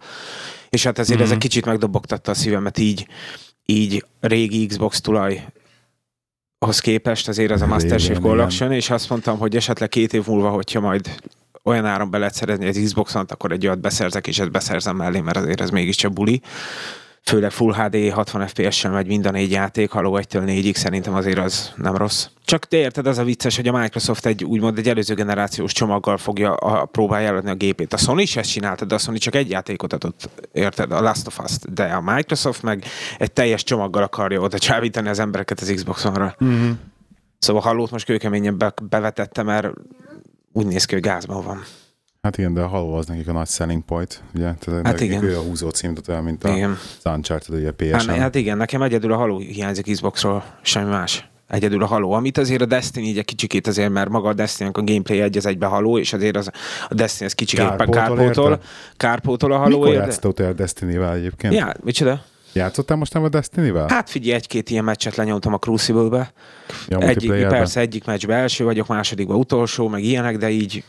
És 0.70 0.84
hát 0.84 0.98
ezért 0.98 1.18
mm-hmm. 1.18 1.26
ez 1.26 1.32
egy 1.32 1.38
kicsit 1.38 1.66
megdobogtatta 1.66 2.30
a 2.30 2.34
szívemet 2.34 2.78
így, 2.78 3.06
így 3.66 4.04
régi 4.20 4.66
Xbox 4.66 5.00
tulaj 5.00 5.44
hoz 6.64 6.78
képest 6.78 7.28
azért 7.28 7.50
az 7.50 7.62
a 7.62 7.66
Master 7.66 8.00
Chief. 8.00 8.18
Collection, 8.18 8.72
és 8.72 8.90
azt 8.90 9.08
mondtam, 9.08 9.38
hogy 9.38 9.56
esetleg 9.56 9.88
két 9.88 10.12
év 10.12 10.26
múlva, 10.26 10.50
hogyha 10.50 10.80
majd 10.80 11.16
olyan 11.64 11.84
áron 11.84 12.10
be 12.10 12.18
lehet 12.18 12.34
szerezni 12.34 12.66
az 12.66 12.80
Xbox-on, 12.84 13.24
akkor 13.28 13.52
egy 13.52 13.66
olyat 13.66 13.80
beszerzek, 13.80 14.26
és 14.26 14.38
ezt 14.38 14.50
beszerzem 14.50 14.96
mellé, 14.96 15.20
mert 15.20 15.36
azért 15.36 15.60
ez 15.60 15.70
mégiscsak 15.70 16.12
buli. 16.12 16.40
Főleg 17.24 17.50
Full 17.50 17.74
HD 17.74 18.12
60 18.12 18.46
FPS-sel 18.46 18.90
megy 18.90 19.06
mind 19.06 19.26
a 19.26 19.30
négy 19.30 19.50
játék, 19.50 19.90
Halo 19.90 20.18
1-től 20.18 20.42
4-ig 20.46 20.74
szerintem 20.74 21.14
azért 21.14 21.38
az 21.38 21.72
nem 21.76 21.96
rossz. 21.96 22.26
Csak 22.44 22.64
te 22.64 22.76
érted, 22.76 23.06
az 23.06 23.18
a 23.18 23.24
vicces, 23.24 23.56
hogy 23.56 23.68
a 23.68 23.78
Microsoft 23.78 24.26
egy 24.26 24.44
úgymond 24.44 24.78
egy 24.78 24.88
előző 24.88 25.14
generációs 25.14 25.72
csomaggal 25.72 26.16
fogja 26.16 26.54
a, 26.54 26.84
próbálja 26.84 27.28
eladni 27.28 27.50
a 27.50 27.54
gépét. 27.54 27.92
A 27.92 27.96
Sony 27.96 28.18
is 28.18 28.36
ezt 28.36 28.50
csinálta, 28.50 28.84
de 28.84 28.94
a 28.94 28.98
Sony 28.98 29.16
csak 29.16 29.34
egy 29.34 29.50
játékot 29.50 29.92
adott, 29.92 30.28
érted, 30.52 30.92
a 30.92 31.00
Last 31.00 31.26
of 31.26 31.38
us 31.38 31.52
de 31.70 31.84
a 31.84 32.00
Microsoft 32.00 32.62
meg 32.62 32.84
egy 33.18 33.32
teljes 33.32 33.62
csomaggal 33.62 34.02
akarja 34.02 34.40
oda 34.40 34.58
csábítani 34.58 35.08
az 35.08 35.18
embereket 35.18 35.60
az 35.60 35.72
Xbox-onra. 35.74 36.36
Mm-hmm. 36.44 36.70
Szóval 37.38 37.62
Hallót 37.62 37.90
most 37.90 38.04
kőkeményen 38.04 38.58
be, 38.58 38.72
bevetette, 38.82 39.42
mert 39.42 39.68
úgy 40.52 40.66
néz 40.66 40.84
ki, 40.84 40.94
hogy 40.94 41.02
gázban 41.02 41.44
van. 41.44 41.62
Hát 42.22 42.38
igen, 42.38 42.54
de 42.54 42.60
a 42.60 42.66
Halo 42.66 42.92
az 42.92 43.06
nekik 43.06 43.28
a 43.28 43.32
nagy 43.32 43.46
selling 43.48 43.82
point, 43.84 44.22
ugye? 44.34 44.54
Tehát 44.54 44.86
Hát 44.86 45.00
igen. 45.00 45.24
ő 45.24 45.36
a 45.38 45.40
húzó 45.40 45.68
cím, 45.68 45.94
tehát 45.94 46.22
mint 46.22 46.44
a 46.44 46.48
Igen. 46.54 46.70
az 46.70 47.12
Uncharted, 47.12 47.54
ugye 47.54 47.64
Hát, 47.92 48.00
PSN. 48.02 48.10
hát 48.10 48.34
igen, 48.34 48.56
nekem 48.56 48.82
egyedül 48.82 49.12
a 49.12 49.16
Halo 49.16 49.38
hiányzik 49.38 49.92
Xboxról, 49.92 50.44
semmi 50.62 50.90
más. 50.90 51.30
Egyedül 51.48 51.82
a 51.82 51.86
Halo, 51.86 52.10
amit 52.10 52.38
azért 52.38 52.60
a 52.62 52.66
Destiny 52.66 53.04
így 53.04 53.18
egy 53.18 53.24
kicsikét 53.24 53.66
azért, 53.66 53.90
mert 53.90 54.08
maga 54.08 54.28
a 54.28 54.32
destiny 54.32 54.66
a 54.66 54.82
gameplay 54.82 55.20
egy 55.20 55.36
az 55.36 55.46
egybe 55.46 55.66
Halo, 55.66 55.98
és 55.98 56.12
azért 56.12 56.36
az, 56.36 56.50
a 56.88 56.94
Destiny 56.94 57.26
ez 57.26 57.32
kicsikét 57.32 57.66
Kárpótol, 57.66 57.94
kárpótol, 57.94 58.60
kárpótol 58.96 59.52
a 59.52 59.56
Halo 59.58 59.80
Mikor 59.80 60.44
a 60.46 60.52
Destiny-vel 60.52 61.14
egyébként? 61.14 61.54
Ja, 61.54 61.72
micsoda? 61.84 62.22
Játszottál 62.52 62.96
most 62.96 63.14
nem 63.14 63.24
a 63.24 63.28
Destiny-vel? 63.28 63.86
Hát 63.88 64.10
figyelj, 64.10 64.34
egy-két 64.34 64.70
ilyen 64.70 64.84
meccset 64.84 65.16
lenyomtam 65.16 65.52
a 65.52 65.58
Crucible-be. 65.58 66.32
ja, 66.88 66.98
Egyik, 66.98 67.46
persze 67.46 67.80
egyik 67.80 68.04
meccsbe 68.04 68.34
első 68.34 68.64
vagyok, 68.64 68.86
másodikba 68.86 69.34
utolsó, 69.34 69.88
meg 69.88 70.02
ilyenek, 70.02 70.36
de 70.36 70.50
így 70.50 70.84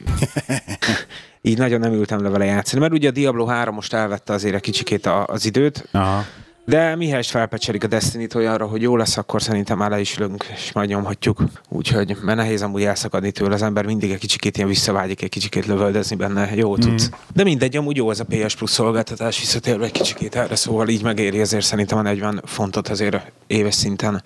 így 1.42 1.58
nagyon 1.58 1.80
nem 1.80 1.94
ültem 1.94 2.24
le 2.24 2.30
vele 2.30 2.46
játszani, 2.46 2.82
mert 2.82 2.94
ugye 2.94 3.08
a 3.08 3.12
Diablo 3.12 3.46
3 3.46 3.76
most 3.76 3.94
elvette 3.94 4.34
azért 4.34 4.56
egy 4.56 4.62
kicsikét 4.62 5.06
az 5.26 5.46
időt, 5.46 5.88
Aha. 5.92 6.26
De 6.66 6.96
mihelyest 6.96 7.30
felpecselik 7.30 7.84
a 7.84 7.88
Destiny-t 7.88 8.36
olyanra, 8.36 8.66
hogy 8.66 8.82
jó 8.82 8.98
lesz, 8.98 9.18
akkor 9.18 9.42
szerintem 9.42 9.78
már 9.78 9.90
le 9.90 10.00
is 10.00 10.18
ülünk, 10.18 10.46
és 10.54 10.72
majd 10.72 10.90
nyomhatjuk. 10.90 11.44
Úgyhogy, 11.70 12.18
mert 12.22 12.38
nehéz 12.38 12.62
amúgy 12.62 12.84
elszakadni 12.84 13.32
tőle, 13.32 13.54
az 13.54 13.62
ember 13.62 13.86
mindig 13.86 14.12
egy 14.12 14.20
kicsikét 14.20 14.58
ilyen 14.58 14.70
visszavágyik, 14.70 15.22
egy 15.22 15.30
kicsikét 15.30 15.66
lövöldözni 15.66 16.16
benne, 16.16 16.56
jó 16.56 16.78
tudsz. 16.78 17.10
De 17.34 17.44
mindegy, 17.44 17.78
amúgy 17.78 17.98
jó 17.98 18.12
ez 18.12 18.20
a 18.20 18.26
PS 18.30 18.56
Plus 18.56 18.70
szolgáltatás, 18.70 19.40
visszatérve 19.40 19.86
egy 19.86 19.92
kicsikét 19.92 20.36
erre, 20.36 20.56
szóval 20.56 20.88
így 20.88 21.04
megéri 21.04 21.40
azért 21.40 21.66
szerintem 21.66 21.98
a 21.98 22.02
40 22.02 22.42
fontot 22.46 22.88
azért 22.88 23.32
éves 23.48 23.74
szinten. 23.76 24.24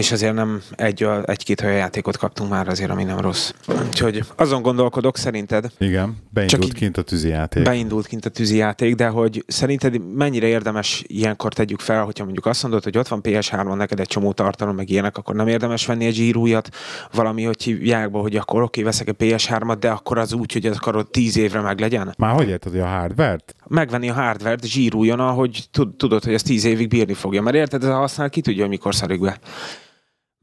És 0.00 0.12
azért 0.12 0.34
nem 0.34 0.62
egy, 0.76 1.06
egy-két 1.24 1.60
olyan 1.60 1.74
játékot 1.76 2.16
kaptunk 2.16 2.50
már 2.50 2.68
azért, 2.68 2.90
ami 2.90 3.04
nem 3.04 3.18
rossz. 3.18 3.52
Úgyhogy 3.86 4.24
azon 4.36 4.62
gondolkodok, 4.62 5.16
szerinted, 5.16 5.66
Igen, 5.78 6.16
beindult 6.30 6.62
Csak 6.62 6.72
kint 6.72 6.96
a 6.96 7.02
tűzijáték. 7.02 7.62
beindult 7.64 8.06
kint 8.06 8.24
a 8.24 8.28
tűzijáték, 8.28 8.94
de 8.94 9.06
hogy 9.06 9.44
szerinted 9.46 10.14
mennyire 10.14 10.46
érdemes 10.46 11.04
ilyenkor 11.06 11.52
tegyük 11.52 11.80
fel, 11.80 12.04
hogyha 12.04 12.24
mondjuk 12.24 12.46
azt 12.46 12.62
mondod, 12.62 12.84
hogy 12.84 12.98
ott 12.98 13.08
van 13.08 13.20
PS3-on 13.22 13.76
neked 13.76 14.00
egy 14.00 14.06
csomó 14.06 14.32
tartalom, 14.32 14.74
meg 14.74 14.90
ilyenek, 14.90 15.16
akkor 15.16 15.34
nem 15.34 15.48
érdemes 15.48 15.86
venni 15.86 16.04
egy 16.06 16.14
zsírújat, 16.14 16.68
valami, 17.12 17.42
hogy 17.44 17.62
hívják 17.62 18.10
be, 18.10 18.18
hogy 18.18 18.36
akkor 18.36 18.62
oké, 18.62 18.82
veszek 18.82 19.08
egy 19.08 19.16
PS3-at, 19.18 19.76
de 19.80 19.90
akkor 19.90 20.18
az 20.18 20.32
úgy, 20.32 20.52
hogy 20.52 20.66
ez 20.66 20.76
akarod 20.76 21.10
10 21.10 21.36
évre 21.36 21.60
meg 21.60 21.80
legyen. 21.80 22.14
Már 22.18 22.34
hogy 22.34 22.48
érted, 22.48 22.72
hogy 22.72 22.80
a 22.80 22.86
hardvert? 22.86 23.54
Megvenni 23.66 24.08
a 24.08 24.14
hardvert, 24.14 24.64
zsírújon, 24.64 25.20
ahogy 25.20 25.64
tud- 25.70 25.96
tudod, 25.96 26.24
hogy 26.24 26.34
ez 26.34 26.42
10 26.42 26.64
évig 26.64 26.88
bírni 26.88 27.14
fogja. 27.14 27.42
Mert 27.42 27.56
érted, 27.56 27.82
ez 27.82 27.88
a 27.88 27.94
használ 27.94 28.30
ki 28.30 28.40
tudja, 28.40 28.60
hogy 28.60 28.70
mikor 28.70 28.94
szarik 28.94 29.20
be. 29.20 29.38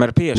Mert 0.02 0.20
PS2... 0.20 0.38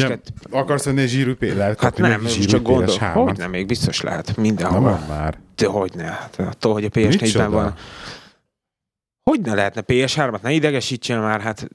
Ja, 0.51 0.59
akarsz 0.59 0.85
venni 0.85 1.01
egy 1.01 1.09
zsírű 1.09 1.35
P- 1.35 1.55
lehet 1.55 1.81
Hát 1.81 1.97
nem, 1.97 2.27
zsírű 2.27 2.45
csak 2.47 2.63
gondol. 2.63 2.97
PS3-at? 2.99 3.13
Hogy 3.13 3.37
nem, 3.39 3.51
még 3.51 3.67
biztos 3.67 4.01
lehet. 4.01 4.37
Mindenhol. 4.37 4.81
van 4.81 5.01
már. 5.09 5.39
De 5.57 5.67
hogy 5.67 5.93
ne? 5.95 6.05
Hát 6.05 6.37
attól, 6.39 6.73
hogy 6.73 6.85
a 6.85 6.89
PS4-ben 6.89 7.09
Micsoda? 7.21 7.51
van. 7.51 7.75
Hogy 9.31 9.41
ne 9.41 9.55
lehetne 9.55 9.83
PS3-at? 9.87 10.41
Ne 10.43 10.53
idegesítsen 10.53 11.19
már, 11.21 11.41
hát 11.41 11.69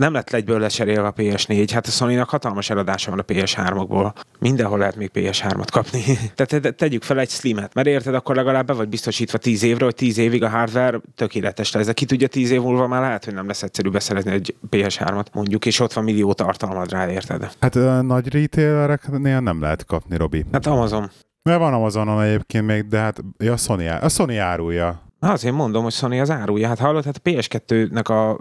nem 0.00 0.12
lett 0.12 0.32
egyből 0.32 0.58
leserélve 0.58 1.06
a 1.06 1.12
PS4. 1.12 1.68
Hát 1.72 1.86
a 1.86 1.90
sony 1.90 2.20
hatalmas 2.20 2.70
eladása 2.70 3.10
van 3.10 3.18
a 3.18 3.22
PS3-okból. 3.22 4.14
Mindenhol 4.38 4.78
lehet 4.78 4.96
még 4.96 5.10
PS3-at 5.14 5.66
kapni. 5.70 6.02
Tehát 6.34 6.62
te- 6.62 6.70
tegyük 6.70 7.02
fel 7.02 7.18
egy 7.18 7.30
slimet, 7.30 7.74
mert 7.74 7.86
érted, 7.86 8.14
akkor 8.14 8.36
legalább 8.36 8.66
be 8.66 8.72
vagy 8.72 8.88
biztosítva 8.88 9.38
10 9.38 9.62
évre, 9.62 9.84
hogy 9.84 9.94
10 9.94 10.18
évig 10.18 10.42
a 10.42 10.48
hardware 10.48 11.00
tökéletes 11.14 11.72
lesz. 11.72 11.86
De 11.86 11.92
ki 11.92 12.04
tudja, 12.04 12.28
10 12.28 12.50
év 12.50 12.60
múlva 12.60 12.86
már 12.86 13.00
lehet, 13.00 13.24
hogy 13.24 13.34
nem 13.34 13.46
lesz 13.46 13.62
egyszerű 13.62 13.90
beszerezni 13.90 14.32
egy 14.32 14.54
PS3-at, 14.70 15.26
mondjuk, 15.32 15.66
és 15.66 15.80
ott 15.80 15.92
van 15.92 16.04
millió 16.04 16.32
tartalmad 16.32 16.90
rá, 16.90 17.10
érted? 17.10 17.50
Hát 17.60 17.74
ö, 17.74 18.02
nagy 18.02 18.32
retailereknél 18.32 19.40
nem 19.40 19.60
lehet 19.60 19.84
kapni, 19.84 20.16
Robi. 20.16 20.44
Hát 20.52 20.66
Amazon. 20.66 21.10
Mert 21.42 21.58
van 21.58 21.74
Amazonon 21.74 22.22
egyébként 22.22 22.66
még, 22.66 22.86
de 22.86 22.98
hát 22.98 23.22
a 23.38 23.56
Sony, 23.56 23.88
a 23.88 24.08
Sony 24.08 24.36
árulja. 24.36 25.02
Na, 25.20 25.30
azért 25.32 25.54
mondom, 25.54 25.82
hogy 25.82 25.92
Sony 25.92 26.20
az 26.20 26.30
árulja. 26.30 26.68
Hát 26.68 26.78
hallod, 26.78 27.04
hát 27.04 27.20
a 27.24 27.30
PS2-nek 27.30 28.04
a 28.04 28.40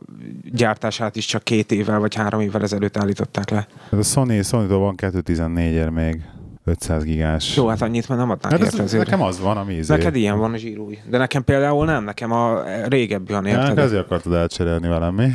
gyártását 0.52 1.16
is 1.16 1.26
csak 1.26 1.44
két 1.44 1.72
évvel 1.72 2.00
vagy 2.00 2.16
három 2.16 2.40
évvel 2.40 2.62
ezelőtt 2.62 2.98
állították 2.98 3.50
le. 3.50 3.68
Hát 3.90 4.00
a 4.00 4.04
Sony, 4.04 4.44
Sony-tól 4.44 4.80
van 4.80 4.96
214-er 4.98 5.92
még 5.92 6.22
500 6.66 7.04
gigás. 7.04 7.56
Jó, 7.56 7.68
hát 7.68 7.82
annyit 7.82 8.10
már 8.10 8.18
nem 8.18 8.30
adnák 8.30 8.52
hát 8.52 8.62
ez, 8.62 8.80
azért. 8.80 9.06
nekem 9.06 9.22
az 9.22 9.40
van, 9.40 9.58
ami 9.58 9.74
izé. 9.74 9.94
Neked 9.96 10.16
ilyen 10.16 10.38
van 10.38 10.54
a 10.54 10.58
zsírúj. 10.58 10.98
De 11.10 11.18
nekem 11.18 11.44
például 11.44 11.86
nem, 11.86 12.04
nekem 12.04 12.32
a 12.32 12.64
régebbi 12.88 13.34
van, 13.34 13.46
érted? 13.46 13.64
hát 13.66 13.78
ezért 13.78 14.06
akartad 14.06 14.34
elcserélni 14.34 14.88
velem, 14.88 15.14
mi? 15.14 15.28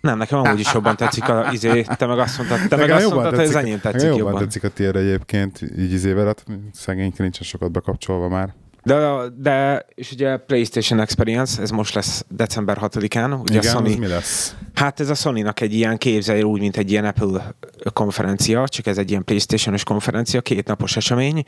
Nem, 0.00 0.18
nekem 0.18 0.38
amúgy 0.38 0.60
is 0.60 0.72
jobban 0.74 0.96
tetszik 0.96 1.28
a 1.28 1.48
izé, 1.52 1.82
te 1.82 2.06
meg 2.06 2.18
azt 2.18 2.36
mondtad, 2.38 2.68
te 2.68 2.76
meg 2.76 2.90
azt 2.90 3.10
mondtad, 3.10 3.34
hogy 3.34 3.38
tetszik- 3.38 3.56
enyém 3.56 3.80
tetszik 3.80 4.08
jobban. 4.08 4.18
jobban. 4.18 4.38
tetszik 4.42 4.64
a 4.64 4.68
tiéd 4.68 4.96
egyébként, 4.96 5.60
így 5.78 5.92
izével, 5.92 6.26
hát 6.26 6.44
szegény 6.72 7.12
nincsen 7.16 7.46
sokat 7.46 7.70
bekapcsolva 7.70 8.28
már. 8.28 8.54
De, 8.84 9.10
de, 9.36 9.86
és 9.94 10.12
ugye 10.12 10.36
PlayStation 10.36 11.00
Experience, 11.00 11.62
ez 11.62 11.70
most 11.70 11.94
lesz 11.94 12.24
december 12.28 12.78
6-án, 12.80 13.40
ugye 13.40 13.58
Igen, 13.58 13.74
a 13.74 13.78
Sony, 13.78 13.98
mi 13.98 14.06
lesz? 14.06 14.54
Hát 14.74 15.00
ez 15.00 15.08
a 15.08 15.14
Sony-nak 15.14 15.60
egy 15.60 15.74
ilyen 15.74 15.98
képzelj 15.98 16.42
úgy, 16.42 16.60
mint 16.60 16.76
egy 16.76 16.90
ilyen 16.90 17.04
Apple 17.04 17.54
konferencia, 17.92 18.68
csak 18.68 18.86
ez 18.86 18.98
egy 18.98 19.10
ilyen 19.10 19.24
PlayStation-os 19.24 19.84
konferencia, 19.84 20.40
két 20.40 20.66
napos 20.66 20.96
esemény, 20.96 21.44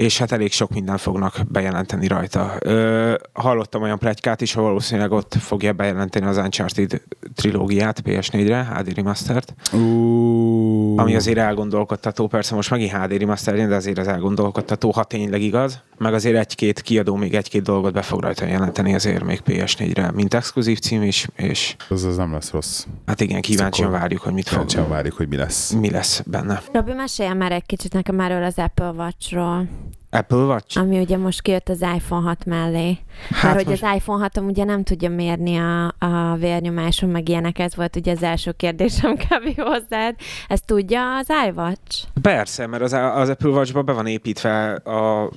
és 0.00 0.18
hát 0.18 0.32
elég 0.32 0.52
sok 0.52 0.70
minden 0.70 0.96
fognak 0.96 1.40
bejelenteni 1.48 2.06
rajta. 2.06 2.54
Ö, 2.58 3.14
hallottam 3.32 3.82
olyan 3.82 3.98
plegykát 3.98 4.40
is, 4.40 4.52
hogy 4.52 4.62
valószínűleg 4.64 5.12
ott 5.12 5.34
fogja 5.34 5.72
bejelenteni 5.72 6.26
az 6.26 6.36
Uncharted 6.36 7.02
trilógiát 7.34 8.02
PS4-re, 8.04 8.64
HD 8.64 8.94
Remastert, 8.94 9.54
Uh, 9.72 11.00
ami 11.00 11.14
azért 11.14 11.38
elgondolkodtató, 11.38 12.26
persze 12.26 12.54
most 12.54 12.70
megint 12.70 12.90
HD 12.90 13.12
Remaster, 13.12 13.68
de 13.68 13.74
azért 13.74 13.98
az 13.98 14.08
elgondolkodtató, 14.08 14.90
ha 14.90 15.04
tényleg 15.04 15.42
igaz, 15.42 15.82
meg 15.98 16.14
azért 16.14 16.36
egy-két 16.36 16.80
kiadó 16.80 17.16
még 17.16 17.34
egy-két 17.34 17.62
dolgot 17.62 17.92
be 17.92 18.02
fog 18.02 18.20
rajta 18.20 18.46
jelenteni 18.46 18.94
azért 18.94 19.24
még 19.24 19.40
PS4-re, 19.46 20.10
mint 20.10 20.34
exkluzív 20.34 20.78
cím 20.78 21.02
is, 21.02 21.28
és 21.36 21.76
Az, 21.88 22.04
az 22.04 22.16
nem 22.16 22.32
lesz 22.32 22.50
rossz. 22.50 22.84
hát 23.06 23.20
igen, 23.20 23.40
kíváncsian 23.40 23.88
Akkor 23.88 24.00
várjuk, 24.00 24.20
hogy 24.20 24.32
mit 24.32 24.44
fog, 24.48 24.52
Kíváncsian 24.52 24.88
várjuk, 24.88 25.14
hogy 25.14 25.28
mi 25.28 25.36
lesz. 25.36 25.70
mi 25.70 25.90
lesz 25.90 26.22
benne. 26.26 26.62
Robi, 26.72 26.92
mesélj 26.92 27.32
már 27.32 27.52
egy 27.52 27.66
kicsit 27.66 27.92
nekem 27.92 28.20
erről 28.20 28.42
az 28.42 28.58
Apple 28.58 28.90
Watch-ról, 28.90 29.68
Apple 30.10 30.36
Watch? 30.44 30.78
ami 30.78 30.98
ugye 31.00 31.16
most 31.16 31.42
kijött 31.42 31.68
az 31.68 31.80
iPhone 31.96 32.26
6 32.28 32.44
mellé. 32.44 32.98
Hát 33.30 33.42
Mert 33.42 33.56
hogy 33.56 33.66
most- 33.66 33.82
az 33.82 33.94
iPhone 33.96 34.22
6 34.22 34.36
ugye 34.36 34.64
nem 34.64 34.82
tudja 34.82 35.08
mérni 35.10 35.56
a, 35.56 35.86
a 35.98 36.34
vérnyomáson, 36.38 37.08
meg 37.10 37.28
ilyenek, 37.28 37.58
ez 37.58 37.76
volt 37.76 37.96
ugye 37.96 38.12
az 38.12 38.22
első 38.22 38.52
kérdésem 38.52 39.16
kb. 39.26 39.60
hozzád. 39.60 40.14
Ezt 40.48 40.66
tudja 40.66 41.16
az 41.16 41.26
iWatch? 41.48 42.04
Persze, 42.22 42.66
mert 42.66 42.82
az, 42.82 42.92
az 42.92 43.28
Apple 43.28 43.48
Watch-ba 43.48 43.82
be 43.82 43.92
van 43.92 44.06
építve 44.06 44.72
a 44.72 45.30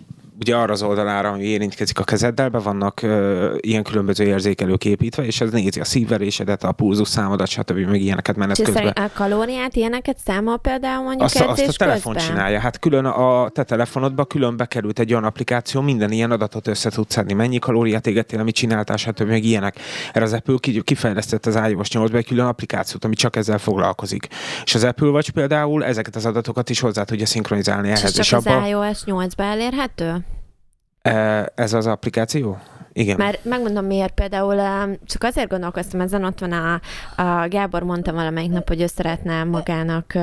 ugye 0.43 0.55
arra 0.55 0.71
az 0.71 0.81
oldalára, 0.81 1.29
ami 1.29 1.43
érintkezik 1.43 1.99
a 1.99 2.03
kezeddel, 2.03 2.49
be 2.49 2.57
vannak 2.59 3.01
ö, 3.01 3.55
ilyen 3.59 3.83
különböző 3.83 4.23
érzékelők 4.23 4.85
építve, 4.85 5.25
és 5.25 5.41
ez 5.41 5.51
nézi 5.51 5.79
a 5.79 5.83
szívverésedet, 5.83 6.63
a 6.63 6.71
pulzusszámodat, 6.71 7.47
stb. 7.47 7.77
meg 7.77 8.01
ilyeneket 8.01 8.35
menet 8.35 8.57
És 8.59 8.65
közben. 8.65 8.87
a 8.87 9.09
kalóriát, 9.13 9.75
ilyeneket 9.75 10.17
számol 10.25 10.57
például 10.57 11.03
mondjuk 11.03 11.21
Azt, 11.23 11.39
azt 11.39 11.67
a 11.67 11.71
telefon 11.71 12.13
közben? 12.13 12.31
csinálja. 12.31 12.59
Hát 12.59 12.79
külön 12.79 13.05
a 13.05 13.49
te 13.49 13.63
telefonodba 13.63 14.25
külön 14.25 14.57
bekerült 14.57 14.99
egy 14.99 15.11
olyan 15.11 15.23
applikáció, 15.23 15.81
minden 15.81 16.11
ilyen 16.11 16.31
adatot 16.31 16.67
össze 16.67 16.89
tudsz 16.89 17.13
szedni. 17.13 17.33
Mennyi 17.33 17.59
kalóriát 17.59 18.07
égettél, 18.07 18.43
mit 18.43 18.55
csináltál, 18.55 18.97
stb. 18.97 19.21
meg 19.27 19.43
ilyenek. 19.43 19.75
Erre 20.13 20.25
az 20.25 20.33
Apple 20.33 20.55
ki- 20.59 20.81
kifejlesztett 20.81 21.45
az 21.45 21.59
iOS 21.69 21.91
8 21.91 22.13
egy 22.13 22.25
külön 22.25 22.45
applikációt, 22.45 23.05
ami 23.05 23.15
csak 23.15 23.35
ezzel 23.35 23.57
foglalkozik. 23.57 24.27
És 24.63 24.75
az 24.75 24.83
Apple 24.83 25.07
Watch 25.07 25.31
például 25.31 25.85
ezeket 25.85 26.15
az 26.15 26.25
adatokat 26.25 26.69
is 26.69 26.79
hozzá 26.79 27.03
tudja 27.03 27.25
szinkronizálni 27.25 27.87
És 27.87 27.93
ehhez. 27.97 28.11
ez 28.11 28.17
És 28.19 28.27
csak 28.27 28.39
az 28.39 28.45
abba, 28.45 28.67
iOS 28.67 29.03
8-ba 29.05 29.43
elérhető? 29.43 30.25
E, 31.03 31.51
ez 31.55 31.73
az 31.73 31.85
applikáció? 31.85 32.59
Igen. 32.93 33.15
Mert 33.17 33.45
megmondom 33.45 33.85
miért, 33.85 34.13
például 34.13 34.55
csak 35.05 35.23
azért 35.23 35.49
gondolkoztam 35.49 35.99
ezen, 36.01 36.23
ott 36.23 36.39
van 36.39 36.51
a, 36.51 36.73
a 37.21 37.47
Gábor 37.47 37.83
mondta 37.83 38.13
valamelyik 38.13 38.51
nap, 38.51 38.67
hogy 38.67 38.81
ő 38.81 38.85
szeretne 38.85 39.43
magának 39.43 40.13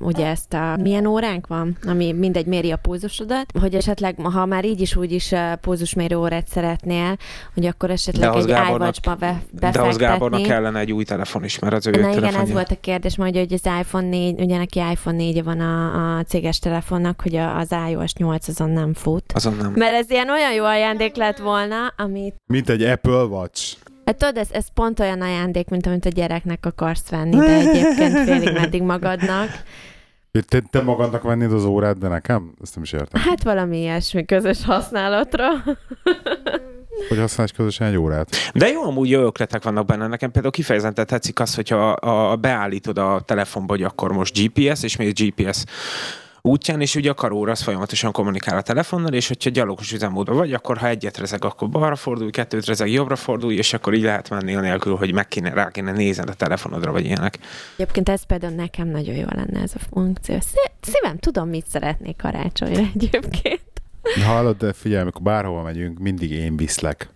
ugye 0.00 0.26
ezt 0.26 0.54
a, 0.54 0.76
milyen 0.80 1.06
óránk 1.06 1.46
van, 1.46 1.76
ami 1.86 2.12
mindegy 2.12 2.46
méri 2.46 2.70
a 2.70 2.76
pulzusodat, 2.76 3.46
hogy 3.60 3.74
esetleg, 3.74 4.20
ha 4.22 4.46
már 4.46 4.64
így 4.64 4.80
is 4.80 4.96
úgy 4.96 5.12
is 5.12 5.30
uh, 5.30 5.52
pulzusmérő 5.52 6.16
órát 6.16 6.46
szeretnél, 6.48 7.16
hogy 7.54 7.66
akkor 7.66 7.90
esetleg 7.90 8.28
ahhoz 8.30 8.46
egy 8.46 8.68
iWatch-ba 8.68 9.14
be, 9.14 9.42
De 9.50 9.66
ahhoz 9.68 9.96
Gábornak 9.96 10.30
befektetni. 10.30 10.46
kellene 10.48 10.78
egy 10.78 10.92
új 10.92 11.04
telefon 11.04 11.44
is, 11.44 11.58
mert 11.58 11.74
az 11.74 11.86
ő 11.86 11.90
Na 11.90 11.96
igen, 11.98 12.10
ez 12.10 12.14
telefonja. 12.22 12.52
volt 12.54 12.70
a 12.70 12.76
kérdés, 12.80 13.16
majd, 13.16 13.36
hogy 13.36 13.52
az 13.52 13.70
iPhone 13.80 14.08
4, 14.08 14.40
ugye 14.40 14.56
neki 14.58 14.78
iPhone 14.78 15.16
4 15.16 15.44
van 15.44 15.60
a, 15.60 16.16
a 16.18 16.22
céges 16.22 16.58
telefonnak, 16.58 17.20
hogy 17.22 17.36
az 17.36 17.74
iOS 17.90 18.12
8 18.14 18.48
azon 18.48 18.70
nem 18.70 18.94
fut. 18.94 19.32
Azon 19.34 19.54
nem. 19.60 19.72
Mert 19.76 19.94
ez 19.94 20.10
ilyen 20.10 20.30
olyan 20.30 20.52
jó 20.52 20.64
ajándék 20.64 21.16
lett 21.16 21.38
volna, 21.38 21.76
amit 22.16 22.34
Mint 22.46 22.68
egy 22.68 22.82
Apple 22.82 23.22
Watch. 23.24 23.76
Hát 24.04 24.16
tudod, 24.16 24.36
ez, 24.36 24.50
ez 24.50 24.66
pont 24.74 25.00
olyan 25.00 25.20
ajándék, 25.20 25.68
mint 25.68 25.86
amit 25.86 26.04
a 26.04 26.08
gyereknek 26.08 26.66
akarsz 26.66 27.08
venni, 27.08 27.36
de 27.36 27.54
egyébként 27.54 28.18
félig 28.18 28.52
meddig 28.52 28.82
magadnak. 28.82 29.48
Te, 30.48 30.60
te 30.70 30.82
magadnak 30.82 31.22
vennéd 31.22 31.52
az 31.52 31.64
órát, 31.64 31.98
de 31.98 32.08
nekem? 32.08 32.54
Ezt 32.62 32.74
nem 32.74 32.84
is 32.84 32.92
értem. 32.92 33.20
Hát 33.20 33.42
valami 33.42 33.78
ilyesmi 33.78 34.24
közös 34.24 34.64
használatra. 34.64 35.48
Hogy 37.08 37.18
használsz 37.18 37.50
közösen 37.50 37.86
egy 37.86 37.96
órát? 37.96 38.28
De 38.54 38.68
jó, 38.68 38.82
amúgy 38.82 39.10
jó 39.10 39.26
ötletek 39.26 39.62
vannak 39.62 39.86
benne. 39.86 40.06
Nekem 40.06 40.30
például 40.30 40.52
kifejezetten 40.52 41.06
tetszik 41.06 41.40
az, 41.40 41.54
hogyha 41.54 41.90
a, 41.90 42.30
a 42.30 42.36
beállítod 42.36 42.98
a 42.98 43.20
telefonba, 43.24 43.72
hogy 43.72 43.82
akkor 43.82 44.12
most 44.12 44.38
GPS, 44.38 44.82
és 44.82 44.96
még 44.96 45.12
GPS 45.12 45.64
útján, 46.46 46.80
és 46.80 46.94
ugye 46.94 47.10
a 47.10 47.14
karóra 47.14 47.50
az 47.50 47.62
folyamatosan 47.62 48.12
kommunikál 48.12 48.56
a 48.56 48.62
telefonnal, 48.62 49.12
és 49.12 49.28
hogyha 49.28 49.50
gyalogos 49.50 49.92
üzemmódban 49.92 50.36
vagy, 50.36 50.52
akkor 50.52 50.78
ha 50.78 50.86
egyet 50.88 51.16
rezeg, 51.18 51.44
akkor 51.44 51.68
balra 51.68 51.96
fordulj, 51.96 52.30
kettőt 52.30 52.66
rezeg, 52.66 52.90
jobbra 52.90 53.16
fordulj, 53.16 53.56
és 53.56 53.72
akkor 53.72 53.94
így 53.94 54.02
lehet 54.02 54.30
menni 54.30 54.54
anélkül, 54.54 54.96
hogy 54.96 55.12
meg 55.12 55.28
kéne, 55.28 55.50
rá 55.52 55.68
kéne 55.70 55.92
nézned 55.92 56.28
a 56.28 56.34
telefonodra, 56.34 56.92
vagy 56.92 57.04
ilyenek. 57.04 57.38
Egyébként 57.76 58.08
ez 58.08 58.22
például 58.22 58.54
nekem 58.54 58.88
nagyon 58.88 59.14
jó 59.14 59.26
lenne 59.34 59.60
ez 59.60 59.72
a 59.74 59.78
funkció. 59.90 60.36
Szí- 60.40 60.70
Szívem, 60.80 61.18
tudom, 61.18 61.48
mit 61.48 61.66
szeretnék 61.68 62.16
karácsonyra 62.16 62.82
egyébként. 62.94 63.62
De 64.16 64.24
hallod, 64.24 64.56
de 64.56 64.72
figyelj, 64.72 65.02
amikor 65.02 65.22
bárhova 65.22 65.62
megyünk, 65.62 65.98
mindig 65.98 66.30
én 66.30 66.56
viszlek. 66.56 67.08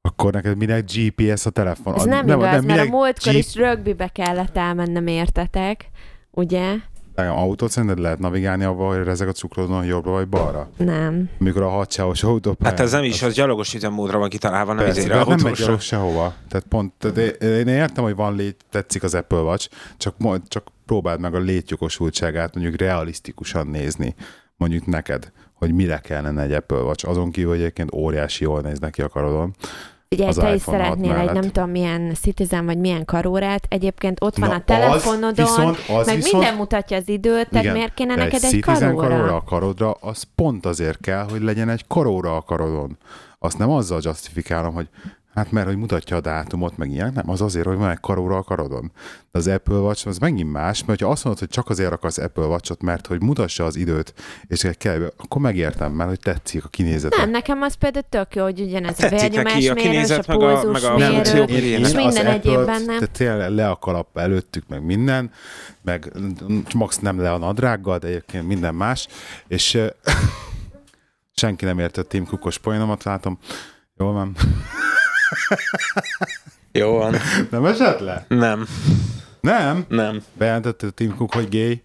Akkor 0.00 0.32
neked 0.32 0.56
minek 0.56 0.84
GPS 0.92 1.46
a 1.46 1.50
telefon? 1.50 1.94
Ez 1.94 2.04
nem, 2.04 2.26
nem 2.26 2.38
igaz, 2.38 2.64
mert 2.64 2.80
a 2.80 2.84
múltkor 2.90 3.32
G- 3.32 3.38
is 3.38 3.54
rögbibe 3.54 4.08
kellett 4.08 4.56
elmennem, 4.56 5.06
értetek? 5.06 5.90
Ugye? 6.30 6.72
Autót 7.16 7.70
szerinted 7.70 7.98
lehet 7.98 8.18
navigálni 8.18 8.64
avval, 8.64 8.96
hogy 8.96 9.04
rezeg 9.04 9.28
a 9.28 9.32
cukrodon 9.32 9.84
jobbra 9.84 10.10
vagy 10.10 10.28
balra? 10.28 10.70
Nem. 10.76 11.30
Amikor 11.40 11.62
a 11.62 11.68
hadsávos 11.68 12.22
autópályán... 12.22 12.76
Hát 12.76 12.84
ez 12.86 12.92
nem 12.92 13.04
is, 13.04 13.22
az 13.22 13.34
gyalogos 13.34 13.74
üzemmódra 13.74 14.18
van 14.18 14.28
kitalálva, 14.28 14.72
nem 14.72 14.84
Persze, 14.84 15.00
ezért 15.00 15.14
nem 15.14 15.28
megy 15.28 15.42
autósra. 15.42 15.64
gyalog 15.64 15.80
sehova. 15.80 16.34
Tehát 16.48 16.66
pont, 16.68 16.92
tehát 16.98 17.16
én- 17.16 17.48
én 17.56 17.68
értem, 17.68 18.04
hogy 18.04 18.14
van 18.14 18.34
lét, 18.36 18.64
tetszik 18.70 19.02
az 19.02 19.14
Apple 19.14 19.40
Watch, 19.40 19.68
csak, 19.96 20.14
csak 20.48 20.66
próbáld 20.86 21.20
meg 21.20 21.34
a 21.34 21.38
létjogosultságát 21.38 22.54
mondjuk 22.54 22.76
realisztikusan 22.80 23.66
nézni, 23.66 24.14
mondjuk 24.56 24.86
neked, 24.86 25.32
hogy 25.54 25.72
mire 25.74 25.98
kellene 25.98 26.42
egy 26.42 26.52
Apple 26.52 26.80
Watch. 26.82 27.08
Azon 27.08 27.30
kívül, 27.30 27.50
hogy 27.50 27.60
egyébként 27.60 27.94
óriási 27.94 28.44
jól 28.44 28.60
néz 28.60 28.78
neki 28.78 29.02
a 29.02 29.08
karodon. 29.08 29.54
Ugye 30.10 30.26
Az 30.26 30.36
te 30.36 30.54
is 30.54 30.62
szeretnél 30.62 31.10
hat 31.10 31.18
egy 31.18 31.24
mellett. 31.26 31.32
nem 31.42 31.50
tudom 31.50 31.70
milyen 31.70 32.14
Citizen 32.14 32.64
vagy 32.66 32.78
milyen 32.78 33.04
karórát, 33.04 33.66
egyébként 33.68 34.18
ott 34.22 34.36
van 34.36 34.48
Na, 34.48 34.54
a 34.54 34.60
telefonodon, 34.60 35.30
az 35.30 35.36
viszont, 35.36 35.78
az 35.88 36.06
meg 36.06 36.16
viszont, 36.16 36.32
minden 36.42 36.54
mutatja 36.58 36.96
az 36.96 37.08
időt, 37.08 37.48
tehát 37.48 37.64
Igen, 37.64 37.72
miért 37.76 37.94
kéne 37.94 38.14
neked 38.14 38.32
egy, 38.44 38.50
Citizen 38.50 38.94
karóra? 38.94 39.08
karóra 39.08 39.34
a 39.34 39.42
karodra, 39.42 39.90
az 39.92 40.22
pont 40.34 40.66
azért 40.66 41.00
kell, 41.00 41.26
hogy 41.30 41.42
legyen 41.42 41.68
egy 41.68 41.84
karóra 41.86 42.36
a 42.36 42.42
karodon. 42.42 42.98
Azt 43.38 43.58
nem 43.58 43.70
azzal 43.70 44.00
justifikálom, 44.02 44.74
hogy 44.74 44.88
hát 45.36 45.50
mert 45.52 45.66
hogy 45.66 45.76
mutatja 45.76 46.16
a 46.16 46.20
dátumot, 46.20 46.76
meg 46.76 46.90
ilyen, 46.90 47.12
nem, 47.14 47.30
az 47.30 47.40
azért, 47.40 47.66
hogy 47.66 47.76
van 47.76 47.90
egy 47.90 48.00
karóra 48.00 48.36
a 48.36 48.42
karodon. 48.42 48.92
De 49.32 49.38
az 49.38 49.46
Apple 49.46 49.74
Watch 49.78 50.06
az 50.06 50.18
megint 50.18 50.52
más, 50.52 50.84
mert 50.84 51.00
ha 51.00 51.08
azt 51.10 51.24
mondod, 51.24 51.42
hogy 51.42 51.50
csak 51.52 51.68
azért 51.68 51.92
akarsz 51.92 52.18
Apple 52.18 52.44
Watch-ot, 52.44 52.82
mert 52.82 53.06
hogy 53.06 53.22
mutassa 53.22 53.64
az 53.64 53.76
időt, 53.76 54.14
és 54.46 54.68
kell, 54.78 55.12
akkor 55.16 55.40
megértem, 55.40 55.92
mert 55.92 56.08
hogy 56.08 56.20
tetszik 56.20 56.64
a 56.64 56.68
kinézete. 56.68 57.16
Nem, 57.16 57.30
nekem 57.30 57.62
az 57.62 57.74
például 57.74 58.04
tök 58.08 58.34
jó, 58.34 58.42
hogy 58.42 58.60
ugyanez 58.60 58.98
neki 58.98 59.14
a 59.14 59.18
vérnyomásmérős, 59.18 59.68
a 59.70 59.74
kinézet, 59.74 60.26
meg 60.26 60.40
a- 60.40 60.70
meg 60.70 60.82
a 60.82 60.94
pulzusmérő, 60.94 61.64
és 61.78 61.92
minden 61.92 62.26
egyéb 62.26 62.64
benne. 62.64 62.84
Tehát 62.84 63.10
tényleg 63.10 63.50
le 63.50 63.68
a 63.70 63.76
kalap 63.76 64.18
előttük, 64.18 64.68
meg 64.68 64.84
minden, 64.84 65.30
meg 65.82 66.12
max 66.74 66.98
nem 66.98 67.20
le 67.20 67.32
a 67.32 67.38
nadrággal, 67.38 67.98
de 67.98 68.06
egyébként 68.06 68.46
minden 68.46 68.74
más, 68.74 69.08
és 69.48 69.74
eh, 69.74 69.88
senki 71.34 71.64
nem 71.64 71.78
értett 71.78 72.08
Tim 72.08 72.26
Cookos 72.26 72.58
poénomat, 72.58 73.04
látom. 73.04 73.38
Jól 73.98 74.12
van. 74.12 74.36
Jó 76.72 76.90
van. 76.92 77.14
Nem 77.50 77.64
esett 77.64 78.00
le? 78.00 78.24
Nem, 78.28 78.66
Nem? 79.40 79.84
nem. 79.88 80.22
Bejelentette 80.32 80.90
Tim 80.90 81.16
Cook, 81.16 81.34
hogy 81.34 81.48
gay. 81.48 81.82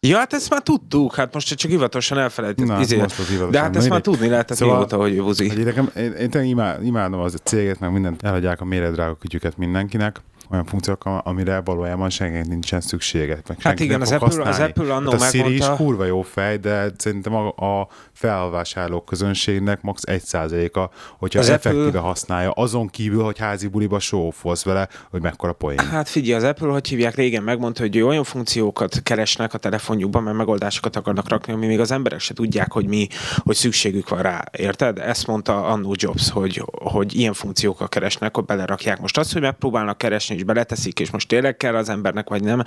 Ja, 0.00 0.16
hát 0.18 0.32
ezt 0.32 0.50
már 0.50 0.60
tudtuk, 0.62 1.14
hát 1.14 1.34
most 1.34 1.54
csak 1.56 1.70
hivatalosan 1.70 2.18
elfelejtett. 2.18 2.66
Na, 2.66 2.80
izé. 2.80 2.96
most 2.96 3.18
az 3.18 3.26
hivatalosan. 3.26 3.50
De 3.50 3.60
hát 3.60 3.76
ezt 3.76 3.88
már 3.88 4.00
tudni 4.00 4.28
lehetett 4.28 4.56
Szóval- 4.56 4.76
mióta, 4.76 4.96
hogy 4.96 5.16
buzi. 5.22 5.48
Hogy 5.48 5.58
én, 5.58 5.64
nekem, 5.64 5.90
én, 5.96 6.12
én 6.12 6.78
imádom 6.82 7.20
az 7.20 7.34
a 7.34 7.38
céget, 7.38 7.80
meg 7.80 7.92
mindent 7.92 8.22
elhagyják 8.22 8.60
a 8.60 8.64
méretdrága 8.64 9.14
kütyüket 9.16 9.56
mindenkinek, 9.56 10.20
olyan 10.50 10.64
funkciók, 10.64 11.04
amire 11.04 11.60
valójában 11.60 12.10
senkinek 12.10 12.46
nincsen 12.46 12.80
szüksége. 12.80 13.38
Meg 13.48 13.56
Hát 13.62 13.80
igen, 13.80 14.00
az 14.00 14.12
Apple- 14.12 14.28
az 14.28 14.36
használni. 14.36 14.72
Apple 14.76 14.94
annó 14.94 15.10
hát 15.10 15.20
a 15.20 15.24
Siri 15.24 15.38
is 15.52 15.58
megmondta- 15.58 15.84
kurva 15.84 16.04
jó 16.04 16.22
fej, 16.22 16.56
de 16.56 16.90
szerintem 16.96 17.34
a, 17.34 17.46
a 17.80 17.88
felvásárló 18.12 19.00
közönségnek 19.00 19.82
max. 19.82 20.02
1%-a, 20.06 20.88
hogyha 21.18 21.38
Az 21.38 21.48
az 21.48 21.54
Apple- 21.54 21.70
effektíve 21.72 21.98
használja, 21.98 22.50
azon 22.50 22.86
kívül, 22.88 23.22
hogy 23.22 23.38
házi 23.38 23.66
buliba 23.68 23.98
show 23.98 24.30
vele, 24.64 24.88
hogy 25.10 25.22
mekkora 25.22 25.52
poén. 25.52 25.78
Hát 25.78 26.08
figyelj, 26.08 26.34
az 26.36 26.44
Apple, 26.44 26.68
hogy 26.68 26.88
hívják, 26.88 27.14
régen 27.14 27.42
megmondta, 27.42 27.82
hogy 27.82 28.00
olyan 28.00 28.24
funkciókat 28.24 29.00
keresnek 29.02 29.54
a 29.54 29.58
telefonjukban, 29.58 30.22
mert 30.22 30.36
megoldásokat 30.36 30.96
akarnak 30.96 31.28
rakni, 31.28 31.52
ami 31.52 31.66
még 31.66 31.80
az 31.80 31.90
emberek 31.90 32.20
se 32.20 32.34
tudják, 32.34 32.72
hogy 32.72 32.86
mi, 32.86 33.06
hogy 33.36 33.54
szükségük 33.56 34.08
van 34.08 34.22
rá. 34.22 34.44
Érted? 34.52 34.98
Ezt 34.98 35.26
mondta 35.26 35.64
annó 35.66 35.94
Jobs, 35.96 36.30
hogy, 36.30 36.62
hogy 36.72 37.14
ilyen 37.16 37.32
funkciókat 37.32 37.88
keresnek, 37.88 38.34
hogy 38.36 38.44
belerakják. 38.44 39.00
Most 39.00 39.18
azt, 39.18 39.32
hogy 39.32 39.42
megpróbálnak 39.42 39.98
keresni, 39.98 40.37
és 40.38 40.44
beleteszik, 40.44 41.00
és 41.00 41.10
most 41.10 41.28
tényleg 41.28 41.56
kell 41.56 41.74
az 41.74 41.88
embernek, 41.88 42.28
vagy 42.28 42.42
nem, 42.42 42.62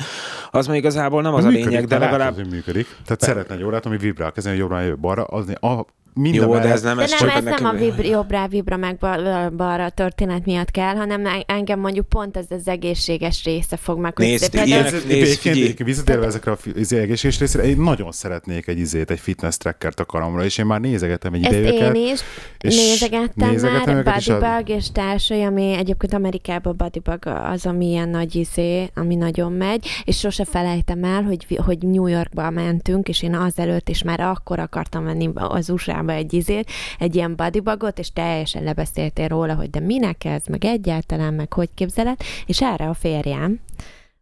az 0.52 0.68
még 0.68 0.78
igazából 0.78 1.22
nem 1.22 1.34
az 1.34 1.44
a 1.44 1.48
Működik, 1.48 1.70
lényeg, 1.70 1.88
de 1.88 1.98
legalább... 1.98 2.48
működik. 2.50 2.88
Tehát 3.06 3.22
szeretne 3.22 3.56
egy 3.56 3.64
órát, 3.64 3.86
ami 3.86 3.98
vibrál, 3.98 4.32
kezdeni 4.32 4.58
jobbra, 4.58 4.82
jövő 4.82 4.98
balra, 4.98 5.24
az 5.24 5.50
a, 5.60 5.86
minden 6.14 6.48
Jó, 6.48 6.54
de 6.54 6.72
ez 6.72 6.82
nem 6.82 6.98
De 6.98 7.04
ez 7.04 7.10
nem, 7.10 7.20
csak 7.20 7.30
ez 7.38 7.44
nem 7.44 7.66
a 7.66 7.72
vibra, 7.72 8.04
jobbra, 8.08 8.48
vibra 8.48 8.78
meg 8.78 8.98
bal- 8.98 9.54
balra 9.56 9.90
történet 9.90 10.46
miatt 10.46 10.72
kell, 10.72 10.96
hanem 10.96 11.26
en- 11.26 11.44
engem 11.48 11.80
mondjuk 11.80 12.10
pont 12.10 12.38
ez 12.38 12.46
az 12.50 12.68
egészséges 12.68 13.44
része 13.44 13.78
fog 13.78 14.00
meg. 14.00 14.14
Nézd, 14.16 14.50
például- 14.50 14.70
ilyenek- 14.70 15.06
nézd, 15.08 15.84
visszatérve 15.84 16.26
ezekre 16.26 16.52
a 16.52 16.56
fi- 16.56 16.78
izé, 16.78 17.00
egészséges 17.00 17.40
részére, 17.40 17.64
én 17.64 17.78
nagyon 17.78 18.12
szeretnék 18.12 18.68
egy 18.68 18.80
izét, 18.80 19.12
egy 19.12 19.20
fitness 19.20 19.58
trackert 19.58 20.00
a 20.00 20.06
karomra, 20.06 20.44
és 20.44 20.58
én 20.58 20.66
már 20.66 20.80
nézegetem 20.80 21.34
egy 21.34 21.40
ideje 21.46 21.72
én 21.72 21.74
őket. 21.74 21.96
is 21.96 22.20
és 22.60 22.76
nézegettem, 22.76 23.50
nézegetem 23.50 23.94
már, 23.94 23.98
őket, 24.06 24.18
és 24.18 24.28
a- 24.28 24.40
Bodybug 24.40 24.70
és 24.78 24.92
társai, 24.92 25.44
ami 25.44 25.74
egyébként 25.74 26.14
Amerikában 26.14 26.76
Bodybug 26.78 27.26
az, 27.52 27.66
ami 27.66 27.86
ilyen 27.90 28.10
nagy 28.10 28.36
izé, 28.36 28.90
ami 28.96 29.16
nagyon 29.16 29.52
megy, 29.52 29.88
és 30.04 30.18
sose 30.20 30.46
felejtem 30.46 31.04
el, 31.04 31.24
hogy, 31.24 31.60
hogy 31.66 31.78
New 31.78 32.08
Yorkba 32.08 32.50
mentünk, 32.50 33.08
és 33.08 33.24
én 33.24 33.36
azelőtt 33.36 33.90
is 33.90 34.04
már 34.04 34.20
akkor 34.20 34.60
akartam 34.60 35.04
venni 35.04 35.30
az 35.34 35.70
USA-ba 36.02 36.14
egy 36.14 36.34
izét, 36.34 36.72
egy 37.00 37.16
ilyen 37.16 37.36
bodybugot, 37.36 38.00
és 38.00 38.14
teljesen 38.14 38.64
lebeszéltél 38.64 39.28
róla, 39.28 39.56
hogy 39.56 39.70
de 39.70 39.80
minek 39.80 40.26
ez, 40.26 40.46
meg 40.46 40.66
egyáltalán, 40.66 41.34
meg 41.34 41.54
hogy 41.54 41.70
képzeled, 41.74 42.18
és 42.46 42.62
erre 42.62 42.90
a 42.90 42.94
férjem, 42.94 43.60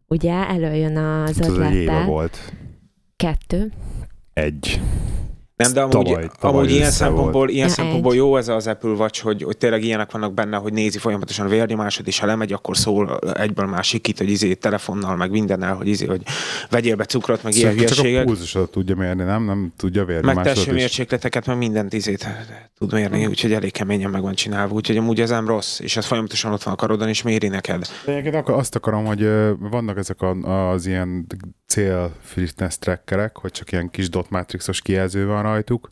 ugye 0.06 0.32
előjön 0.32 0.96
az 0.96 1.40
Ez 1.40 1.48
az 1.48 1.58
egy 1.58 1.74
éve 1.74 1.80
ötlettel, 1.80 2.06
volt. 2.06 2.52
kettő, 3.16 3.72
Egy. 4.32 4.80
Nem, 5.62 5.72
de 5.72 5.80
amúgy, 5.80 5.92
Tavaly- 6.06 6.30
tavaly 6.38 6.58
amúgy 6.60 6.70
ilyen 6.74 6.90
szempontból, 6.90 7.48
ilyen 7.48 7.68
Ja, 7.68 7.72
szempontból 7.74 8.14
jó 8.14 8.36
ez 8.36 8.48
az 8.48 8.66
Apple 8.66 8.90
Watch, 8.90 9.22
hogy, 9.22 9.42
hogy 9.42 9.56
tényleg 9.56 9.84
ilyenek 9.84 10.10
vannak 10.12 10.34
benne, 10.34 10.56
hogy 10.56 10.72
nézi 10.72 10.98
folyamatosan 10.98 11.46
a 11.46 11.48
vérnyomásod, 11.48 12.06
és 12.06 12.18
ha 12.18 12.26
lemegy, 12.26 12.52
akkor 12.52 12.76
szól 12.76 13.18
egyből 13.34 13.66
már 13.66 13.84
sikít, 13.84 14.18
hogy 14.18 14.30
izé 14.30 14.54
telefonnal, 14.54 15.16
meg 15.16 15.30
mindennel, 15.30 15.74
hogy 15.74 15.86
izé, 15.88 16.06
hogy 16.06 16.22
vegyél 16.70 16.96
be 16.96 17.04
cukrot, 17.04 17.42
meg 17.42 17.54
ilyen 17.54 17.76
Csak 17.76 17.78
a 17.80 17.82
hülyeségek. 17.92 18.24
pulzusodat 18.24 18.70
tudja 18.70 18.96
mérni, 18.96 19.22
nem? 19.22 19.44
Nem 19.44 19.72
tudja 19.76 20.04
Meg 20.04 20.10
vérnyomásodat 20.10 20.52
is. 20.52 20.58
testőmérsékleteket, 20.62 21.46
meg 21.46 21.56
mindent 21.58 21.92
izét 21.92 22.26
tud 22.78 22.92
mérni, 22.92 23.26
úgyhogy 23.26 23.52
elég 23.52 23.72
keményen 23.72 24.10
meg 24.10 24.22
van 24.22 24.34
csinálva, 24.34 24.74
úgyhogy 24.74 24.96
amúgy 24.96 25.20
ez 25.20 25.30
nem 25.30 25.46
rossz, 25.46 25.80
és 25.80 25.96
ez 25.96 26.06
folyamatosan 26.06 26.52
ott 26.52 26.62
van 26.62 26.72
a 26.74 26.76
karodon, 26.76 27.08
és 27.08 27.22
méri 27.22 27.48
neked. 27.48 27.86
Egyébként 28.06 28.34
akkor 28.34 28.54
azt 28.54 28.74
akarom, 28.74 29.04
hogy 29.04 29.28
vannak 29.58 29.98
ezek 29.98 30.16
az 30.42 30.86
ilyen 30.86 31.26
cél 31.66 32.12
fitness 32.22 32.78
trackerek, 32.78 33.36
hogy 33.36 33.50
csak 33.50 33.72
ilyen 33.72 33.90
kis 33.90 34.08
dot 34.08 34.30
matrixos 34.30 34.80
kijelző 34.82 35.26
van 35.26 35.46
rajtuk, 35.50 35.90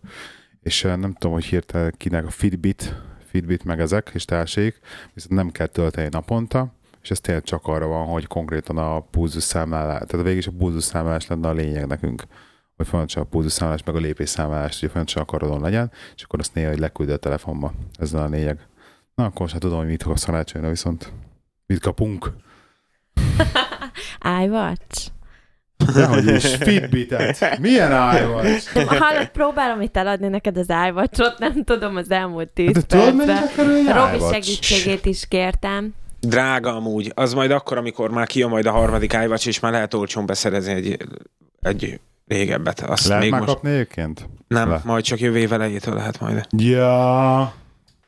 és 0.63 0.85
ö, 0.85 0.97
nem 0.97 1.13
tudom, 1.13 1.33
hogy 1.33 1.45
hirtelen 1.45 1.95
kinek 1.97 2.27
a 2.27 2.31
Fitbit, 2.31 2.95
Fitbit 3.25 3.65
meg 3.65 3.81
ezek, 3.81 4.11
és 4.15 4.25
társaik, 4.25 4.81
viszont 5.15 5.35
nem 5.35 5.51
kell 5.51 5.67
tölteni 5.67 6.09
naponta, 6.11 6.73
és 7.03 7.11
ez 7.11 7.21
tényleg 7.21 7.45
csak 7.45 7.67
arra 7.67 7.87
van, 7.87 8.07
hogy 8.07 8.27
konkrétan 8.27 8.79
a 8.79 9.01
pulzus 9.01 9.43
számlálás, 9.43 10.03
tehát 10.07 10.25
végig 10.25 10.39
is 10.39 10.47
a 10.47 10.53
pulzus 10.59 10.85
számlálás 10.85 11.27
lenne 11.27 11.49
a 11.49 11.53
lényeg 11.53 11.87
nekünk 11.87 12.23
hogy 12.79 12.87
folyamatosan 12.87 13.23
a 13.23 13.27
pulzusszámlás, 13.27 13.83
meg 13.85 13.95
a 13.95 13.99
lépésszámlás, 13.99 14.81
hogy 14.81 14.89
folyamatosan 14.89 15.23
a 15.23 15.25
karodon 15.25 15.61
legyen, 15.61 15.91
és 16.15 16.23
akkor 16.23 16.39
azt 16.39 16.55
néha 16.55 16.69
hogy 16.69 16.79
leküld 16.79 17.11
a 17.11 17.17
telefonba. 17.17 17.73
Ez 17.99 18.13
a 18.13 18.27
lényeg. 18.27 18.67
Na, 19.15 19.25
akkor 19.25 19.49
sem 19.49 19.59
tudom, 19.59 19.79
hogy 19.79 19.87
mit 19.87 20.03
kapsz 20.03 20.25
karácsonyra, 20.25 20.69
viszont 20.69 21.13
mit 21.67 21.81
kapunk. 21.81 22.33
iWatch. 24.43 25.11
Dehogy 25.95 26.27
is, 26.27 26.45
Fitbit-et. 26.69 27.59
Milyen 27.61 27.91
iWatch? 27.91 28.87
Hallod, 28.87 29.29
próbálom 29.29 29.81
itt 29.81 29.97
eladni 29.97 30.29
neked 30.29 30.57
az 30.57 30.69
iWatch-ot, 30.89 31.39
nem 31.39 31.65
tudom 31.65 31.97
az 31.97 32.11
elmúlt 32.11 32.49
tíz 32.49 32.73
De 32.73 32.81
tudod, 32.83 33.15
mennyibe 33.17 33.51
kerül 33.57 33.75
egy 33.75 33.89
Robi 33.89 34.19
segítségét 34.33 35.07
is 35.07 35.29
kértem. 35.29 35.95
Drága 36.21 36.75
amúgy. 36.77 37.13
Az 37.15 37.35
majd 37.35 37.51
akkor, 37.51 37.77
amikor 37.77 38.11
már 38.11 38.27
kijön 38.27 38.49
majd 38.49 38.67
a 38.67 38.71
harmadik 38.71 39.13
iWatch, 39.13 39.47
és 39.47 39.61
már 39.61 39.73
lehet 39.73 39.95
olcsón 39.95 40.27
beszerezni 40.27 40.73
egy, 40.73 40.97
egy 41.61 42.01
régebbet. 42.27 42.81
Azt 42.81 43.07
Lehet 43.07 43.23
még 43.23 43.31
már 43.31 43.41
most... 43.41 43.53
kapni 43.53 43.71
egyébként? 43.71 44.29
Nem, 44.49 44.71
Le. 44.71 44.81
majd 44.85 45.05
csak 45.05 45.21
jövő 45.21 45.39
év 45.39 45.53
elejétől 45.53 45.95
lehet 45.95 46.21
majd. 46.21 46.47
Ja, 46.57 47.53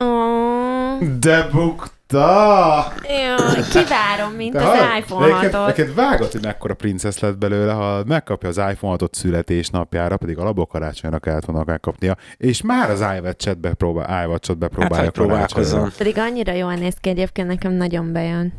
Oh, 0.04 1.02
de 1.20 1.48
bukta! 2.10 2.92
jaj, 3.08 3.62
kivárom, 3.70 4.32
mint 4.32 4.52
De 4.52 4.58
az 4.58 4.64
hallod, 4.64 4.96
iPhone 4.98 5.26
neked, 5.26 5.52
6-ot. 5.54 5.66
neked 5.66 5.94
vágott, 5.94 6.32
hogy 6.32 6.42
mekkora 6.42 6.74
princesz 6.74 7.18
lett 7.18 7.38
belőle, 7.38 7.72
ha 7.72 8.04
megkapja 8.06 8.48
az 8.48 8.56
iPhone 8.56 8.96
6-ot 9.00 9.12
születésnapjára, 9.12 10.16
pedig 10.16 10.38
alapból 10.38 10.66
karácsonyra 10.66 11.18
kellett 11.18 11.44
volna 11.44 11.64
megkapnia, 11.66 12.16
és 12.36 12.62
már 12.62 12.90
az 12.90 13.00
iWatch-et 13.00 13.58
bepróbál, 13.58 14.24
iWatch-ot 14.24 14.58
bepróbálja 14.58 15.04
Hát, 15.04 15.12
próbálkozzon. 15.12 15.78
karácsonyra. 15.78 16.04
Pedig 16.04 16.18
annyira 16.18 16.52
jól 16.52 16.74
néz 16.74 16.94
ki 17.00 17.08
egyébként, 17.08 17.48
nekem 17.48 17.72
nagyon 17.72 18.12
bejön. 18.12 18.52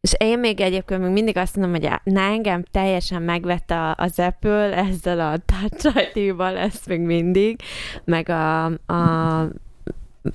És 0.00 0.14
én 0.18 0.38
még 0.38 0.60
egyébként 0.60 1.00
még 1.02 1.10
mindig 1.10 1.36
azt 1.36 1.56
mondom, 1.56 1.80
hogy 1.80 1.90
na 2.04 2.20
engem 2.20 2.64
teljesen 2.70 3.22
megvett 3.22 3.70
a, 3.70 3.94
az 3.94 4.18
Apple 4.18 4.76
ezzel 4.76 5.20
a 5.20 5.36
Touch 5.46 6.14
ID-val, 6.14 6.52
lesz 6.52 6.86
még 6.86 7.00
mindig, 7.00 7.60
meg 8.04 8.28
a, 8.28 8.64
a 8.64 9.48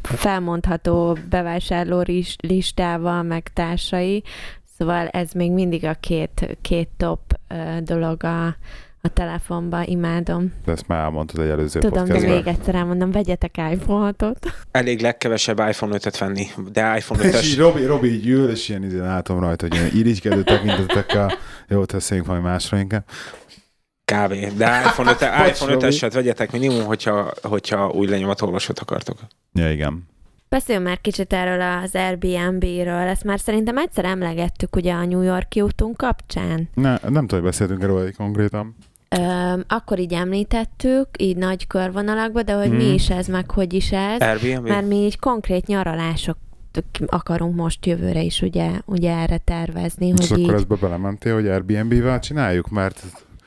felmondható 0.01 1.17
bevásárló 1.29 2.01
lis- 2.01 2.41
listával, 2.41 3.23
meg 3.23 3.49
társai. 3.53 4.23
Szóval 4.77 5.07
ez 5.07 5.31
még 5.31 5.51
mindig 5.51 5.85
a 5.85 5.93
két, 5.99 6.57
két 6.61 6.89
top 6.97 7.19
dolog 7.83 8.23
a, 8.23 8.45
a 9.01 9.07
telefonban, 9.13 9.83
imádom. 9.83 10.53
De 10.65 10.71
ezt 10.71 10.87
már 10.87 11.03
elmondtad 11.03 11.39
egy 11.43 11.49
előző 11.49 11.79
Tudom, 11.79 11.93
de 11.93 11.99
podcastben. 12.03 12.35
még 12.35 12.47
egyszer 12.47 12.75
elmondom, 12.75 13.11
vegyetek 13.11 13.57
iPhone 13.71 14.13
6-ot. 14.17 14.35
Elég 14.71 15.01
legkevesebb 15.01 15.59
iPhone 15.59 15.97
5-öt 15.97 16.17
venni, 16.17 16.47
de 16.71 16.97
iPhone 16.97 17.23
És 17.23 17.45
így 17.47 17.55
5-ös 17.55 17.57
Robi, 17.57 17.85
Robi 17.85 18.13
így 18.13 18.27
ül, 18.27 18.49
és 18.49 18.69
ilyen 18.69 18.83
izén 18.83 19.01
látom 19.01 19.39
rajta, 19.39 19.67
hogy 19.67 19.75
ilyen 19.75 19.91
irigykedő 19.95 20.43
tekintetekkel, 20.43 21.31
jó, 21.67 21.85
teszünk 21.85 22.25
valami 22.25 22.43
másra 22.45 22.77
inkább. 22.79 23.03
Kávé. 24.11 24.51
De 24.57 24.81
iPhone 24.85 25.11
5 25.11 25.17
Bocs, 25.37 25.49
iPhone 25.49 25.73
Robi. 25.73 25.85
5-eset 25.85 26.11
vegyetek 26.13 26.51
minimum, 26.51 26.83
hogyha, 26.85 27.31
hogyha 27.41 27.89
új 27.89 28.07
lenyomatolvasót 28.07 28.79
akartok. 28.79 29.17
Ja, 29.53 29.71
igen. 29.71 30.09
Beszéljünk 30.49 30.87
már 30.87 31.01
kicsit 31.01 31.33
erről 31.33 31.61
az 31.61 31.95
Airbnb-ről. 31.95 33.07
Ezt 33.07 33.23
már 33.23 33.39
szerintem 33.39 33.77
egyszer 33.77 34.05
emlegettük 34.05 34.75
ugye 34.75 34.93
a 34.93 35.05
New 35.05 35.21
Yorki 35.21 35.61
útunk 35.61 35.97
kapcsán. 35.97 36.69
Ne, 36.73 36.89
nem 36.89 36.99
tudom, 37.01 37.27
hogy 37.29 37.41
beszéltünk 37.41 37.81
erről 37.83 38.05
egy 38.05 38.15
konkrétan. 38.15 38.75
Ö, 39.09 39.59
akkor 39.67 39.99
így 39.99 40.13
említettük, 40.13 41.07
így 41.17 41.37
nagy 41.37 41.67
körvonalakban, 41.67 42.45
de 42.45 42.53
hogy 42.53 42.67
Hmm. 42.67 42.75
mi 42.75 42.93
is 42.93 43.09
ez, 43.09 43.27
meg 43.27 43.51
hogy 43.51 43.73
is 43.73 43.91
ez. 43.91 44.19
Airbnb? 44.21 44.67
Mert 44.67 44.87
mi 44.87 44.95
így 44.95 45.19
konkrét 45.19 45.65
nyaralások 45.67 46.37
akarunk 47.07 47.55
most 47.55 47.85
jövőre 47.85 48.21
is 48.21 48.41
ugye, 48.41 48.69
ugye 48.85 49.11
erre 49.17 49.37
tervezni, 49.37 50.07
És 50.07 50.13
hogy 50.29 50.41
akkor 50.41 50.53
így... 50.53 50.59
ezbe 50.61 50.75
belementél, 50.75 51.33
hogy 51.33 51.47
Airbnb-vel 51.47 52.19
csináljuk, 52.19 52.69
mert 52.69 53.03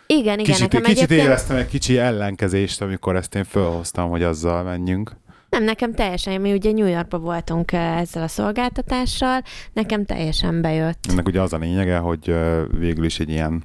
Igen, 0.07 0.39
igen, 0.39 0.45
kicsit, 0.45 0.61
nekem 0.61 0.83
kicsit 0.83 0.97
egyébként... 0.97 1.21
éreztem 1.29 1.57
egy 1.57 1.69
kicsi 1.69 1.99
ellenkezést, 1.99 2.81
amikor 2.83 3.17
ezt 3.17 3.35
én 3.35 3.45
felhoztam, 3.45 4.11
hogy 4.11 4.23
azzal 4.23 4.63
menjünk. 4.63 5.13
Nem, 5.49 5.65
nekem 5.65 5.95
teljesen, 5.95 6.41
mi 6.41 6.53
ugye 6.53 6.73
New 6.73 6.87
Yorkban 6.87 7.21
voltunk 7.21 7.73
ö, 7.73 7.77
ezzel 7.77 8.23
a 8.23 8.29
szolgáltatással, 8.29 9.43
nekem 9.73 10.05
teljesen 10.05 10.61
bejött. 10.61 11.07
Ennek 11.11 11.27
ugye 11.27 11.41
az 11.41 11.53
a 11.53 11.57
lényege, 11.59 11.97
hogy 11.99 12.29
ö, 12.29 12.63
végül 12.79 13.05
is 13.05 13.21
egy 13.21 13.29
ilyen 13.31 13.63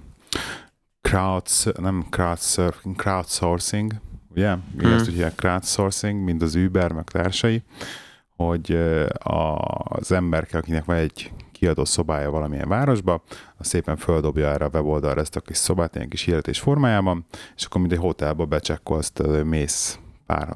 crowds, 1.02 1.66
nem 1.80 2.06
crowdsurfing, 2.10 2.96
crowdsourcing, 2.96 3.94
ugye? 4.30 4.56
Mi 4.56 4.84
Hmm. 4.84 4.94
ezt 4.94 5.08
ugye 5.08 5.32
crowdsourcing, 5.36 6.24
mint 6.24 6.42
az 6.42 6.56
Uber, 6.56 6.92
meg 6.92 7.04
társai, 7.04 7.64
hogy 8.36 8.72
a- 9.24 9.84
az 9.84 10.12
emberke, 10.12 10.58
akinek 10.58 10.86
van 10.86 10.96
egy 10.98 11.32
kiadó 11.60 11.86
szobája 11.86 12.32
valamilyen 12.32 12.68
városba, 12.68 13.24
az 13.58 13.68
szépen 13.68 13.98
földobja 13.98 14.48
erre 14.48 14.66
a 14.66 14.70
weboldalra 14.74 15.22
ezt 15.22 15.36
a 15.36 15.42
kis 15.42 15.58
szobát, 15.58 15.96
ilyen 15.96 16.10
kis 16.10 16.24
hirdetés 16.24 16.60
formájában, 16.60 17.26
és 17.56 17.66
akkor 17.66 17.82
mint 17.82 17.94
egy 17.94 18.00
hotelba 18.00 18.46
becsekkolsz, 18.46 19.12
mész 19.44 20.00
pár 20.26 20.56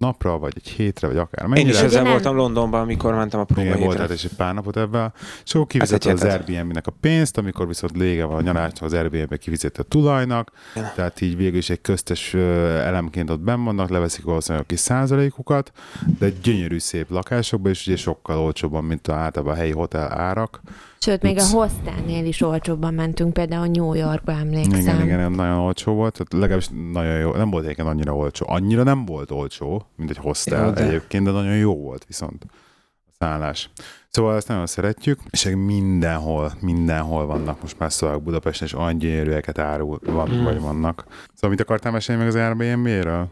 napra, 0.00 0.38
vagy 0.38 0.52
egy 0.56 0.68
hétre, 0.68 1.06
vagy 1.06 1.16
akár 1.16 1.44
Én 1.44 1.50
mennyire. 1.50 1.70
is 1.70 1.76
Ugye 1.76 1.84
ezzel 1.86 2.02
nem- 2.02 2.10
voltam 2.12 2.36
Londonban, 2.36 2.80
amikor 2.80 3.14
mentem 3.14 3.40
a 3.40 3.44
Igen, 3.60 3.78
volt 3.80 3.96
tehát 3.96 4.12
is 4.12 4.24
egy 4.24 4.34
pár 4.36 4.54
napot 4.54 4.76
ebben, 4.76 5.12
és 5.44 5.54
akkor 5.54 5.66
kifizetted 5.66 6.10
egy 6.10 6.26
az. 6.26 6.32
Airbnb-nek 6.32 6.86
a 6.86 6.92
pénzt, 7.00 7.38
amikor 7.38 7.66
viszont 7.66 7.96
lége 7.96 8.24
van 8.24 8.36
a 8.36 8.40
nyarásnak, 8.40 8.82
az 8.82 8.92
Airbnb 8.92 9.38
kifizeti 9.38 9.80
a 9.80 9.82
tulajnak, 9.82 10.50
Igen. 10.74 10.90
tehát 10.94 11.20
így 11.20 11.36
végül 11.36 11.58
is 11.58 11.70
egy 11.70 11.80
köztes 11.80 12.34
elemként 12.34 13.30
ott 13.30 13.40
benn 13.40 13.64
vannak, 13.64 13.88
leveszik 13.88 14.24
valószínűleg 14.24 14.64
a 14.64 14.68
kis 14.68 14.80
százalékukat, 14.80 15.72
de 16.18 16.26
egy 16.26 16.40
gyönyörű 16.40 16.78
szép 16.78 17.10
lakásokban, 17.10 17.70
és 17.72 17.86
ugye 17.86 17.96
sokkal 17.96 18.38
olcsóbban, 18.38 18.84
mint 18.84 19.08
a, 19.08 19.14
általában 19.14 19.54
a 19.54 19.56
helyi 19.56 19.72
hotel 19.72 20.12
árak. 20.12 20.60
Sőt, 21.04 21.22
még 21.22 21.38
a 21.38 21.44
hostelnél 21.46 22.24
is 22.26 22.40
olcsóbban 22.40 22.94
mentünk, 22.94 23.32
például 23.32 23.66
New 23.66 23.94
Yorkba 23.94 24.32
emlékszem. 24.32 24.78
Igen, 24.80 25.02
igen, 25.02 25.18
nem 25.18 25.32
nagyon 25.32 25.58
olcsó 25.58 25.92
volt, 25.94 26.12
tehát 26.12 26.32
legalábbis 26.32 26.68
nagyon 26.92 27.18
jó, 27.18 27.32
nem 27.32 27.50
volt 27.50 27.64
egyébként 27.64 27.88
annyira 27.88 28.16
olcsó. 28.16 28.46
Annyira 28.48 28.82
nem 28.82 29.04
volt 29.04 29.30
olcsó, 29.30 29.86
mint 29.96 30.10
egy 30.10 30.16
hostel 30.16 30.64
Jó, 30.64 30.70
de- 30.70 30.84
egyébként, 30.86 31.24
de 31.24 31.30
nagyon 31.30 31.56
jó 31.56 31.76
volt 31.76 32.04
viszont 32.06 32.44
a 32.44 33.12
szállás. 33.18 33.70
Szóval 34.08 34.36
ezt 34.36 34.48
nagyon 34.48 34.66
szeretjük, 34.66 35.20
és 35.30 35.44
mindenhol, 35.56 36.52
mindenhol 36.60 37.26
vannak 37.26 37.60
most 37.62 37.78
már 37.78 37.92
szavak 37.92 38.22
Budapesten, 38.22 38.66
és 38.66 38.74
olyan 38.74 38.98
gyönyörűeket 38.98 39.58
árul, 39.58 39.98
van, 40.04 40.30
Mm. 40.30 40.42
vagy 40.44 40.60
vannak. 40.60 41.04
Szóval 41.34 41.50
mit 41.50 41.60
akartál 41.60 41.92
mesélni 41.92 42.20
meg 42.24 42.30
az 42.30 42.40
Airbnb-ről? 42.40 43.28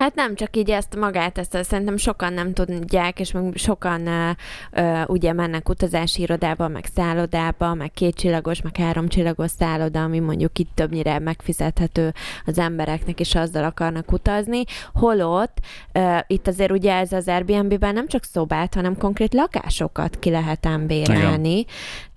Hát 0.00 0.14
nem 0.14 0.34
csak 0.34 0.56
így 0.56 0.70
ezt 0.70 0.96
magát, 0.96 1.38
ezt 1.38 1.64
szerintem 1.64 1.96
sokan 1.96 2.32
nem 2.32 2.52
tudják, 2.52 3.20
és 3.20 3.32
meg 3.32 3.52
sokan 3.54 4.00
uh, 4.06 4.82
uh, 4.82 5.02
ugye 5.06 5.32
mennek 5.32 5.68
utazási 5.68 6.22
irodába, 6.22 6.68
meg 6.68 6.84
szállodába, 6.94 7.74
meg 7.74 7.90
kétcsillagos, 7.90 8.62
meg 8.62 8.76
háromcsillagos 8.76 9.50
szálloda, 9.50 10.02
ami 10.02 10.18
mondjuk 10.18 10.58
itt 10.58 10.70
többnyire 10.74 11.18
megfizethető 11.18 12.14
az 12.46 12.58
embereknek, 12.58 13.20
és 13.20 13.34
azzal 13.34 13.64
akarnak 13.64 14.12
utazni. 14.12 14.62
Holott 14.92 15.58
uh, 15.94 16.18
itt 16.26 16.46
azért 16.46 16.70
ugye 16.70 16.94
ez 16.94 17.12
az 17.12 17.28
Airbnb-ben 17.28 17.94
nem 17.94 18.06
csak 18.06 18.24
szobát, 18.24 18.74
hanem 18.74 18.96
konkrét 18.96 19.34
lakásokat 19.34 20.18
ki 20.18 20.30
lehet 20.30 20.66
ám 20.66 20.86
bérelni. 20.86 21.64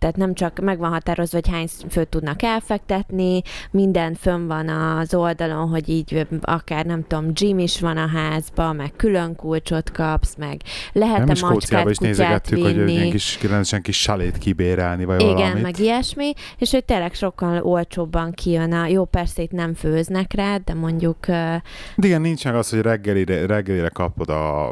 Tehát 0.04 0.18
nem 0.18 0.34
csak 0.34 0.60
meg 0.60 0.78
van 0.78 0.92
határozva, 0.92 1.40
hogy 1.44 1.54
hány 1.54 1.68
főt 1.90 2.08
tudnak 2.08 2.42
elfektetni, 2.42 3.42
minden 3.72 4.14
fönn 4.14 4.48
van 4.48 4.70
az 4.70 5.14
oldalon, 5.14 5.70
hogy 5.70 5.90
így 5.90 6.28
akár 6.42 6.86
nem 6.86 7.04
tudom, 7.08 7.34
gym 7.34 7.60
is 7.60 7.80
van 7.80 7.98
a 7.98 8.08
házba, 8.08 8.74
meg 8.74 8.92
külön 8.96 9.36
kulcsot 9.36 9.92
kapsz, 9.92 10.36
meg 10.36 10.62
Nem 10.94 11.04
lehet-e 11.04 11.32
is 11.32 11.38
Skóciába 11.38 11.54
macskát, 11.54 11.90
is 11.90 11.98
kutyát 11.98 12.18
nézegettük, 12.18 12.62
hogy 12.62 12.74
ilyen 12.74 12.86
vinni. 12.86 13.10
kis, 13.10 13.42
rendesen 13.42 13.82
kis 13.82 14.02
salét 14.02 14.38
kibérelni, 14.38 15.06
vagy 15.06 15.22
Igen, 15.22 15.36
valamit. 15.36 15.62
meg 15.62 15.80
ilyesmi, 15.80 16.34
és 16.58 16.72
hogy 16.72 16.86
tényleg 16.86 17.14
sokkal 17.14 17.62
olcsóbban 17.62 18.32
kijön 18.32 18.74
a, 18.74 18.88
jó 18.88 19.06
persze 19.06 19.42
itt 19.42 19.52
nem 19.52 19.74
főznek 19.74 20.34
rá, 20.34 20.58
de 20.58 20.74
mondjuk 20.74 21.26
De 21.26 21.62
igen, 21.96 22.22
nincs 22.22 22.46
meg 22.46 22.56
az, 22.56 22.70
hogy 22.70 22.82
reggelire, 22.82 23.46
reggelire 23.46 23.90
kapod 23.90 24.30
a, 24.30 24.70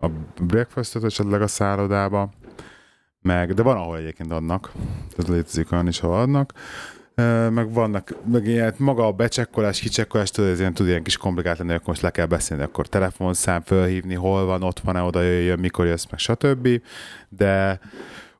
a 0.00 0.10
breakfastot 0.40 1.04
esetleg 1.04 1.42
a 1.42 1.46
szállodába, 1.46 2.30
meg, 3.22 3.54
de 3.54 3.62
van, 3.62 3.76
ahol 3.76 3.96
egyébként 3.96 4.32
adnak, 4.32 4.72
tehát 5.16 5.32
létezik 5.32 5.72
olyan 5.72 5.88
is, 5.88 6.00
ahol 6.00 6.20
adnak, 6.20 6.52
meg 7.50 7.72
vannak, 7.72 8.14
meg 8.30 8.46
ilyen, 8.46 8.74
maga 8.76 9.06
a 9.06 9.12
becsekkolás, 9.12 9.80
kicsekkolás, 9.80 10.30
tudod, 10.30 10.50
ez 10.50 10.60
ilyen, 10.60 10.74
tud 10.74 10.86
ilyen 10.86 11.02
kis 11.02 11.16
komplikált 11.16 11.58
lenni, 11.58 11.72
akkor 11.72 11.86
most 11.86 12.02
le 12.02 12.10
kell 12.10 12.26
beszélni, 12.26 12.62
akkor 12.62 12.86
telefonszám 12.86 13.62
fölhívni, 13.62 14.14
hol 14.14 14.44
van, 14.44 14.62
ott 14.62 14.80
van-e, 14.80 15.00
oda 15.00 15.22
jöjjön, 15.22 15.58
mikor 15.58 15.86
jössz, 15.86 16.06
meg 16.10 16.18
stb. 16.18 16.68
De 17.28 17.80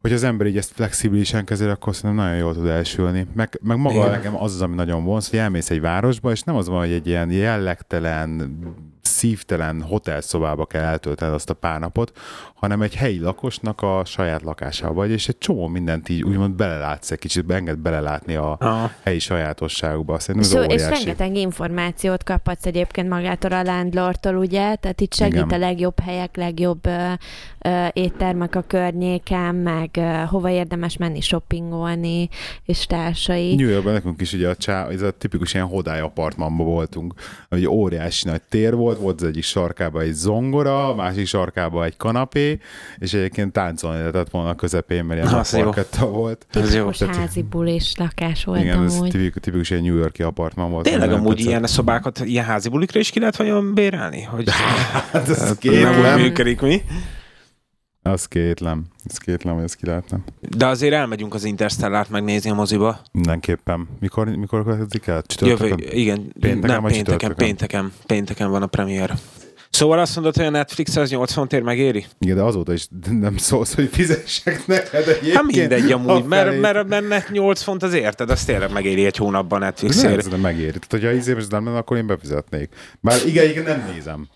hogy 0.01 0.13
az 0.13 0.23
ember 0.23 0.47
így 0.47 0.57
ezt 0.57 0.73
flexibilisen 0.73 1.45
kezeli, 1.45 1.71
akkor 1.71 1.95
szerintem 1.95 2.25
nagyon 2.25 2.39
jól 2.39 2.55
tud 2.55 2.67
elsülni. 2.67 3.27
Meg, 3.35 3.59
meg 3.63 3.79
maga 3.79 3.95
Igen. 3.95 4.11
nekem 4.11 4.37
az 4.37 4.55
az, 4.55 4.63
ami 4.63 4.75
nagyon 4.75 5.05
vonz, 5.05 5.31
hogy 5.31 5.39
elmész 5.39 5.71
egy 5.71 5.81
városba, 5.81 6.31
és 6.31 6.43
nem 6.43 6.57
az 6.57 6.69
van, 6.69 6.79
hogy 6.79 6.93
egy 6.93 7.07
ilyen 7.07 7.31
jellegtelen, 7.31 8.59
szívtelen 9.11 9.83
hotelszobába 9.83 10.67
kell 10.67 10.83
eltöltened 10.83 11.35
azt 11.35 11.51
a 11.51 11.55
pár 11.55 11.81
napot, 11.81 12.13
hanem 12.55 12.83
egy 12.83 12.95
helyi 12.95 13.19
lakosnak 13.19 13.83
a 13.83 14.03
saját 14.05 14.43
lakásába 14.43 14.93
vagy, 14.95 15.11
és 15.11 15.29
egy 15.29 15.39
csomó 15.39 15.67
mindent 15.67 16.09
így 16.09 16.23
úgymond 16.23 16.55
belelátsz 16.55 17.11
egy 17.11 17.19
kicsit, 17.19 17.51
enged 17.51 17.79
belelátni 17.79 18.35
a 18.35 18.57
Ah. 18.61 18.91
helyi 19.03 19.19
sajátosságukba. 19.19 20.19
Szerintem 20.19 20.51
és, 20.51 20.57
ez 20.57 20.73
és 20.73 20.83
óriási. 20.87 21.05
rengeteg 21.05 21.37
információt 21.37 22.25
kaphatsz 22.25 22.67
egyébként 22.67 23.09
magától 23.09 23.53
a 23.53 23.63
landlordtól, 23.63 24.37
ugye? 24.37 24.75
Tehát 24.75 25.01
itt 25.01 25.15
segít 25.15 25.35
Igen. 25.35 25.49
a 25.49 25.57
legjobb 25.59 26.01
helyek, 26.01 26.37
legjobb 26.37 26.87
ö, 26.87 27.13
ö, 27.59 27.87
éttermek 27.93 28.55
a 28.55 28.65
környéken, 28.67 29.55
meg 29.55 29.91
ö, 29.97 30.03
hova 30.03 30.51
érdemes 30.51 30.97
menni 30.97 31.21
shoppingolni, 31.21 32.29
és 32.65 32.87
társai. 32.87 33.55
New 33.55 33.69
Yorkban 33.69 33.93
nekünk 33.93 34.21
is 34.21 34.33
ugye 34.33 34.49
a 34.49 34.57
csá, 34.57 34.89
ez 34.89 35.03
a 35.03 35.11
tipikus 35.11 35.55
ilyen 35.55 35.67
hodály 35.67 36.01
apartmanban 36.01 36.67
voltunk, 36.67 37.15
hogy 37.49 37.67
óriási 37.67 38.29
nagy 38.29 38.43
tér 38.49 38.75
volt, 38.75 38.99
volt 39.01 39.15
ott 39.15 39.21
az 39.21 39.27
egyik 39.27 39.45
sarkába 39.45 40.01
egy 40.01 40.13
zongora, 40.13 40.89
a 40.89 40.95
másik 40.95 41.27
sarkába 41.27 41.85
egy 41.85 41.97
kanapé, 41.97 42.59
és 42.99 43.13
egyébként 43.13 43.53
táncolni 43.53 43.99
lehetett 43.99 44.31
volna 44.31 44.49
a 44.49 44.55
közepén, 44.55 45.05
mert 45.05 45.25
ilyen 45.25 45.45
parketta 45.65 46.07
volt. 46.07 46.47
Ez 46.51 46.75
jó. 46.75 46.85
Most 46.85 47.05
házi 47.05 47.43
bulis 47.43 47.95
lakás 47.97 48.45
volt 48.45 48.61
Igen, 48.61 48.85
ez 48.85 48.99
tipikus, 49.09 49.43
tipikus 49.43 49.71
ilyen 49.71 49.83
New 49.83 49.97
Yorki 49.97 50.23
apartman 50.23 50.71
volt. 50.71 50.85
Tényleg 50.85 51.13
amúgy 51.13 51.29
tetszett. 51.29 51.49
ilyen 51.49 51.67
szobákat, 51.67 52.21
ilyen 52.25 52.45
házi 52.45 52.69
bulikra 52.69 53.01
is 53.01 53.11
ki 53.11 53.19
lehet 53.19 53.37
vajon 53.37 53.75
bérelni? 53.75 54.23
Hogy 54.23 54.49
Hát 55.13 55.29
ez 55.29 55.57
nem 55.63 56.17
úgy 56.17 56.23
működik 56.23 56.61
mi? 56.61 56.83
Az 58.03 58.27
kétlem. 58.27 58.85
Ez 59.05 59.19
kétlem, 59.19 59.55
hogy 59.55 59.65
ez 59.65 59.75
ki 59.75 59.87
lehetne. 59.87 60.19
De 60.41 60.67
azért 60.67 60.95
elmegyünk 60.95 61.35
az 61.35 61.45
Interstellárt 61.45 62.11
megnézni 62.11 62.51
a 62.51 62.55
moziba. 62.55 63.01
Mindenképpen. 63.13 63.89
Mikor, 64.01 64.29
mikor 64.29 64.65
következik 64.65 65.07
el? 65.07 65.23
Jövő, 65.41 65.75
igen, 65.91 66.33
Pénteken 66.41 66.83
nem 66.83 66.93
pénteken, 66.93 67.35
pénteken, 67.35 67.93
pénteken 68.07 68.51
van 68.51 68.63
a 68.63 68.67
premier. 68.67 69.15
Szóval 69.71 69.99
azt 69.99 70.15
mondod, 70.15 70.37
hogy 70.37 70.45
a 70.45 70.51
Netflix 70.51 70.97
az 70.97 71.11
8 71.11 71.33
fontért 71.33 71.65
megéri? 71.65 72.07
Igen, 72.19 72.37
de 72.37 72.43
azóta 72.43 72.73
is 72.73 72.87
nem 73.11 73.37
szólsz, 73.37 73.75
hogy 73.75 73.89
fizessek 73.93 74.67
neked 74.67 75.09
egyébként. 75.09 75.35
Hát 75.35 75.45
mindegy 75.45 75.93
amúgy, 75.93 76.11
a 76.11 76.27
mert, 76.27 76.61
mert, 76.61 76.89
mert, 76.89 77.09
mert 77.09 77.31
8 77.31 77.63
font 77.63 77.83
az 77.83 77.93
érted, 77.93 78.31
az 78.31 78.45
tényleg 78.45 78.73
megéri 78.73 79.05
egy 79.05 79.17
hónapban 79.17 79.63
Ez 79.63 79.67
Netflixért. 79.67 80.31
nem, 80.31 80.41
megéri. 80.41 80.67
Tehát, 80.67 80.87
hogyha 80.91 81.11
izéves 81.11 81.47
nem 81.47 81.65
lenne, 81.65 81.79
akkor 81.79 81.97
én 81.97 82.07
befizetnék. 82.07 82.75
Bár 83.01 83.19
igen, 83.27 83.49
igen, 83.49 83.63
nem 83.63 83.91
nézem. 83.95 84.29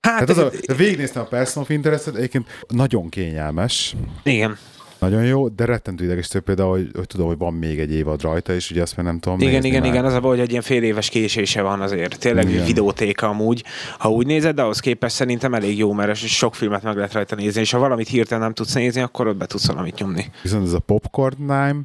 Hát, 0.00 0.26
Tehát 0.26 0.52
az 0.52 0.60
a, 0.68 0.74
végignéztem 0.76 1.22
a 1.22 1.26
Person 1.26 1.62
of 1.62 1.70
Interest-et, 1.70 2.16
egyébként 2.16 2.46
nagyon 2.68 3.08
kényelmes, 3.08 3.96
igen, 4.22 4.58
nagyon 5.00 5.24
jó, 5.24 5.48
de 5.48 5.64
rettentő 5.64 6.04
ideges 6.04 6.28
tőle 6.28 6.44
például, 6.44 6.70
hogy, 6.70 6.90
hogy 6.94 7.06
tudom, 7.06 7.26
hogy 7.26 7.38
van 7.38 7.54
még 7.54 7.78
egy 7.78 7.92
évad 7.92 8.22
rajta, 8.22 8.54
és 8.54 8.70
ugye 8.70 8.82
azt 8.82 8.96
már 8.96 9.06
nem 9.06 9.18
tudom 9.18 9.40
igen, 9.40 9.64
igen, 9.64 9.80
már. 9.80 9.90
igen, 9.90 10.04
az 10.04 10.12
a 10.12 10.20
baj, 10.20 10.30
hogy 10.30 10.40
egy 10.40 10.50
ilyen 10.50 10.62
fél 10.62 10.82
éves 10.82 11.08
késése 11.08 11.62
van 11.62 11.80
azért. 11.80 12.18
Tényleg 12.18 12.50
Igen. 12.50 12.64
videótéka 12.64 13.28
amúgy, 13.28 13.64
ha 13.98 14.10
úgy 14.10 14.26
nézed, 14.26 14.54
de 14.54 14.62
ahhoz 14.62 14.80
képest 14.80 15.14
szerintem 15.14 15.54
elég 15.54 15.78
jó, 15.78 15.92
mert 15.92 16.16
sok 16.16 16.54
filmet 16.54 16.82
meg 16.82 16.96
lehet 16.96 17.12
rajta 17.12 17.34
nézni, 17.34 17.60
és 17.60 17.70
ha 17.70 17.78
valamit 17.78 18.08
hirtelen 18.08 18.42
nem 18.42 18.54
tudsz 18.54 18.74
nézni, 18.74 19.00
akkor 19.00 19.26
ott 19.26 19.36
be 19.36 19.46
tudsz 19.46 19.66
valamit 19.66 19.98
nyomni. 19.98 20.30
Viszont 20.42 20.66
ez 20.66 20.72
a 20.72 20.78
Popcorn 20.78 21.36
Time, 21.36 21.80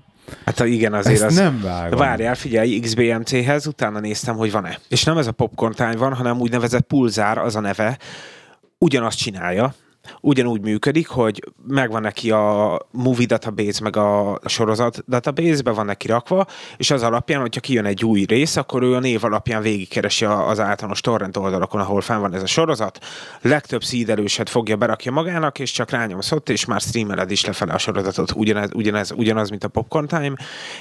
Hát 0.45 0.59
igen, 0.59 0.93
azért 0.93 1.15
ezt 1.15 1.23
az... 1.23 1.35
nem 1.35 1.61
vágom. 1.61 1.99
Várjál, 1.99 2.35
figyelj, 2.35 2.79
XBMC-hez, 2.79 3.67
utána 3.67 3.99
néztem, 3.99 4.35
hogy 4.35 4.51
van-e. 4.51 4.79
És 4.89 5.03
nem 5.03 5.17
ez 5.17 5.27
a 5.27 5.31
popcorn 5.31 5.97
van, 5.97 6.13
hanem 6.13 6.39
úgynevezett 6.39 6.87
pulzár, 6.87 7.37
az 7.37 7.55
a 7.55 7.59
neve, 7.59 7.97
ugyanazt 8.77 9.17
csinálja, 9.17 9.73
ugyanúgy 10.21 10.61
működik, 10.61 11.07
hogy 11.07 11.43
megvan 11.67 12.01
neki 12.01 12.31
a 12.31 12.79
movie 12.91 13.25
database, 13.25 13.83
meg 13.83 13.95
a 13.97 14.39
sorozat 14.45 15.03
database, 15.07 15.61
be 15.61 15.71
van 15.71 15.85
neki 15.85 16.07
rakva, 16.07 16.45
és 16.77 16.91
az 16.91 17.03
alapján, 17.03 17.41
hogyha 17.41 17.61
kijön 17.61 17.85
egy 17.85 18.05
új 18.05 18.23
rész, 18.23 18.55
akkor 18.55 18.83
ő 18.83 18.93
a 18.93 18.99
név 18.99 19.23
alapján 19.23 19.61
végigkeresi 19.61 20.25
az 20.25 20.59
általános 20.59 21.01
torrent 21.01 21.37
oldalakon, 21.37 21.81
ahol 21.81 22.01
fenn 22.01 22.19
van 22.19 22.33
ez 22.33 22.41
a 22.41 22.45
sorozat. 22.45 22.99
Legtöbb 23.41 23.83
szídelőset 23.83 24.49
fogja, 24.49 24.75
berakja 24.75 25.11
magának, 25.11 25.59
és 25.59 25.71
csak 25.71 25.89
rányomsz 25.89 26.31
ott, 26.31 26.49
és 26.49 26.65
már 26.65 26.81
streameled 26.81 27.31
is 27.31 27.45
lefele 27.45 27.73
a 27.73 27.77
sorozatot. 27.77 28.31
Ugyanez, 28.31 28.69
ugyanez, 28.73 29.11
ugyanaz, 29.11 29.49
mint 29.49 29.63
a 29.63 29.67
Popcorn 29.67 30.07
Time, 30.07 30.35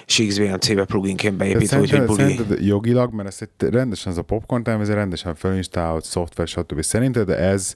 és 0.06 0.24
XBMC-be 0.28 0.84
pluginként 0.84 1.36
De 1.36 1.44
beépítve, 1.44 1.80
úgyhogy 1.80 2.16
szerinted, 2.16 2.46
buli. 2.46 2.66
jogilag, 2.66 3.12
mert 3.12 3.28
ez 3.28 3.38
rendesen 3.70 4.12
ez 4.12 4.18
a 4.18 4.22
Popcorn 4.22 4.62
Time, 4.62 4.80
ez 4.80 4.90
rendesen 4.90 5.34
felinstált 5.34 6.04
szoftver, 6.04 6.46
stb. 6.46 6.82
Szerinted 6.82 7.30
ez 7.30 7.74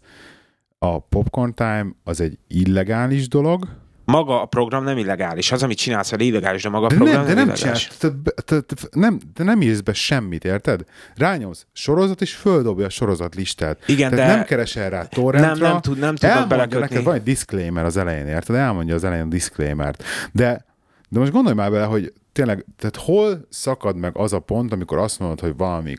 a 0.78 0.98
Popcorn 0.98 1.54
Time 1.54 1.86
az 2.04 2.20
egy 2.20 2.38
illegális 2.48 3.28
dolog, 3.28 3.68
Maga 4.04 4.42
a 4.42 4.46
program 4.46 4.84
nem 4.84 4.98
illegális. 4.98 5.52
Az, 5.52 5.62
amit 5.62 5.76
csinálsz 5.78 6.10
vele 6.10 6.22
illegális, 6.22 6.62
de 6.62 6.68
maga 6.68 6.86
a 6.86 6.88
de 6.88 6.94
program 6.94 7.16
nem, 7.16 7.26
de 7.26 7.34
nem 7.34 7.48
illegális. 7.54 7.86
te, 7.98 8.08
te, 8.44 8.60
te, 8.60 8.74
nem, 8.92 9.18
te 9.34 9.44
nem 9.44 9.62
írsz 9.62 9.80
be 9.80 9.92
semmit, 9.92 10.44
érted? 10.44 10.84
Rányomsz 11.16 11.66
sorozat, 11.72 12.20
és 12.20 12.34
földobja 12.34 12.86
a 12.86 12.88
sorozat 12.88 13.34
listát. 13.34 13.82
Igen, 13.86 14.10
Tehát 14.10 14.26
de- 14.28 14.34
nem 14.36 14.44
keresel 14.44 14.90
rá 14.90 15.04
torrentra. 15.04 15.50
Nem, 15.62 15.72
nem 15.72 15.80
tud- 15.80 15.98
nem 15.98 16.14
tudnak 16.14 16.48
belekötni. 16.48 16.80
Neked 16.80 17.02
van 17.04 17.14
egy 17.14 17.22
disclaimer 17.22 17.84
az 17.84 17.96
elején, 17.96 18.26
érted? 18.26 18.56
Elmondja 18.56 18.94
az 18.94 19.04
elején 19.04 19.24
a 19.24 19.28
disclaimert. 19.28 20.04
De, 20.32 20.64
de 21.08 21.18
most 21.18 21.32
gondolj 21.32 21.54
már 21.56 21.70
bele, 21.70 21.84
hogy 21.84 22.12
tényleg, 22.32 22.64
tehát 22.76 22.96
hol 22.96 23.46
szakad 23.48 23.96
meg 23.96 24.16
az 24.16 24.32
a 24.32 24.38
pont, 24.38 24.72
amikor 24.72 24.98
azt 24.98 25.18
mondod, 25.18 25.40
hogy 25.40 25.56
valami 25.56 25.94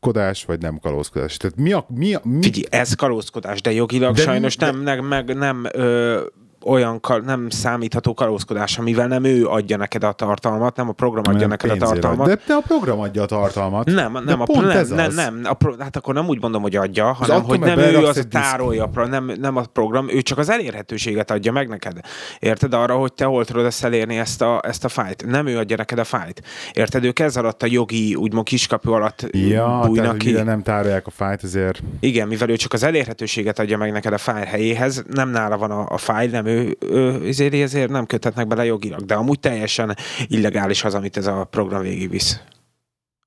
kalózkodás, 0.00 0.44
vagy 0.44 0.60
nem 0.60 0.78
kalózkodás. 0.78 1.36
Tehát 1.36 1.56
mi 1.56 1.72
a... 1.72 1.86
Mi 1.88 2.14
a 2.14 2.20
mi, 2.24 2.42
Figyelj, 2.42 2.64
ez 2.82 2.94
kalózkodás, 2.94 3.60
de 3.60 3.72
jogilag 3.72 4.14
De 4.14 4.22
sajnos 4.22 4.56
de- 4.56 4.66
nem, 4.66 4.80
nem, 4.80 5.04
meg 5.04 5.36
nem 5.36 5.64
ö, 5.72 6.20
olyan 6.64 7.00
kal, 7.00 7.18
nem 7.18 7.48
számítható 7.50 8.14
kalózkodás, 8.14 8.78
mivel 8.78 9.06
nem 9.06 9.24
ő 9.24 9.46
adja 9.46 9.76
neked 9.76 10.04
a 10.04 10.12
tartalmat, 10.12 10.76
nem 10.76 10.88
a 10.88 10.92
program 10.92 11.22
adja 11.26 11.38
nem 11.40 11.48
neked 11.48 11.70
a 11.70 11.76
tartalmat. 11.76 12.28
ad. 12.28 12.34
De, 12.34 12.40
de 12.46 12.54
a 12.54 12.60
program 12.60 13.00
adja 13.00 13.22
a 13.22 13.26
tartalmat. 13.26 13.86
Nem, 13.86 14.12
de 14.12 14.20
nem, 14.20 14.40
a, 14.40 14.44
pont 14.44 14.66
nem, 14.66 14.76
ez 14.76 14.88
nem, 14.88 15.06
az. 15.06 15.14
nem, 15.14 15.40
a 15.44 15.54
pro, 15.54 15.74
hát 15.78 15.96
akkor 15.96 16.14
nem 16.14 16.28
úgy 16.28 16.40
mondom, 16.40 16.62
hogy 16.62 16.76
adja, 16.76 17.12
hanem 17.12 17.42
hogy 17.42 17.58
mert 17.60 17.76
nem 17.76 17.84
ő 17.84 18.06
az 18.06 18.16
a 18.16 18.24
tárolja, 18.24 18.86
pro- 18.86 19.10
nem, 19.10 19.32
nem 19.40 19.56
a 19.56 19.62
program, 19.72 20.08
ő 20.10 20.20
csak 20.20 20.38
az 20.38 20.50
elérhetőséget 20.50 21.30
adja 21.30 21.52
meg 21.52 21.68
neked. 21.68 22.00
Érted? 22.38 22.74
Arra, 22.74 22.96
hogy 22.96 23.12
te 23.12 23.24
hol 23.24 23.44
tudod 23.44 23.64
ezt 23.64 23.84
elérni, 23.84 24.18
ezt 24.18 24.42
a, 24.42 24.60
ezt 24.64 24.84
a 24.84 24.88
fájt. 24.88 25.26
Nem 25.26 25.46
ő 25.46 25.58
adja 25.58 25.76
neked 25.76 25.98
a 25.98 26.04
fájt. 26.04 26.42
Érted? 26.72 27.04
Ők 27.04 27.18
ez 27.18 27.36
alatt 27.36 27.62
a 27.62 27.66
jogi, 27.66 28.14
úgymond 28.14 28.46
kiskapu 28.46 28.92
alatt 28.92 29.26
Ja, 29.30 29.82
bújnak 29.86 30.04
tehát, 30.04 30.16
ki. 30.16 30.32
nem 30.32 30.62
tárolják 30.62 31.06
a 31.06 31.10
fájt, 31.10 31.44
ezért 31.44 31.82
Igen, 32.00 32.28
mivel 32.28 32.48
ő 32.50 32.56
csak 32.56 32.72
az 32.72 32.82
elérhetőséget 32.82 33.58
adja 33.58 33.76
meg 33.78 33.92
neked 33.92 34.12
a 34.12 34.18
fájl 34.18 34.44
helyéhez, 34.44 35.04
nem 35.10 35.28
nála 35.30 35.58
van 35.58 35.70
a, 35.70 35.86
a 35.88 35.98
fájl, 35.98 36.30
nem 36.30 36.46
ő, 36.50 36.76
ő 36.80 37.26
ezért, 37.26 37.54
ezért 37.54 37.90
nem 37.90 38.06
köthetnek 38.06 38.46
bele 38.46 38.64
jogilag, 38.64 39.04
de 39.04 39.14
amúgy 39.14 39.40
teljesen 39.40 39.96
illegális 40.26 40.84
az, 40.84 40.94
amit 40.94 41.16
ez 41.16 41.26
a 41.26 41.44
program 41.44 41.82
végigvisz. 41.82 42.40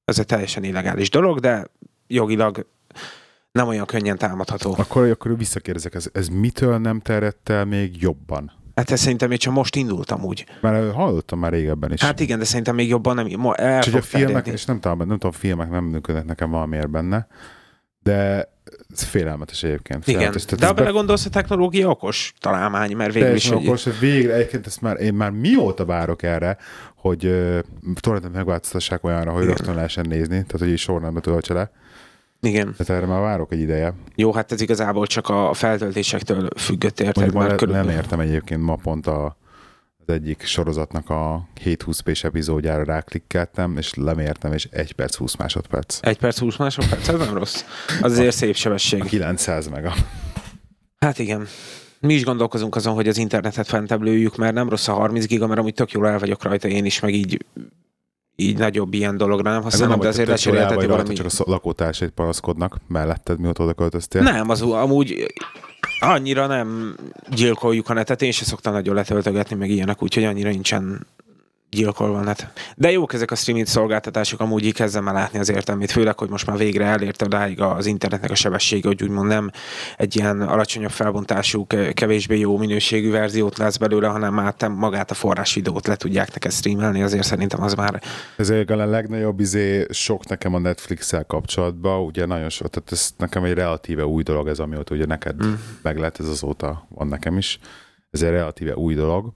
Ez 0.06 0.20
egy 0.20 0.26
teljesen 0.26 0.64
illegális 0.64 1.10
dolog, 1.10 1.40
de 1.40 1.68
jogilag 2.08 2.66
nem 3.52 3.68
olyan 3.68 3.86
könnyen 3.86 4.18
támadható. 4.18 4.76
akkor, 4.78 5.10
akkor 5.10 5.38
visszakérdezek, 5.38 5.96
ez, 5.96 6.08
ez 6.14 6.28
mitől 6.28 6.78
nem 6.78 7.00
terjedt 7.00 7.50
el 7.50 7.66
még 7.66 8.02
jobban? 8.02 8.52
Hát 8.76 8.92
ez 8.92 9.00
szerintem 9.00 9.30
még 9.30 9.38
csak 9.38 9.54
most 9.54 9.76
indultam 9.76 10.24
úgy. 10.24 10.46
Mert 10.62 10.94
hallottam 10.94 11.40
már 11.40 11.52
régebben 11.52 11.92
is. 11.94 12.02
Hát 12.02 12.20
igen, 12.20 12.40
de 12.40 12.46
szerintem 12.46 12.76
még 12.76 12.88
jobban 12.88 13.16
nem, 13.16 13.40
ma 13.40 13.56
el 13.56 13.82
és 13.82 13.94
a 13.94 14.02
filmek, 14.02 14.28
terjedni. 14.28 14.52
és 14.52 14.66
nem 14.66 14.80
tudom, 14.80 14.98
nem 14.98 15.08
tudom, 15.08 15.32
filmek 15.32 15.70
nem 15.70 15.84
működnek 15.84 16.26
nekem 16.26 16.50
valamiért 16.50 16.90
benne, 16.90 17.28
de 18.00 18.48
ez 18.94 19.04
félelmetes 19.04 19.64
egyébként. 19.64 20.08
Igen, 20.08 20.20
Félelmetes. 20.20 20.44
Tehát 20.46 20.60
de 20.60 20.66
ha 20.66 20.72
ez 20.72 20.78
be- 20.78 20.84
belegondolsz, 20.84 21.26
a 21.26 21.30
technológia 21.30 21.90
okos 21.90 22.34
találmány, 22.40 22.96
mert 22.96 23.14
végül 23.14 23.36
is 23.36 23.50
egy, 23.50 23.68
okos, 23.68 23.88
végre, 24.00 24.34
egyébként 24.34 24.66
ezt 24.68 24.82
már, 24.82 25.00
én 25.02 25.14
már 25.14 25.32
mióta 25.32 25.86
várok 25.86 26.24
erre, 26.24 26.58
hogy 26.96 27.26
uh, 27.26 27.60
torrentet 28.00 28.34
megváltoztassák 28.34 29.04
olyanra, 29.04 29.32
hogy 29.32 29.46
rögtön 29.46 29.76
lehessen 29.76 30.06
nézni, 30.10 30.28
tehát 30.36 30.60
hogy 30.60 30.70
így 30.70 30.78
sorrendbe 30.78 31.20
töltse 31.20 31.54
le. 31.54 31.72
igen. 32.42 32.76
Tehát 32.78 33.02
erre 33.04 33.12
már 33.12 33.22
várok 33.22 33.52
egy 33.52 33.60
ideje. 33.60 33.94
Jó, 34.16 34.34
hát 34.34 34.52
ez 34.52 34.62
igazából 34.62 35.08
csak 35.08 35.30
a 35.30 35.54
feltöltésektől 35.54 36.48
függött, 36.58 37.00
érted? 37.00 37.24
Már 37.24 37.34
Mert 37.34 37.48
nem 37.48 37.58
körülbelül- 37.58 37.92
értem 37.92 38.20
egyébként 38.20 38.62
ma 38.62 38.76
pont 38.76 39.08
a, 39.08 39.38
az 40.06 40.14
egyik 40.14 40.42
sorozatnak 40.42 41.10
a 41.10 41.48
7-20 41.66 42.00
p 42.04 42.24
epizódjára 42.24 42.84
ráklikkeltem, 42.84 43.78
és 43.78 43.94
lemértem, 43.94 44.54
és 44.54 44.68
1 44.72 44.92
perc 44.92 45.16
20 45.16 45.36
másodperc. 45.36 46.00
Egy 46.02 46.18
perc, 46.18 46.40
20 46.40 46.58
másodperc, 46.58 47.08
ez 47.08 47.20
nem 47.20 47.34
rossz. 47.34 47.64
Az 48.02 48.12
azért 48.12 48.36
szép 48.36 48.56
sebesség. 48.56 49.04
900 49.04 49.68
mega. 49.68 49.94
Hát 51.00 51.20
igen. 51.20 51.48
Mi 52.00 52.14
is 52.14 52.24
gondolkozunk 52.24 52.76
azon, 52.76 52.94
hogy 52.94 53.08
az 53.08 53.18
internetet 53.18 53.68
fentebb 53.68 54.02
lőjük, 54.02 54.36
mert 54.36 54.54
nem 54.54 54.70
rossz 54.70 54.88
a 54.88 54.94
30 54.94 55.26
giga, 55.26 55.48
mert 55.48 55.60
amúgy 55.60 55.74
tök 55.74 55.92
jól 55.92 56.08
el 56.08 56.20
vagyok 56.20 56.44
rajta 56.44 56.68
én 56.68 56.86
is, 56.86 57.00
meg 57.00 57.14
így 57.14 57.46
így 58.36 58.58
nagyobb 58.58 58.94
ilyen 58.94 59.18
dologra 59.18 59.52
nem 59.52 59.62
használom, 59.62 60.00
de 60.00 60.08
azért 60.08 60.28
lecserélheteti 60.28 60.86
valami. 60.86 61.14
Csak 61.14 61.26
a 61.38 61.44
lakótársait 61.46 62.10
panaszkodnak 62.10 62.78
melletted, 62.88 63.40
mióta 63.40 63.64
oda 63.64 63.74
költöztél. 63.74 64.22
Nem, 64.22 64.50
az 64.50 64.62
amúgy 64.62 65.34
annyira 66.04 66.48
nem 66.48 66.96
gyilkoljuk 67.30 67.90
a 67.90 67.94
netet, 67.94 68.22
én 68.22 68.32
se 68.32 68.46
szoktam 68.46 68.74
nagyon 68.74 68.96
letöltögetni, 68.96 69.56
meg 69.56 69.70
ilyenek, 69.70 70.04
úgyhogy 70.04 70.24
annyira 70.24 70.50
nincsen 70.50 71.08
gyilkolva 71.74 72.22
net. 72.22 72.48
De 72.76 72.92
jók 72.92 73.14
ezek 73.14 73.32
a 73.32 73.36
streaming 73.36 73.68
szolgáltatások, 73.68 74.40
amúgy 74.40 74.66
így 74.66 74.74
kezdem 74.74 75.08
el 75.08 75.14
látni 75.14 75.40
az 75.40 75.50
értelmét, 75.50 75.92
főleg, 75.92 76.20
hogy 76.20 76.30
most 76.30 76.46
már 76.46 76.58
végre 76.58 76.86
elérte 76.86 77.26
odáig 77.26 77.62
az 77.62 77.86
internetnek 77.86 78.32
a 78.32 78.36
sebessége, 78.36 78.88
hogy 78.88 79.04
úgymond 79.04 79.28
nem 79.28 79.50
egy 79.98 80.16
ilyen 80.16 80.42
alacsonyabb 80.42 80.92
felbontású, 80.92 81.68
ke- 81.68 81.94
kevésbé 81.94 82.40
jó 82.40 82.58
minőségű 82.58 83.12
verziót 83.12 83.58
lesz 83.58 83.78
belőle, 83.78 84.08
hanem 84.08 84.34
már 84.34 84.56
magát 84.70 85.12
a 85.12 85.14
forrás 85.14 85.54
videót 85.54 85.88
le 85.88 85.96
tudják 85.96 86.34
neked 86.34 86.52
streamelni, 86.52 87.02
azért 87.02 87.24
szerintem 87.24 87.62
az 87.62 87.74
már 87.74 88.02
Ez 88.38 88.50
a 88.50 88.76
legnagyobb 88.76 89.40
izé 89.40 89.86
sok 89.90 90.28
nekem 90.28 90.54
a 90.54 90.60
Netflix-el 90.60 91.26
kapcsolatban, 91.26 92.06
ugye 92.06 92.26
nagyon 92.26 92.50
sok, 92.50 92.70
tehát 92.70 92.92
ez 92.92 93.14
nekem 93.18 93.44
egy 93.44 93.54
relatíve 93.54 94.06
új 94.06 94.24
dolog 94.24 94.48
ez, 94.48 94.60
amióta 94.60 94.96
ugye 94.96 95.06
neked 95.06 95.46
mm. 95.46 95.54
meg 95.82 95.98
lett, 95.98 96.20
ez 96.20 96.28
azóta 96.28 96.88
van 96.90 97.08
nekem 97.08 97.38
is. 97.38 97.60
Ez 98.12 98.22
egy 98.22 98.30
relatíve 98.30 98.76
új 98.76 98.94
dolog. 98.94 99.34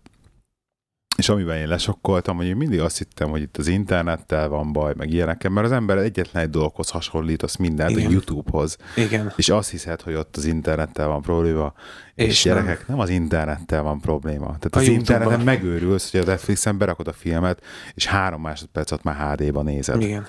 És 1.17 1.30
amiben 1.30 1.58
én 1.58 1.67
lesokkoltam, 1.67 2.36
hogy 2.36 2.45
én 2.45 2.56
mindig 2.56 2.80
azt 2.80 2.97
hittem, 2.97 3.30
hogy 3.30 3.41
itt 3.41 3.58
az 3.58 3.67
internettel 3.67 4.47
van 4.49 4.71
baj, 4.73 4.93
meg 4.97 5.12
ilyenekkel, 5.12 5.51
mert 5.51 5.65
az 5.65 5.71
ember 5.71 5.97
egyetlen 5.97 6.43
egy 6.43 6.49
dologhoz 6.49 6.89
hasonlít, 6.89 7.43
az 7.43 7.56
mindent, 7.56 7.95
a 7.95 7.99
Igen. 7.99 8.12
YouTube-hoz. 8.12 8.77
igen. 8.95 9.34
És 9.36 9.49
azt 9.49 9.69
hiszed, 9.69 10.01
hogy 10.01 10.13
ott 10.13 10.38
az 10.38 10.45
internettel 10.45 11.08
van 11.08 11.21
probléma, 11.21 11.73
és, 12.15 12.25
És 12.27 12.43
gyerekek, 12.43 12.77
nem. 12.77 12.86
nem 12.88 12.99
az 12.99 13.10
internettel 13.10 13.84
van 13.84 13.99
probléma. 13.99 14.45
Tehát 14.45 14.76
A 14.76 14.78
az 14.78 14.86
YouTube-ban. 14.88 15.15
interneten 15.22 15.45
megőrülsz, 15.45 16.11
hogy 16.11 16.20
a 16.20 16.24
Netflixen 16.26 16.78
berakod 16.78 17.07
a 17.07 17.13
filmet, 17.13 17.63
és 17.93 18.05
három 18.05 18.41
másodperc 18.41 18.91
alatt 18.91 19.03
már 19.03 19.38
HD-ban 19.38 19.65
nézed. 19.65 20.01
Igen. 20.01 20.28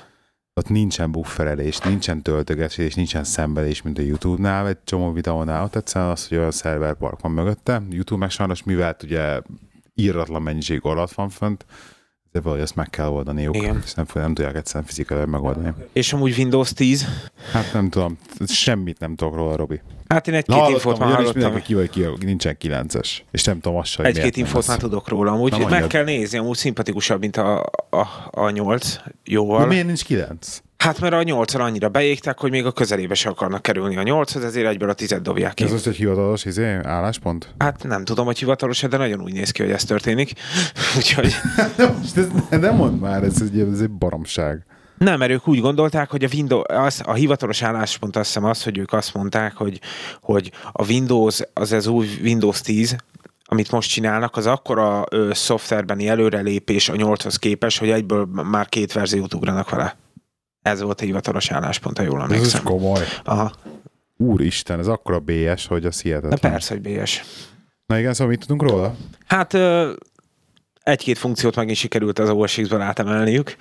ott 0.55 0.69
nincsen 0.69 1.11
bufferelés, 1.11 1.79
nincsen 1.79 2.23
töltögetés, 2.23 2.95
nincsen 2.95 3.25
szenvedés, 3.25 3.83
mint 3.83 3.99
a 3.99 4.03
YouTube-nál, 4.03 4.69
egy 4.69 4.79
csomó 4.85 5.13
videónál. 5.13 5.65
Ott 5.65 5.77
egyszerűen 5.77 6.11
az, 6.11 6.29
hogy 6.29 6.37
olyan 6.39 6.51
szerverpark 6.51 7.21
van 7.21 7.31
mögötte. 7.33 7.83
YouTube 7.91 8.21
meg 8.21 8.31
sajnos, 8.31 8.63
mivel 8.63 8.97
ugye 9.05 9.41
írratlan 9.99 10.43
mennyiség 10.43 10.81
alatt 10.83 11.13
van 11.13 11.29
fönt, 11.29 11.65
de 12.33 12.41
valahogy 12.41 12.63
ezt 12.63 12.75
meg 12.75 12.91
kell 12.91 13.09
oldaniuk, 13.09 13.57
Igen. 13.57 13.83
és 13.85 13.95
nem, 13.95 14.07
nem 14.15 14.35
tudják 14.35 14.57
egyszerűen 14.57 14.85
fizikailag 14.85 15.29
megoldani. 15.29 15.73
És 15.93 16.13
amúgy 16.13 16.35
Windows 16.39 16.73
10. 16.73 17.07
Hát 17.53 17.73
nem 17.73 17.91
tudom, 17.91 18.19
semmit 18.47 18.99
nem 18.99 19.17
tudok 19.17 19.35
róla, 19.35 19.57
Robi. 19.57 19.81
Hát 20.09 20.29
én 20.29 20.35
egy-két 20.35 20.55
hallottam, 20.55 20.75
infót 20.75 20.99
már 20.99 21.15
hallottam. 21.15 21.63
ki 21.63 21.75
vagy 21.75 21.91
ki, 21.91 22.05
nincsen 22.21 22.57
9-es. 22.61 23.19
És 23.31 23.45
nem 23.45 23.61
tudom 23.61 23.79
azt 23.79 23.91
sem, 23.91 24.05
Egy-két 24.05 24.37
infót 24.37 24.67
már 24.67 24.79
tudok 24.79 25.09
róla. 25.09 25.33
Amúgy 25.33 25.51
Na, 25.51 25.69
meg 25.69 25.87
kell 25.87 26.05
nézni, 26.05 26.39
amúgy 26.39 26.57
szimpatikusabb, 26.57 27.21
mint 27.21 27.37
a, 27.37 27.61
a, 27.91 28.07
a 28.31 28.51
8 28.51 28.97
De 28.97 29.13
jóval. 29.25 29.67
miért 29.67 29.87
nincs 29.87 30.05
9? 30.05 30.63
Hát 30.79 31.01
mert 31.01 31.15
a 31.15 31.23
8 31.23 31.55
annyira 31.55 31.89
beégtek, 31.89 32.39
hogy 32.39 32.51
még 32.51 32.67
a 32.67 32.73
közelébe 32.73 33.15
se 33.15 33.29
akarnak 33.29 33.63
kerülni 33.63 33.97
a 33.97 34.03
8 34.03 34.35
ezért 34.35 34.67
egyből 34.67 34.91
a 34.91 34.93
10 34.93 35.19
dobják 35.23 35.55
ki. 35.55 35.65
Ez 35.65 35.71
most 35.71 35.87
egy 35.87 35.97
hivatalos 35.97 36.45
izé, 36.45 36.79
álláspont? 36.83 37.55
Hát 37.59 37.85
nem 37.85 38.05
tudom, 38.05 38.27
hogy 38.27 38.39
hivatalos, 38.39 38.81
de 38.81 38.97
nagyon 38.97 39.21
úgy 39.21 39.33
néz 39.33 39.51
ki, 39.51 39.63
hogy 39.63 39.71
ez 39.71 39.85
történik. 39.85 40.33
Úgyhogy 40.97 41.35
De 41.77 41.91
most 41.99 42.17
ez, 42.17 42.27
nem 42.61 42.77
mondd 42.77 42.95
már, 42.95 43.23
ez 43.23 43.43
egy, 43.43 43.61
ez 43.61 43.81
egy 43.81 43.91
baromság. 43.91 44.65
nem, 44.99 45.19
mert 45.19 45.31
ők 45.31 45.49
úgy 45.49 45.61
gondolták, 45.61 46.11
hogy 46.11 46.25
a 46.25 46.29
Windows, 46.33 46.65
az, 46.67 47.01
a 47.05 47.13
hivatalos 47.13 47.63
álláspont 47.63 48.17
azt 48.17 48.27
hiszem 48.27 48.45
az, 48.45 48.63
hogy 48.63 48.79
ők 48.79 48.93
azt 48.93 49.15
mondták, 49.15 49.57
hogy, 49.57 49.81
hogy 50.21 50.51
a 50.73 50.87
Windows, 50.87 51.41
az 51.53 51.73
az 51.73 51.87
új 51.87 52.09
Windows 52.23 52.61
10, 52.61 52.97
amit 53.45 53.71
most 53.71 53.91
csinálnak, 53.91 54.37
az 54.37 54.47
akkora 54.47 55.05
ö, 55.11 55.31
szoftverbeni 55.33 56.09
előrelépés 56.09 56.89
a 56.89 56.93
8-hoz 56.95 57.37
képes, 57.37 57.79
hogy 57.79 57.91
egyből 57.91 58.29
már 58.51 58.69
két 58.69 58.93
verziót 58.93 59.35
ugranak 59.35 59.71
vele. 59.71 59.97
Ez 60.69 60.81
volt 60.83 61.01
a 61.01 61.05
hivatalos 61.05 61.51
álláspont, 61.51 61.99
ha 61.99 62.05
jól 62.05 62.23
Ez 62.23 62.31
emlékszem. 62.31 62.63
komoly. 62.63 63.03
Aha. 63.25 63.53
Úristen, 64.17 64.79
ez 64.79 64.87
akkora 64.87 65.19
BS, 65.19 65.67
hogy 65.67 65.85
az 65.87 65.95
Na 65.97 66.01
hihetetlen. 66.03 66.53
persze, 66.53 66.75
hogy 66.75 66.83
BS. 66.83 67.23
Na 67.87 67.99
igen, 67.99 68.13
szóval 68.13 68.29
mit 68.29 68.41
tudunk 68.47 68.71
róla? 68.71 68.95
Hát 69.27 69.57
egy-két 70.83 71.19
funkciót 71.19 71.57
megint 71.57 71.77
sikerült 71.77 72.19
az 72.19 72.31
OSX-ből 72.31 72.81
átemelniük, 72.81 73.57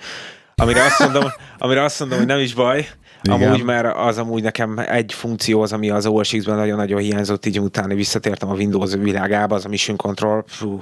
amire 0.54 0.82
azt 0.84 0.98
mondom, 0.98 1.24
amire 1.58 1.82
azt 1.82 2.00
mondom, 2.00 2.18
hogy 2.18 2.26
nem 2.26 2.38
is 2.38 2.54
baj. 2.54 2.88
Igen. 3.22 3.42
Amúgy, 3.42 3.62
mert 3.62 3.96
az 3.96 4.18
amúgy 4.18 4.42
nekem 4.42 4.78
egy 4.78 5.12
funkció 5.12 5.60
az, 5.62 5.72
ami 5.72 5.90
az 5.90 6.06
OSX-ben 6.06 6.56
nagyon-nagyon 6.56 7.00
hiányzott, 7.00 7.46
így 7.46 7.60
utána 7.60 7.94
visszatértem 7.94 8.48
a 8.48 8.54
Windows 8.54 8.94
világába, 8.94 9.54
az 9.54 9.64
a 9.64 9.68
Mission 9.68 9.96
Control, 9.96 10.44
fú, 10.46 10.80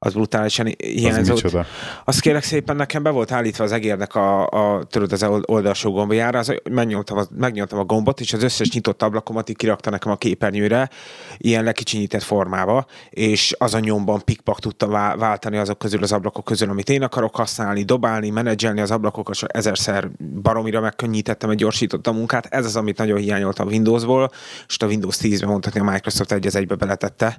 az 0.00 0.12
brutálisan 0.12 0.66
Az 0.66 0.74
hiányzott. 0.78 1.42
micsoda? 1.42 1.66
Azt 2.04 2.20
kérek 2.20 2.42
szépen, 2.42 2.76
nekem 2.76 3.02
be 3.02 3.10
volt 3.10 3.32
állítva 3.32 3.64
az 3.64 3.72
egérnek 3.72 4.14
a, 4.14 4.46
a 4.46 4.84
tudod, 4.84 5.12
az 5.12 5.26
oldalsó 5.42 5.92
gombjára, 5.92 6.38
az, 6.38 6.54
megnyomtam, 6.70 7.18
a, 7.18 7.24
megnyomtam 7.36 7.78
a 7.78 7.84
gombot, 7.84 8.20
és 8.20 8.32
az 8.32 8.42
összes 8.42 8.70
nyitott 8.70 9.02
ablakomat 9.02 9.48
így 9.48 9.56
kirakta 9.56 9.90
nekem 9.90 10.12
a 10.12 10.16
képernyőre, 10.16 10.90
ilyen 11.36 11.64
lekicsinyített 11.64 12.22
formába, 12.22 12.86
és 13.10 13.54
az 13.58 13.74
a 13.74 13.78
nyomban 13.78 14.24
pikpak 14.24 14.60
tudta 14.60 14.86
vá- 14.86 15.16
váltani 15.18 15.56
azok 15.56 15.78
közül 15.78 16.02
az 16.02 16.12
ablakok 16.12 16.44
közül, 16.44 16.70
amit 16.70 16.88
én 16.88 17.02
akarok 17.02 17.36
használni, 17.36 17.82
dobálni, 17.82 18.30
menedzselni 18.30 18.80
az 18.80 18.90
ablakokat, 18.90 19.34
és 19.34 19.42
ezerszer 19.46 20.10
baromira 20.42 20.80
megkönnyítettem, 20.80 21.50
egy 21.50 21.56
gyorsítottam 21.56 22.14
a 22.14 22.18
munkát. 22.18 22.46
Ez 22.46 22.64
az, 22.64 22.76
amit 22.76 22.98
nagyon 22.98 23.18
hiányoltam 23.18 23.66
a 23.66 23.70
Windowsból, 23.70 24.30
és 24.68 24.76
a 24.78 24.86
Windows 24.86 25.16
10-ben 25.20 25.48
mondhatni 25.48 25.80
a 25.80 25.84
Microsoft 25.84 26.32
egy 26.32 26.46
az 26.46 26.56
egybe 26.56 26.74
beletette, 26.74 27.38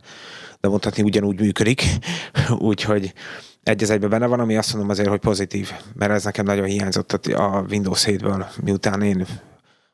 de 0.62 0.70
mondhatni 0.70 1.04
ugyanúgy 1.04 1.40
működik, 1.40 1.84
úgyhogy 2.70 3.14
egy 3.64 3.84
az 3.84 3.90
egybe 3.90 4.08
benne 4.08 4.26
van, 4.26 4.40
ami 4.40 4.58
azt 4.58 4.72
mondom 4.72 4.90
azért, 4.90 5.10
hogy 5.10 5.20
pozitív, 5.20 5.72
mert 5.94 6.12
ez 6.12 6.24
nekem 6.24 6.46
nagyon 6.46 6.66
hiányzott 6.66 7.12
a 7.14 7.66
Windows 7.70 8.04
7-ből, 8.08 8.46
miután 8.64 9.02
én 9.02 9.26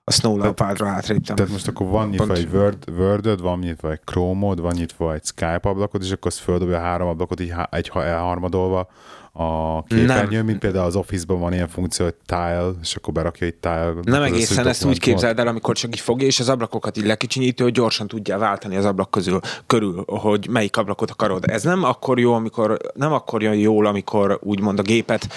a 0.03 0.11
Snow 0.11 0.37
Leopardra 0.37 0.87
átréptem. 0.87 1.35
Tehát 1.35 1.51
most 1.51 1.67
akkor 1.67 1.87
van 1.87 2.09
nyitva 2.09 2.25
Pont. 2.25 2.37
egy 2.37 2.49
Word, 2.53 2.89
Word-öd, 2.97 3.41
van 3.41 3.59
nyitva 3.59 3.91
egy 3.91 4.01
Chrome-od, 4.05 4.59
van 4.59 4.73
nyitva 4.75 5.13
egy 5.13 5.23
Skype 5.23 5.59
ablakod, 5.61 6.01
és 6.03 6.11
akkor 6.11 6.31
az 6.31 6.37
földobja 6.37 6.77
a 6.77 6.81
három 6.81 7.07
ablakot 7.07 7.39
így 7.39 7.49
há- 7.49 7.73
egy 7.73 7.87
ha- 7.87 8.03
elharmadolva 8.03 8.87
a 9.37 9.83
képernyőn, 9.83 10.45
mint 10.45 10.59
például 10.59 10.85
az 10.85 10.95
Office-ban 10.95 11.39
van 11.39 11.53
ilyen 11.53 11.67
funkció, 11.67 12.05
hogy 12.05 12.15
tile, 12.25 12.69
és 12.81 12.95
akkor 12.95 13.13
berakja 13.13 13.47
egy 13.47 13.55
tile. 13.55 13.93
Nem 14.03 14.21
egészen, 14.21 14.67
ezt 14.67 14.85
úgy 14.85 14.99
képzeld 14.99 15.39
el, 15.39 15.47
amikor 15.47 15.75
csak 15.75 15.95
így 15.95 15.99
fogja, 15.99 16.27
és 16.27 16.39
az 16.39 16.49
ablakokat 16.49 16.97
így 16.97 17.05
lekicsinyítő, 17.05 17.63
hogy 17.63 17.73
gyorsan 17.73 18.07
tudja 18.07 18.37
váltani 18.37 18.75
az 18.75 18.85
ablak 18.85 19.11
közül, 19.11 19.39
körül, 19.67 20.03
hogy 20.07 20.47
melyik 20.49 20.77
ablakot 20.77 21.11
akarod. 21.11 21.43
Ez 21.47 21.63
nem 21.63 21.83
akkor 21.83 22.19
jó, 22.19 22.33
amikor, 22.33 22.77
nem 22.93 23.13
akkor 23.13 23.41
jön 23.41 23.53
jól, 23.53 23.85
amikor 23.85 24.39
úgymond 24.43 24.79
a 24.79 24.81
gépet 24.81 25.27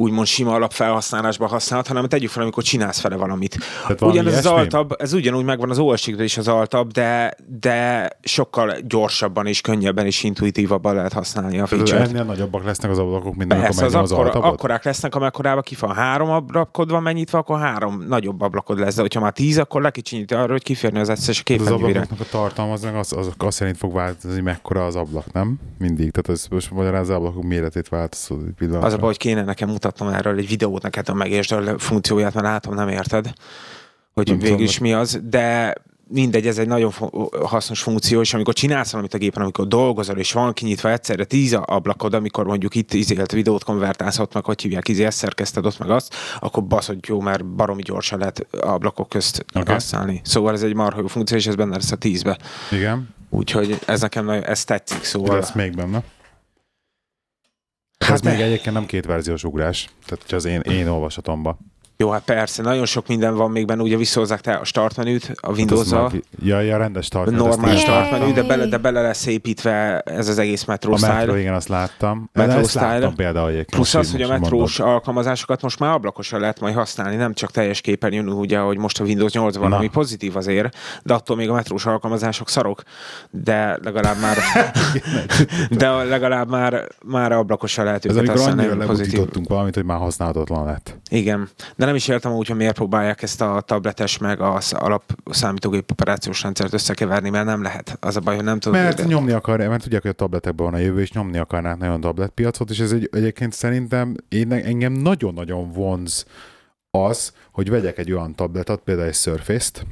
úgymond 0.00 0.26
sima 0.26 0.54
alapfelhasználásban 0.54 1.48
használod, 1.48 1.86
hanem 1.86 2.08
tegyük 2.08 2.30
fel, 2.30 2.42
amikor 2.42 2.62
csinálsz 2.62 3.00
vele 3.00 3.16
valamit. 3.16 3.58
valami 3.98 4.18
Ugyanez 4.18 4.38
az 4.38 4.46
altabb, 4.46 4.94
ez 4.98 5.12
ugyanúgy 5.12 5.44
megvan 5.44 5.70
az 5.70 5.78
os 5.78 6.06
is 6.06 6.38
az 6.38 6.48
altabb, 6.48 6.90
de, 6.90 7.36
de 7.60 8.08
sokkal 8.22 8.76
gyorsabban 8.86 9.46
és 9.46 9.60
könnyebben 9.60 10.06
és 10.06 10.22
intuitívabban 10.22 10.94
lehet 10.94 11.12
használni 11.12 11.58
a 11.58 11.64
Tehát 11.64 11.68
feature-t. 11.68 12.08
ennél 12.08 12.24
nagyobbak 12.24 12.64
lesznek 12.64 12.90
az 12.90 12.98
ablakok, 12.98 13.29
mint 13.36 13.52
amikor 13.52 13.68
Persze, 13.68 13.84
az, 13.84 13.94
az 13.94 14.12
akkora, 14.12 14.30
akkorák 14.30 14.84
lesznek, 14.84 15.14
amekkorában 15.14 15.62
ki 15.62 15.76
van 15.80 15.94
három 15.94 16.30
ablakod 16.30 16.90
van 16.90 17.02
megnyitva, 17.02 17.38
akkor 17.38 17.58
három 17.58 18.04
nagyobb 18.08 18.40
ablakod 18.40 18.78
lesz, 18.78 18.94
de 18.94 19.00
hogyha 19.00 19.20
már 19.20 19.32
tíz, 19.32 19.58
akkor 19.58 19.82
lekicsinyíti 19.82 20.34
arra, 20.34 20.52
hogy 20.52 20.62
kiférni 20.62 20.98
az 20.98 21.08
egyszeres 21.08 21.38
Az 21.38 21.42
képernyőre. 21.42 21.74
ablakoknak 21.74 22.20
a 22.20 22.24
tartalma 22.30 22.72
az, 22.72 22.84
az, 22.94 23.12
az, 23.12 23.30
az 23.38 23.54
szerint 23.54 23.76
fog 23.76 23.92
változni, 23.92 24.40
mekkora 24.40 24.84
az 24.86 24.96
ablak, 24.96 25.32
nem? 25.32 25.58
Mindig. 25.78 26.10
Tehát 26.10 26.40
ez 26.40 26.46
most 26.50 26.70
magyaráz 26.70 27.08
az 27.08 27.16
ablakok 27.16 27.42
méretét 27.42 27.88
egy 27.92 28.54
pillanatra. 28.56 28.86
Az 28.86 28.92
a 28.92 28.96
baj, 28.96 29.06
hogy 29.06 29.16
kéne 29.16 29.44
nekem 29.44 29.68
mutatnom 29.68 30.08
erről 30.08 30.38
egy 30.38 30.48
videót 30.48 30.82
neked, 30.82 31.08
a 31.08 31.14
megértsd 31.14 31.52
a 31.52 31.78
funkcióját, 31.78 32.34
mert 32.34 32.46
látom, 32.46 32.74
nem 32.74 32.88
érted, 32.88 33.32
hogy 34.12 34.28
Nem 34.28 34.38
végül 34.38 34.60
is 34.60 34.78
mi 34.78 34.92
az, 34.92 35.20
de 35.22 35.74
mindegy, 36.12 36.46
ez 36.46 36.58
egy 36.58 36.66
nagyon 36.66 36.92
hasznos 37.42 37.82
funkció, 37.82 38.20
és 38.20 38.34
amikor 38.34 38.54
csinálsz 38.54 38.90
valamit 38.90 39.14
a 39.14 39.18
gépen, 39.18 39.42
amikor 39.42 39.66
dolgozol, 39.66 40.16
és 40.16 40.32
van 40.32 40.52
kinyitva 40.52 40.90
egyszerre 40.90 41.24
tíz 41.24 41.52
ablakod, 41.52 42.14
amikor 42.14 42.44
mondjuk 42.46 42.74
itt 42.74 42.92
izélt 42.92 43.32
videót 43.32 43.64
konvertálsz, 43.64 44.18
ott 44.18 44.34
meg 44.34 44.44
hogy 44.44 44.62
hívják, 44.62 44.88
izé, 44.88 45.04
ezt 45.04 45.18
szerkeszted 45.18 45.66
ott 45.66 45.78
meg 45.78 45.90
azt, 45.90 46.14
akkor 46.40 46.64
baszott 46.64 47.06
jó, 47.06 47.20
mert 47.20 47.46
baromi 47.46 47.82
gyorsan 47.82 48.18
lehet 48.18 48.46
ablakok 48.60 49.08
közt 49.08 49.44
okay. 49.54 49.74
használni. 49.74 50.20
Szóval 50.24 50.54
ez 50.54 50.62
egy 50.62 50.74
marha 50.74 51.00
jó 51.00 51.06
funkció, 51.06 51.36
és 51.36 51.46
ez 51.46 51.54
benne 51.54 51.74
lesz 51.74 51.92
a 51.92 51.96
tízbe. 51.96 52.38
Igen, 52.70 53.14
Úgyhogy 53.30 53.78
ez 53.86 54.00
nekem 54.00 54.24
nagyon, 54.24 54.44
ez 54.44 54.64
tetszik, 54.64 55.04
szóval. 55.04 55.34
lesz 55.36 55.52
még 55.52 55.74
benne. 55.74 56.02
Hát 57.98 58.10
ez 58.10 58.20
még 58.20 58.36
de- 58.36 58.44
egyébként 58.44 58.74
nem 58.74 58.86
két 58.86 59.06
verziós 59.06 59.44
ugrás, 59.44 59.88
tehát 60.06 60.24
hogy 60.24 60.34
az 60.34 60.44
én, 60.44 60.60
én 60.60 60.88
olvasatomba. 60.88 61.58
Jó, 62.00 62.10
hát 62.10 62.22
persze, 62.24 62.62
nagyon 62.62 62.84
sok 62.86 63.06
minden 63.06 63.34
van 63.34 63.50
még 63.50 63.66
benne, 63.66 63.82
ugye 63.82 63.96
visszahozzák 63.96 64.40
te 64.40 64.52
a 64.54 64.64
start 64.64 64.96
menüt 64.96 65.22
a 65.24 65.28
Hát 65.28 65.38
az 65.50 65.56
Windows-zal, 65.56 66.02
már- 66.02 66.22
Ja, 66.42 66.60
ja, 66.60 66.76
rendes 66.76 67.04
start. 67.04 67.24
menü, 67.26 67.36
normál 67.36 67.58
ezt 67.58 67.68
én 67.68 67.74
is 67.74 67.80
start 67.80 68.00
láttam. 68.10 68.18
menü, 68.20 68.32
de 68.32 68.42
bele, 68.42 68.66
de 68.66 68.76
bele 68.78 69.00
lesz 69.02 69.26
építve 69.26 69.98
ez 70.00 70.28
az 70.28 70.38
egész 70.38 70.64
Metro 70.64 70.92
A 70.92 70.96
Style. 70.96 71.14
Metro, 71.14 71.34
igen, 71.36 71.54
azt 71.54 71.68
láttam. 71.68 72.30
Metro 72.32 72.58
ezt 72.58 72.70
Style. 72.70 72.84
láttam 72.86 73.14
például 73.14 73.46
egyébként. 73.48 73.70
Plusz 73.70 73.94
az, 73.94 74.10
hogy 74.12 74.22
a 74.22 74.28
metrós 74.28 74.78
mondod. 74.78 74.94
alkalmazásokat 74.94 75.62
most 75.62 75.78
már 75.78 75.92
ablakosan 75.92 76.40
lehet 76.40 76.60
majd 76.60 76.74
használni, 76.74 77.16
nem 77.16 77.34
csak 77.34 77.50
teljes 77.50 77.80
képernyőn, 77.80 78.28
ugye, 78.28 78.58
hogy 78.58 78.78
most 78.78 79.00
a 79.00 79.04
Windows 79.04 79.32
8 79.32 79.56
van, 79.56 79.68
Na. 79.68 79.76
ami 79.76 79.88
pozitív 79.88 80.36
azért, 80.36 80.76
de 81.02 81.14
attól 81.14 81.36
még 81.36 81.48
a 81.48 81.52
metrós 81.54 81.86
alkalmazások 81.86 82.48
szarok, 82.48 82.82
de 83.30 83.78
legalább 83.82 84.16
már 84.20 84.36
de 85.70 85.90
legalább 85.90 86.48
már, 86.50 86.86
már 87.06 87.32
ablakosan 87.32 87.84
lehet 87.84 88.04
Ez 88.04 88.10
őket 88.10 88.18
amikor 88.28 88.36
használni, 88.36 88.60
annyira 88.60 88.76
ami 88.76 88.86
pozitív. 88.86 89.12
lebutítottunk 89.12 89.48
valamit, 89.48 89.74
hogy 89.74 89.84
már 89.84 89.98
használhatatlan 89.98 90.64
lett. 90.64 90.98
Igen, 91.10 91.48
de 91.76 91.88
nem 91.90 91.98
is 91.98 92.08
értem 92.08 92.32
úgy, 92.32 92.46
hogy 92.46 92.56
miért 92.56 92.74
próbálják 92.74 93.22
ezt 93.22 93.40
a 93.40 93.60
tabletes 93.60 94.18
meg 94.18 94.40
az 94.40 94.72
alap 94.72 95.02
számítógép 95.30 95.90
operációs 95.90 96.42
rendszert 96.42 96.72
összekeverni, 96.72 97.30
mert 97.30 97.44
nem 97.44 97.62
lehet. 97.62 97.96
Az 98.00 98.16
a 98.16 98.20
baj, 98.20 98.34
hogy 98.34 98.44
nem 98.44 98.58
tudom. 98.58 98.80
Mert 98.80 98.96
de- 98.96 99.04
nyomni 99.04 99.32
akarják, 99.32 99.68
mert 99.68 99.82
tudják, 99.82 100.02
hogy 100.02 100.10
a 100.10 100.14
tabletekben 100.14 100.66
van 100.66 100.74
a 100.74 100.82
jövő, 100.82 101.00
és 101.00 101.12
nyomni 101.12 101.38
akarnák 101.38 101.76
nagyon 101.78 102.00
tabletpiacot, 102.00 102.70
és 102.70 102.78
ez 102.78 102.92
egy, 102.92 103.08
egyébként 103.12 103.52
szerintem 103.52 104.16
én, 104.28 104.52
engem 104.52 104.92
nagyon-nagyon 104.92 105.72
vonz 105.72 106.26
az, 106.90 107.32
hogy 107.52 107.70
vegyek 107.70 107.98
egy 107.98 108.12
olyan 108.12 108.34
tabletet, 108.34 108.80
például 108.84 109.08
egy 109.08 109.14
Surface-t, 109.14 109.86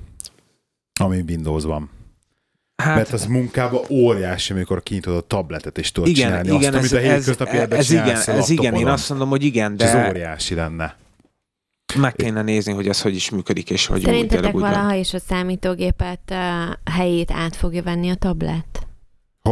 ami 1.01 1.25
Windows 1.29 1.65
van. 1.65 1.91
hát, 2.83 2.97
Mert 2.97 3.13
az 3.13 3.27
munkában 3.27 3.81
óriási, 3.91 4.53
amikor 4.53 4.83
kinyitod 4.83 5.17
a 5.17 5.21
tabletet, 5.21 5.79
és 5.79 5.93
tudod 5.93 6.09
igen, 6.09 6.27
csinálni 6.27 6.49
igen, 6.49 6.75
azt, 6.75 6.85
ez, 6.85 6.93
amit 6.93 7.05
a 7.05 7.09
ez, 7.09 7.15
hétköznapi 7.15 7.51
ez, 7.51 7.57
életben 7.57 7.79
ez, 7.79 7.91
igen, 7.91 8.39
ez 8.39 8.51
igen, 8.51 8.75
én 8.75 8.87
azt 8.87 9.09
mondom, 9.09 9.29
hogy 9.29 9.45
igen, 9.45 9.75
És 9.79 9.85
ez 9.85 9.93
de 9.93 10.09
óriási 10.09 10.55
lenne. 10.55 10.97
Meg 11.97 12.15
kéne 12.15 12.43
nézni, 12.43 12.73
hogy 12.73 12.89
ez 12.89 13.03
hogy 13.03 13.15
is 13.15 13.31
működik, 13.31 13.71
és 13.71 13.87
hogy 13.87 14.01
Szerintetek 14.01 14.55
úgy 14.55 14.61
valaha 14.61 14.95
is 14.95 15.15
a 15.15 15.19
számítógépet 15.19 16.21
uh, 16.31 16.93
helyét 16.95 17.31
át 17.31 17.57
fogja 17.57 17.83
venni 17.83 18.11
a 18.11 18.15
tablet? 18.15 18.89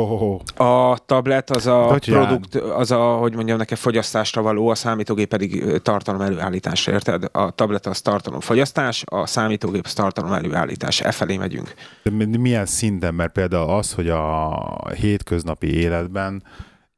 Ho. 0.04 0.38
A 0.64 0.98
tablet 1.06 1.50
az 1.50 1.66
a 1.66 1.82
Hogy 1.82 2.04
produkt, 2.04 2.54
az 2.54 2.90
a, 2.90 3.14
hogy 3.16 3.34
mondjam, 3.34 3.58
neked 3.58 3.78
fogyasztásra 3.78 4.42
való, 4.42 4.68
a 4.68 4.74
számítógép 4.74 5.28
pedig 5.28 5.80
tartalom 5.82 6.20
előállításra, 6.20 6.92
érted? 6.92 7.24
A 7.32 7.50
tablet 7.50 7.86
az 7.86 8.00
tartalomfogyasztás, 8.00 9.02
a 9.06 9.26
számítógép 9.26 9.84
az 9.84 9.92
tartalom 9.92 10.32
előállítás. 10.32 11.00
E 11.00 11.12
felé 11.12 11.36
megyünk. 11.36 11.74
De 12.02 12.10
mi- 12.10 12.36
milyen 12.36 12.66
szinten? 12.66 13.14
Mert 13.14 13.32
például 13.32 13.70
az, 13.70 13.92
hogy 13.92 14.08
a 14.08 14.90
hétköznapi 14.94 15.74
életben 15.74 16.42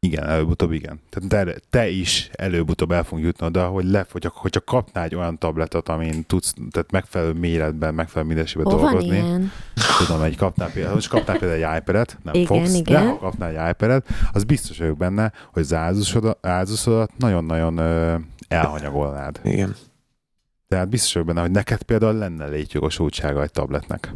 Igen, 0.01 0.25
előbb-utóbb 0.25 0.73
igen. 0.73 1.01
Tehát 1.11 1.47
te, 1.47 1.61
te 1.71 1.89
is 1.89 2.31
előbb-utóbb 2.33 2.91
el 2.93 3.05
fogunk 3.05 3.27
jutni 3.27 3.47
oda, 3.47 3.67
hogy 3.67 3.85
le, 3.85 4.07
hogyha, 4.11 4.61
kapnál 4.61 5.05
egy 5.05 5.15
olyan 5.15 5.39
tabletet, 5.39 5.89
amin 5.89 6.27
tudsz, 6.27 6.55
tehát 6.71 6.91
megfelelő 6.91 7.33
méretben, 7.33 7.95
megfelelő 7.95 8.29
minőségben 8.33 8.73
Hol 8.73 8.83
van 8.83 8.91
dolgozni. 8.91 9.17
ilyen? 9.17 9.53
Tudom, 9.99 10.23
egy 10.23 10.37
kapnál 10.37 10.71
például, 10.71 10.95
most 10.95 11.09
kapnál 11.09 11.39
például 11.39 11.63
egy 11.65 11.79
iPad-et, 11.81 12.19
nem 12.23 12.35
Igen, 12.35 12.47
fogsz, 12.47 12.75
igen. 12.75 13.03
de 13.03 13.09
ha 13.09 13.19
kapnál 13.19 13.49
egy 13.57 13.71
iPad-et, 13.71 14.07
az 14.33 14.45
biztos 14.45 14.79
vagyok 14.79 14.97
benne, 14.97 15.33
hogy 15.53 15.63
az 15.63 15.75
áldozodat, 15.75 16.47
áldozodat 16.47 17.11
nagyon-nagyon 17.17 17.79
ö, 17.79 18.15
elhanyagolnád. 18.49 19.41
Igen. 19.45 19.75
Tehát 20.69 20.89
biztos 20.89 21.13
vagyok 21.13 21.29
benne, 21.29 21.41
hogy 21.41 21.51
neked 21.51 21.83
például 21.83 22.15
lenne 22.15 22.47
létjogosultsága 22.47 23.43
egy 23.43 23.51
tabletnek. 23.51 24.15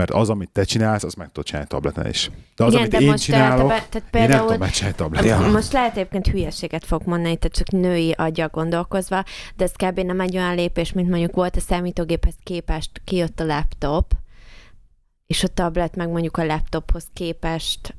Mert 0.00 0.12
az, 0.12 0.30
amit 0.30 0.50
te 0.50 0.64
csinálsz, 0.64 1.04
az 1.04 1.14
meg 1.14 1.26
tudod 1.26 1.44
csinálni 1.44 1.68
tableten 1.68 2.06
is. 2.06 2.30
De 2.56 2.64
az, 2.64 2.72
Igen, 2.72 2.84
amit 2.84 2.92
de 2.92 3.00
én 3.00 3.10
most 3.10 3.22
csinálok, 3.22 3.68
tehát, 3.68 3.88
tehát 3.88 4.14
én 4.14 4.20
nem 4.20 4.28
például 4.28 4.46
tudom 4.46 4.58
megcsinálni 4.58 4.96
tableten. 4.96 5.50
Most 5.50 5.72
lehet 5.72 5.96
egyébként 5.96 6.26
hülyeséget 6.26 6.84
fog 6.84 7.02
mondani, 7.04 7.36
tehát 7.36 7.56
csak 7.56 7.70
női 7.70 8.10
agya 8.10 8.48
gondolkozva, 8.48 9.24
de 9.56 9.64
ez 9.64 9.72
kb. 9.72 10.00
nem 10.00 10.20
egy 10.20 10.36
olyan 10.36 10.54
lépés, 10.54 10.92
mint 10.92 11.08
mondjuk 11.08 11.34
volt 11.34 11.56
a 11.56 11.60
számítógéphez 11.60 12.34
képest, 12.42 12.90
kijött 13.04 13.40
a 13.40 13.44
laptop, 13.44 14.12
és 15.26 15.44
a 15.44 15.48
tablet 15.48 15.96
meg 15.96 16.08
mondjuk 16.08 16.36
a 16.36 16.44
laptophoz 16.44 17.08
képest. 17.12 17.94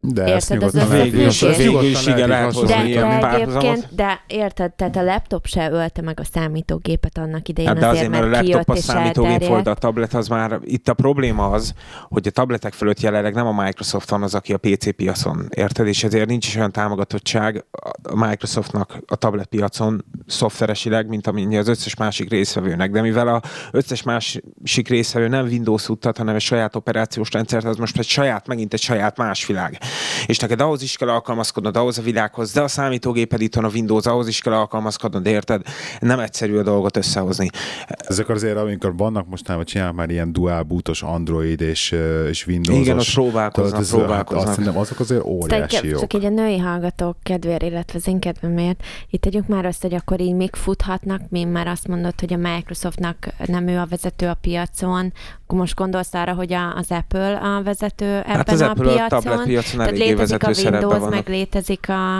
De 0.00 0.26
Érted, 0.26 0.62
ezt 0.62 0.74
az 0.74 0.90
Végül 0.90 1.26
is, 1.26 1.40
Végül 1.40 1.82
is 1.82 2.06
igen, 2.06 2.28
De, 2.28 2.84
ilyen 2.84 3.24
egyébként, 3.24 3.94
de 3.94 4.20
érted, 4.26 4.72
tehát 4.72 4.96
a 4.96 5.02
laptop 5.02 5.46
se 5.46 5.70
ölte 5.70 6.02
meg 6.02 6.20
a 6.20 6.24
számítógépet 6.24 7.18
annak 7.18 7.48
idején 7.48 7.70
Hát 7.70 7.78
de 7.78 7.86
azért, 7.86 8.06
azért, 8.06 8.10
mert 8.10 8.24
a 8.24 8.28
mert 8.28 8.46
laptop 8.46 8.74
kijött 8.74 8.78
a 8.78 8.92
számítógép 8.92 9.46
volt, 9.46 9.66
a 9.66 9.74
tablet 9.74 10.14
az 10.14 10.28
már, 10.28 10.58
itt 10.64 10.88
a 10.88 10.94
probléma 10.94 11.50
az, 11.50 11.72
hogy 12.08 12.26
a 12.26 12.30
tabletek 12.30 12.72
fölött 12.72 13.00
jelenleg 13.00 13.34
nem 13.34 13.46
a 13.46 13.62
Microsoft 13.62 14.10
van 14.10 14.22
az, 14.22 14.34
aki 14.34 14.52
a 14.52 14.58
PC 14.58 14.96
piacon, 14.96 15.48
érted? 15.50 15.86
És 15.86 16.04
ezért 16.04 16.28
nincs 16.28 16.46
is 16.46 16.56
olyan 16.56 16.72
támogatottság 16.72 17.64
a 18.02 18.26
Microsoftnak 18.26 18.98
a 19.06 19.16
tablet 19.16 19.46
piacon 19.46 20.04
szoftveresileg, 20.26 21.08
mint 21.08 21.26
amennyi 21.26 21.56
az 21.56 21.68
összes 21.68 21.96
másik 21.96 22.30
részvevőnek. 22.30 22.90
De 22.90 23.00
mivel 23.00 23.28
a 23.28 23.42
összes 23.72 24.02
másik 24.02 24.88
részvevő 24.88 25.28
nem 25.28 25.44
Windows 25.44 25.88
uttat, 25.88 26.18
hanem 26.18 26.34
egy 26.34 26.40
saját 26.40 26.76
operációs 26.76 27.30
rendszert, 27.30 27.64
az 27.64 27.76
most 27.76 27.98
egy 27.98 28.06
saját, 28.06 28.46
megint 28.46 28.72
egy 28.72 28.80
saját 28.80 29.16
más 29.16 29.46
világ. 29.46 29.78
És 30.26 30.38
neked 30.38 30.60
ahhoz 30.60 30.82
is 30.82 30.96
kell 30.96 31.08
alkalmazkodnod, 31.08 31.76
ahhoz 31.76 31.98
a 31.98 32.02
világhoz, 32.02 32.52
de 32.52 32.60
a 32.60 32.68
számítógéped 32.68 33.40
itthon 33.40 33.64
a 33.64 33.68
Windows, 33.68 34.06
ahhoz 34.06 34.28
is 34.28 34.40
kell 34.40 34.52
alkalmazkodnod, 34.52 35.26
érted? 35.26 35.62
Nem 36.00 36.18
egyszerű 36.18 36.56
a 36.58 36.62
dolgot 36.62 36.96
összehozni. 36.96 37.48
Ezek 37.86 38.28
azért, 38.28 38.56
amikor 38.56 38.96
vannak 38.96 39.28
mostanában 39.28 39.66
csinálnak 39.66 39.96
már 39.96 40.10
ilyen 40.10 40.32
dual 40.32 40.62
bootos 40.62 41.02
Android 41.02 41.60
és, 41.60 41.94
és 42.28 42.46
Windows-os. 42.46 42.82
Igen, 42.84 42.98
ott 42.98 43.12
próbálkoznak, 43.12 43.80
ez- 43.80 43.90
próbálkoznak. 43.90 44.46
Azt 44.46 44.56
szerintem 44.56 44.80
azok 44.80 45.00
azért 45.00 45.24
óriási 45.24 45.74
Csak, 45.76 45.84
jók. 45.84 46.00
csak 46.00 46.14
így 46.14 46.24
a 46.24 46.28
női 46.28 46.58
hallgatók 46.58 47.16
kedvéért, 47.22 47.62
illetve 47.62 47.98
az 47.98 48.06
én 48.08 48.18
kedvemért, 48.18 48.82
itt 49.10 49.20
tegyük 49.20 49.46
már 49.46 49.64
össze, 49.64 49.78
hogy 49.80 49.94
akkor 49.94 50.20
így 50.20 50.34
még 50.34 50.54
futhatnak, 50.54 51.20
mi 51.28 51.44
már 51.44 51.66
azt 51.66 51.88
mondod, 51.88 52.20
hogy 52.20 52.32
a 52.32 52.36
Microsoftnak 52.36 53.28
nem 53.46 53.68
ő 53.68 53.78
a 53.78 53.86
vezető 53.90 54.26
a 54.26 54.34
piacon, 54.40 55.12
most 55.52 55.74
gondolsz 55.74 56.14
arra, 56.14 56.32
hogy 56.32 56.52
a, 56.52 56.74
az 56.74 56.86
Apple 56.90 57.36
a 57.36 57.62
vezető 57.62 58.06
ebben 58.06 58.36
Hát 58.36 58.50
az 58.50 58.60
a 58.60 58.70
Apple 58.70 58.90
a 58.90 58.92
piacon? 58.94 59.08
tablet 59.20 59.42
piacon 59.46 59.78
Tehát 59.78 59.98
létezik 59.98 60.42
a 60.42 60.50
Windows, 60.56 60.98
van. 60.98 61.08
meg 61.08 61.28
létezik 61.28 61.88
a, 61.88 62.18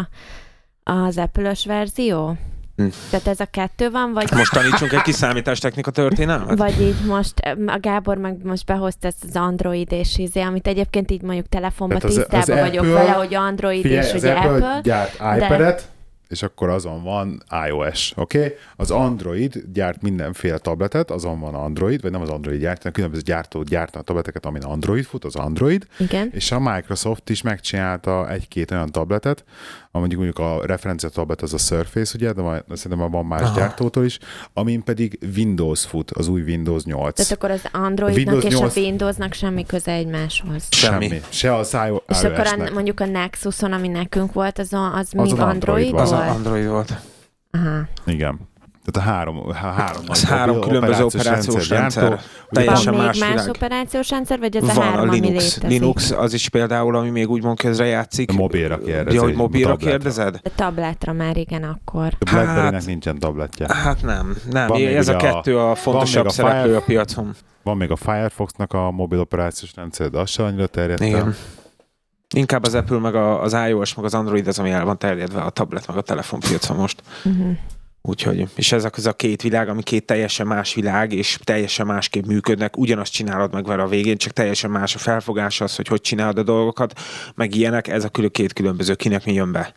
az 0.92 1.18
Apple-ös 1.18 1.64
verzió? 1.66 2.36
Hm. 2.76 2.86
Tehát 3.10 3.26
ez 3.26 3.40
a 3.40 3.44
kettő 3.44 3.90
van, 3.90 4.12
vagy 4.12 4.28
Most 4.32 4.52
tanítsunk 4.52 4.92
egy 4.92 5.02
kiszámítástechnika 5.02 5.90
történelmet? 5.90 6.58
vagy 6.58 6.80
így 6.80 6.94
most, 7.06 7.32
a 7.66 7.78
Gábor 7.80 8.16
meg 8.16 8.36
most 8.44 8.64
behozta 8.66 9.06
ezt 9.06 9.24
az 9.28 9.36
Android 9.36 9.92
és 9.92 10.18
izé, 10.18 10.40
amit 10.40 10.66
egyébként 10.66 11.10
így 11.10 11.22
mondjuk 11.22 11.46
telefonban 11.48 11.98
Tehát 11.98 12.16
az- 12.16 12.22
az 12.22 12.26
tisztában 12.30 12.64
vagyok 12.68 12.84
Apple- 12.84 12.98
vele, 13.04 13.12
hogy 13.16 13.34
Android 13.34 13.82
Figyelj, 13.82 14.06
és 14.06 14.12
az 14.12 14.22
ugye 14.22 14.32
Apple, 14.32 14.50
Apple. 14.54 14.80
gyárt 14.82 15.14
iPad-et, 15.14 15.88
és 16.28 16.42
akkor 16.42 16.68
azon 16.68 17.02
van 17.02 17.42
iOS, 17.68 18.12
oké? 18.16 18.38
Okay? 18.38 18.54
Az 18.76 18.90
Android 18.90 19.64
gyárt 19.72 20.02
mindenféle 20.02 20.58
tabletet, 20.58 21.10
azon 21.10 21.40
van 21.40 21.54
Android, 21.54 22.02
vagy 22.02 22.10
nem 22.10 22.20
az 22.20 22.28
Android 22.28 22.60
gyárt, 22.60 22.78
hanem 22.78 22.92
különböző 22.92 23.22
gyártók 23.22 23.64
gyártanak 23.64 24.06
tableteket, 24.06 24.46
amin 24.46 24.62
Android 24.62 25.04
fut, 25.04 25.24
az 25.24 25.36
Android, 25.36 25.86
Igen. 25.98 26.30
és 26.32 26.52
a 26.52 26.58
Microsoft 26.60 27.30
is 27.30 27.42
megcsinálta 27.42 28.30
egy-két 28.30 28.70
olyan 28.70 28.92
tabletet, 28.92 29.44
mondjuk 29.98 30.20
mondjuk 30.20 30.38
a 30.38 30.66
referencia 30.66 31.08
tablet 31.08 31.42
az 31.42 31.54
a 31.54 31.58
Surface, 31.58 32.12
ugye, 32.14 32.32
de 32.32 32.42
majd, 32.42 32.62
szerintem 32.72 33.10
van 33.10 33.26
más 33.26 33.40
Aha. 33.40 33.54
gyártótól 33.56 34.04
is, 34.04 34.18
amin 34.52 34.84
pedig 34.84 35.18
Windows 35.36 35.84
fut, 35.86 36.10
az 36.10 36.28
új 36.28 36.42
Windows 36.42 36.84
8. 36.84 37.16
Tehát 37.16 37.32
akkor 37.32 37.50
az 37.50 37.62
Androidnak 37.72 38.34
Windows 38.34 38.44
és 38.44 38.58
8 38.58 38.76
a 38.76 38.80
Windowsnak 38.80 39.32
semmi 39.32 39.66
köze 39.66 39.92
egymáshoz. 39.92 40.66
Semmi. 40.70 41.20
Se 41.28 41.54
az 41.54 41.72
iOS-nek. 41.72 42.02
És 42.08 42.22
akkor 42.22 42.46
a, 42.46 42.72
mondjuk 42.72 43.00
a 43.00 43.06
Nexuson, 43.06 43.72
ami 43.72 43.88
nekünk 43.88 44.32
volt, 44.32 44.58
az, 44.58 44.72
a, 44.72 44.94
az 44.94 45.12
még 45.12 45.24
az 45.24 45.30
Android, 45.30 45.54
Android 45.54 45.90
volt? 45.90 46.02
Az 46.02 46.12
a 46.12 46.30
Android 46.30 46.68
volt. 46.68 46.94
Aha. 47.50 47.88
Igen. 48.06 48.48
Tehát 48.90 49.08
a 49.08 49.12
három, 49.12 49.50
há- 49.52 49.74
három, 49.74 50.02
Az 50.08 50.20
nagy 50.22 50.30
három 50.30 50.54
mobil 50.56 50.70
különböző 50.70 51.04
operációs 51.04 51.68
rendszer. 51.68 52.04
Ugye 52.12 52.16
Teljesen 52.50 52.94
Van 52.94 53.04
még 53.10 53.20
más 53.20 53.46
operációs 53.46 54.10
rendszer, 54.10 54.38
vagy 54.38 54.56
ez 54.56 54.62
a 54.62 54.72
Van 54.74 54.84
három, 54.84 54.98
a 54.98 55.02
ami 55.02 55.20
Linux. 55.20 55.54
létezik? 55.54 55.68
Linux 55.80 56.10
az 56.10 56.32
is 56.32 56.48
például, 56.48 56.96
ami 56.96 57.10
még 57.10 57.28
úgymond 57.30 57.58
közre 57.60 57.86
játszik. 57.86 58.30
A 58.30 58.34
mobilra 58.34 58.78
kérdezi. 58.78 59.16
Ja, 59.16 59.22
hogy 59.22 59.34
mobilra 59.34 59.68
tabletre. 59.68 59.90
kérdezed? 59.90 60.40
A 60.44 60.50
tabletra 60.54 61.12
már 61.12 61.36
igen 61.36 61.62
akkor. 61.62 62.04
A 62.18 62.30
Blackberry-nek 62.30 62.72
Hát- 62.72 62.86
nincsen 62.86 63.18
tabletje. 63.18 63.66
Hát 63.74 64.02
nem, 64.02 64.36
nem. 64.50 64.66
Van 64.68 64.82
Ez 64.86 65.08
a 65.08 65.14
a- 65.14 65.16
kettő 65.16 65.58
a 65.58 65.74
fontosabb 65.74 66.26
a 66.26 66.30
szereplő 66.30 66.62
Fire- 66.62 66.76
a 66.76 66.84
piacon. 66.84 67.34
Van 67.62 67.76
még 67.76 67.90
a 67.90 67.96
Firefoxnak 67.96 68.72
a 68.72 68.90
mobil 68.90 69.20
operációs 69.20 69.70
rendszer, 69.76 70.10
de 70.10 70.18
az 70.18 70.30
se 70.30 70.44
annyira 70.44 70.66
terjedt. 70.66 71.00
Igen. 71.00 71.34
Inkább 72.34 72.64
az 72.66 72.74
Apple, 72.74 72.98
meg 72.98 73.14
a- 73.14 73.42
az 73.42 73.56
iOS, 73.68 73.94
meg 73.94 74.04
az 74.04 74.14
Android 74.14 74.46
az, 74.46 74.58
ami 74.58 74.70
el 74.70 74.84
van 74.84 74.98
terjedve, 74.98 75.40
a 75.40 75.50
tablet, 75.50 75.86
meg 75.86 75.96
a 75.96 76.00
telefonpiacon 76.00 76.76
most. 76.76 77.02
Uh-huh. 77.24 77.56
Úgyhogy, 78.02 78.48
és 78.54 78.72
ez 78.72 78.84
a, 78.84 78.90
ez 78.96 79.06
a 79.06 79.12
két 79.12 79.42
világ, 79.42 79.68
ami 79.68 79.82
két 79.82 80.06
teljesen 80.06 80.46
más 80.46 80.74
világ, 80.74 81.12
és 81.12 81.38
teljesen 81.44 81.86
másképp 81.86 82.24
működnek, 82.24 82.76
ugyanazt 82.76 83.12
csinálod 83.12 83.52
meg 83.52 83.66
vele 83.66 83.82
a 83.82 83.88
végén, 83.88 84.16
csak 84.16 84.32
teljesen 84.32 84.70
más 84.70 84.94
a 84.94 84.98
felfogás 84.98 85.60
az, 85.60 85.76
hogy 85.76 85.88
hogy 85.88 86.00
csinálod 86.00 86.38
a 86.38 86.42
dolgokat, 86.42 87.00
meg 87.34 87.54
ilyenek, 87.54 87.88
ez 87.88 88.04
a 88.04 88.08
külön 88.08 88.30
két 88.30 88.52
különböző, 88.52 88.94
kinek 88.94 89.24
mi 89.24 89.32
jön 89.32 89.52
be. 89.52 89.74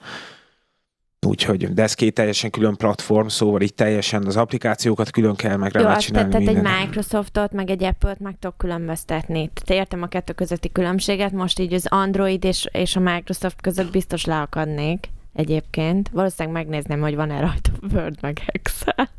Úgyhogy, 1.27 1.73
de 1.73 1.83
ez 1.83 1.93
két 1.93 2.13
teljesen 2.13 2.49
külön 2.49 2.75
platform, 2.75 3.27
szóval 3.27 3.61
itt 3.61 3.75
teljesen 3.75 4.25
az 4.25 4.37
applikációkat 4.37 5.11
külön 5.11 5.35
kell 5.35 5.57
meg 5.57 5.71
Jó, 5.73 5.81
rá 5.81 5.95
azt 5.95 6.05
csinálni. 6.05 6.31
tehát 6.31 6.47
egy 6.47 6.53
mindent. 6.53 6.79
Microsoftot, 6.79 7.51
meg 7.51 7.69
egy 7.69 7.83
Apple-t 7.83 8.19
meg 8.19 8.35
tudok 8.39 8.57
különböztetni. 8.57 9.49
Tehát 9.53 9.81
értem 9.81 10.01
a 10.01 10.07
kettő 10.07 10.33
közötti 10.33 10.71
különbséget, 10.71 11.31
most 11.31 11.59
így 11.59 11.73
az 11.73 11.85
Android 11.89 12.43
és, 12.43 12.67
és 12.71 12.95
a 12.95 12.99
Microsoft 12.99 13.61
között 13.61 13.91
biztos 13.91 14.25
leakadnék 14.25 15.09
egyébként. 15.33 16.09
Valószínűleg 16.11 16.57
megnézném, 16.57 17.01
hogy 17.01 17.15
van-e 17.15 17.39
rajta 17.39 17.71
Word 17.93 18.17
meg 18.21 18.41
Excel. 18.45 19.09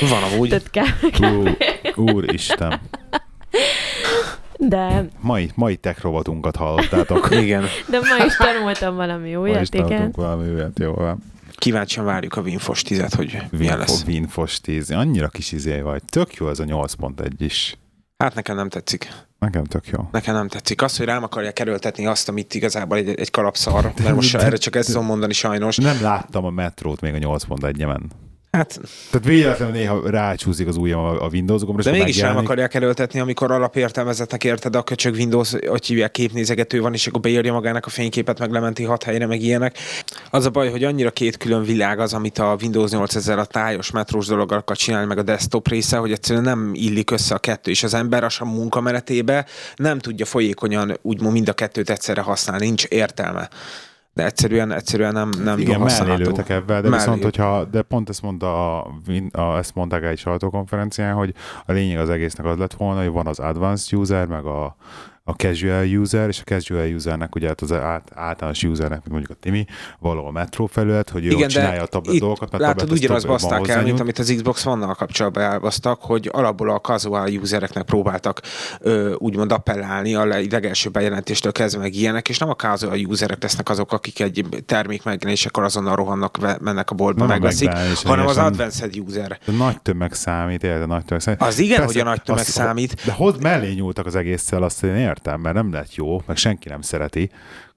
Van 0.00 0.22
amúgy. 0.32 0.48
Tehát 0.48 0.70
kell, 0.70 1.50
Ú, 1.94 2.10
úristen. 2.10 2.80
de, 4.58 5.04
Mai, 5.20 5.50
mai 5.54 5.76
tech 5.76 6.02
rovatunkat 6.02 6.56
hallottátok. 6.56 7.28
Igen. 7.30 7.64
de 7.90 7.98
ma 7.98 8.24
is 8.24 8.36
tanultam 8.36 8.96
valami 8.96 9.32
Ma 9.34 9.40
újat, 9.40 9.62
is 9.62 9.68
igen. 9.72 10.10
valami 10.16 10.52
olyat, 10.52 10.78
jó 10.78 10.92
van. 10.92 11.22
Kíváncsian 11.56 12.04
várjuk 12.04 12.36
a 12.36 12.40
Winfos 12.40 12.82
10 12.82 13.14
hogy 13.14 13.38
milyen 13.50 13.78
lesz. 13.78 13.90
Winfo, 14.02 14.10
Winfos 14.10 14.60
10. 14.60 14.90
Annyira 14.90 15.28
kis 15.28 15.52
izé 15.52 15.80
vagy. 15.80 16.02
Tök 16.04 16.34
jó 16.34 16.48
ez 16.48 16.58
a 16.58 16.64
8.1 16.64 17.30
is. 17.38 17.76
Hát 18.16 18.34
nekem 18.34 18.56
nem 18.56 18.68
tetszik. 18.68 19.08
Nekem 19.44 19.64
tök 19.64 19.86
jó. 19.86 20.08
Nekem 20.12 20.34
nem 20.34 20.48
tetszik. 20.48 20.82
Az, 20.82 20.96
hogy 20.96 21.06
rám 21.06 21.22
akarják 21.22 21.58
erőltetni 21.58 22.06
azt, 22.06 22.28
amit 22.28 22.54
igazából 22.54 22.96
egy, 22.96 23.08
egy 23.08 23.30
kalapszar, 23.30 23.92
mert 24.02 24.14
most 24.14 24.34
erre 24.34 24.56
csak 24.56 24.76
ezt 24.76 24.86
tudom 24.86 25.04
mondani 25.04 25.32
sajnos. 25.32 25.76
Nem 25.76 26.02
láttam 26.02 26.44
a 26.44 26.50
metrót 26.50 27.00
még 27.00 27.14
a 27.14 27.18
8.1-emen. 27.18 28.00
Hát, 28.54 28.80
Tehát 29.10 29.26
véletlenül 29.26 29.74
néha 29.74 30.10
rácsúszik 30.10 30.68
az 30.68 30.76
ujjam 30.76 31.00
a 31.00 31.28
Windows 31.32 31.62
gombra, 31.62 31.82
de 31.82 31.90
mégis 31.90 32.06
megjelenik. 32.06 32.42
akarják 32.42 32.74
erőltetni, 32.74 33.20
amikor 33.20 33.50
alapértelmezetnek 33.50 34.44
érted, 34.44 34.76
a 34.76 34.82
köcsög 34.82 35.14
Windows, 35.14 35.52
hogy 35.66 35.86
hívják, 35.86 36.10
képnézegető 36.10 36.80
van, 36.80 36.92
és 36.92 37.06
akkor 37.06 37.20
beírja 37.20 37.52
magának 37.52 37.86
a 37.86 37.90
fényképet, 37.90 38.38
meg 38.38 38.50
lementi 38.50 38.84
hat 38.84 39.02
helyre, 39.02 39.26
meg 39.26 39.42
ilyenek. 39.42 39.78
Az 40.30 40.46
a 40.46 40.50
baj, 40.50 40.70
hogy 40.70 40.84
annyira 40.84 41.10
két 41.10 41.36
külön 41.36 41.62
világ 41.62 41.98
az, 42.00 42.12
amit 42.12 42.38
a 42.38 42.56
Windows 42.60 42.90
8 42.90 43.14
ezzel 43.14 43.38
a 43.38 43.44
tájos 43.44 43.90
metrós 43.90 44.26
dologgal 44.26 44.58
akar 44.58 44.76
csinálni, 44.76 45.06
meg 45.06 45.18
a 45.18 45.22
desktop 45.22 45.68
része, 45.68 45.96
hogy 45.96 46.12
egyszerűen 46.12 46.44
nem 46.44 46.70
illik 46.72 47.10
össze 47.10 47.34
a 47.34 47.38
kettő, 47.38 47.70
és 47.70 47.82
az 47.82 47.94
ember 47.94 48.24
a 48.38 48.44
munkamenetébe 48.44 49.46
nem 49.76 49.98
tudja 49.98 50.24
folyékonyan 50.24 50.98
úgymond 51.02 51.32
mind 51.32 51.48
a 51.48 51.52
kettőt 51.52 51.90
egyszerre 51.90 52.20
használni, 52.20 52.66
nincs 52.66 52.84
értelme. 52.84 53.48
De 54.14 54.24
egyszerűen, 54.24 54.72
egyszerűen 54.72 55.12
nem, 55.12 55.30
nem 55.42 55.58
Igen, 55.58 55.72
jó 55.72 55.78
mellé 55.78 55.92
használható. 55.94 56.24
lőttek 56.24 56.48
ebben, 56.48 56.82
de 56.82 56.88
Mellé. 56.88 57.02
viszont, 57.02 57.22
hogyha, 57.22 57.64
de 57.64 57.82
pont 57.82 58.08
ezt 58.08 58.22
mondta 58.22 58.78
a, 58.80 58.86
a 59.32 59.56
ezt 59.56 59.74
mondták 59.74 60.04
egy 60.04 60.18
sajtókonferencián, 60.18 61.14
hogy 61.14 61.34
a 61.66 61.72
lényeg 61.72 61.98
az 61.98 62.10
egésznek 62.10 62.46
az 62.46 62.56
lett 62.58 62.74
volna, 62.74 63.00
hogy 63.00 63.10
van 63.12 63.26
az 63.26 63.38
advanced 63.38 63.98
user, 63.98 64.26
meg 64.26 64.44
a 64.44 64.76
a 65.26 65.32
casual 65.32 65.86
user, 65.86 66.28
és 66.28 66.40
a 66.40 66.42
casual 66.42 66.94
usernek, 66.94 67.34
ugye 67.34 67.46
hát 67.46 67.60
az 67.60 67.72
át, 67.72 68.10
általános 68.14 68.62
usernek, 68.62 69.08
mondjuk 69.08 69.30
a 69.30 69.34
Timi, 69.34 69.66
való 69.98 70.26
a 70.26 70.30
Metro 70.30 70.66
felület, 70.66 71.10
hogy 71.10 71.26
ő 71.26 71.46
csinálja 71.46 71.82
a 71.82 71.86
tablet 71.86 72.18
dolgokat, 72.18 72.50
mert 72.50 72.62
látod, 72.62 72.92
ugyanazt 72.92 73.26
baszták 73.26 73.68
el, 73.68 73.82
mint 73.82 74.00
amit 74.00 74.18
az 74.18 74.32
Xbox 74.36 74.66
One-nal 74.66 74.94
kapcsolatban 74.94 75.42
elbasztak, 75.42 76.02
hogy 76.02 76.28
alapból 76.32 76.70
a 76.70 76.78
casual 76.78 77.28
usereknek 77.28 77.84
próbáltak 77.84 78.40
ö, 78.80 79.14
úgymond 79.18 79.52
appellálni 79.52 80.14
a 80.14 80.24
legelső 80.24 80.90
bejelentéstől 80.90 81.52
kezdve 81.52 81.80
meg 81.80 81.94
ilyenek, 81.94 82.28
és 82.28 82.38
nem 82.38 82.48
a 82.48 82.54
casual 82.54 82.98
userek 83.04 83.42
lesznek 83.42 83.68
azok, 83.68 83.92
akik 83.92 84.20
egy 84.20 84.46
termék 84.66 85.04
megjelenésekor 85.04 85.62
azonnal 85.62 85.96
rohannak, 85.96 86.60
mennek 86.60 86.90
a 86.90 86.94
boltba, 86.94 87.26
megveszik, 87.26 87.70
hanem 88.04 88.26
az 88.26 88.36
advanced 88.36 88.98
user. 88.98 89.38
De 89.44 89.52
nagy 89.52 89.82
tömeg 89.82 90.12
számít, 90.12 90.62
érted, 90.62 90.88
nagy 90.88 91.04
tömeg 91.04 91.22
számít. 91.22 91.42
Az 91.42 91.58
igen, 91.58 91.78
Persze, 91.78 91.92
hogy 91.92 92.06
a 92.06 92.10
nagy 92.10 92.22
tömeg 92.22 92.40
azt, 92.40 92.50
számít. 92.50 93.04
De 93.04 93.12
hogy 93.12 93.34
mellé 93.40 93.72
nyúltak 93.72 94.06
az 94.06 94.14
egésszel, 94.14 94.62
azt 94.62 94.82
én 94.82 94.94
értem, 95.14 95.40
mert 95.40 95.54
nem 95.54 95.72
lett 95.72 95.94
jó, 95.94 96.22
meg 96.26 96.36
senki 96.36 96.68
nem 96.68 96.80
szereti 96.80 97.30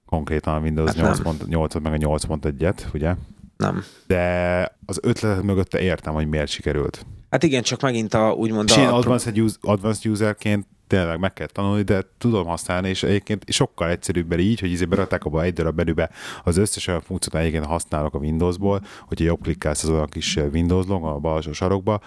konkrétan 0.06 0.54
a 0.54 0.58
Windows 0.58 0.94
hát 0.94 1.18
8.8 1.18 1.82
meg 1.82 1.92
a 1.92 2.18
8.1-et, 2.18 2.94
ugye? 2.94 3.14
Nem. 3.56 3.82
De 4.06 4.76
az 4.86 4.98
ötletet 5.02 5.42
mögötte 5.42 5.80
értem, 5.80 6.14
hogy 6.14 6.28
miért 6.28 6.48
sikerült. 6.48 7.06
Hát 7.30 7.42
igen, 7.42 7.62
csak 7.62 7.80
megint 7.80 8.14
a 8.14 8.32
úgymond... 8.32 8.68
És 8.68 8.76
én 8.76 8.86
advanced, 8.86 9.38
user, 9.38 9.58
advanced 9.60 10.10
userként 10.10 10.66
tényleg 10.86 11.18
meg 11.18 11.32
kell 11.32 11.46
tanulni, 11.46 11.82
de 11.82 12.02
tudom 12.18 12.46
használni, 12.46 12.88
és 12.88 13.02
egyébként 13.02 13.44
sokkal 13.48 13.88
egyszerűbb 13.88 14.38
így, 14.38 14.60
hogy 14.60 14.70
izé 14.70 14.84
berakták 14.84 15.24
abba 15.24 15.42
egy 15.42 15.52
darab 15.52 15.76
belübe 15.76 16.10
az 16.44 16.56
összes 16.56 16.86
olyan 16.86 17.00
funkciót, 17.00 17.34
egyébként 17.34 17.64
használok 17.64 18.14
a 18.14 18.18
Windowsból, 18.18 18.82
hogyha 19.06 19.24
jobb 19.24 19.42
klikkelsz 19.42 19.82
az 19.82 19.90
olyan 19.90 20.06
kis 20.06 20.36
Windows 20.36 20.86
log 20.86 21.04
a 21.04 21.18
bal 21.18 21.42
sarokba, 21.52 22.00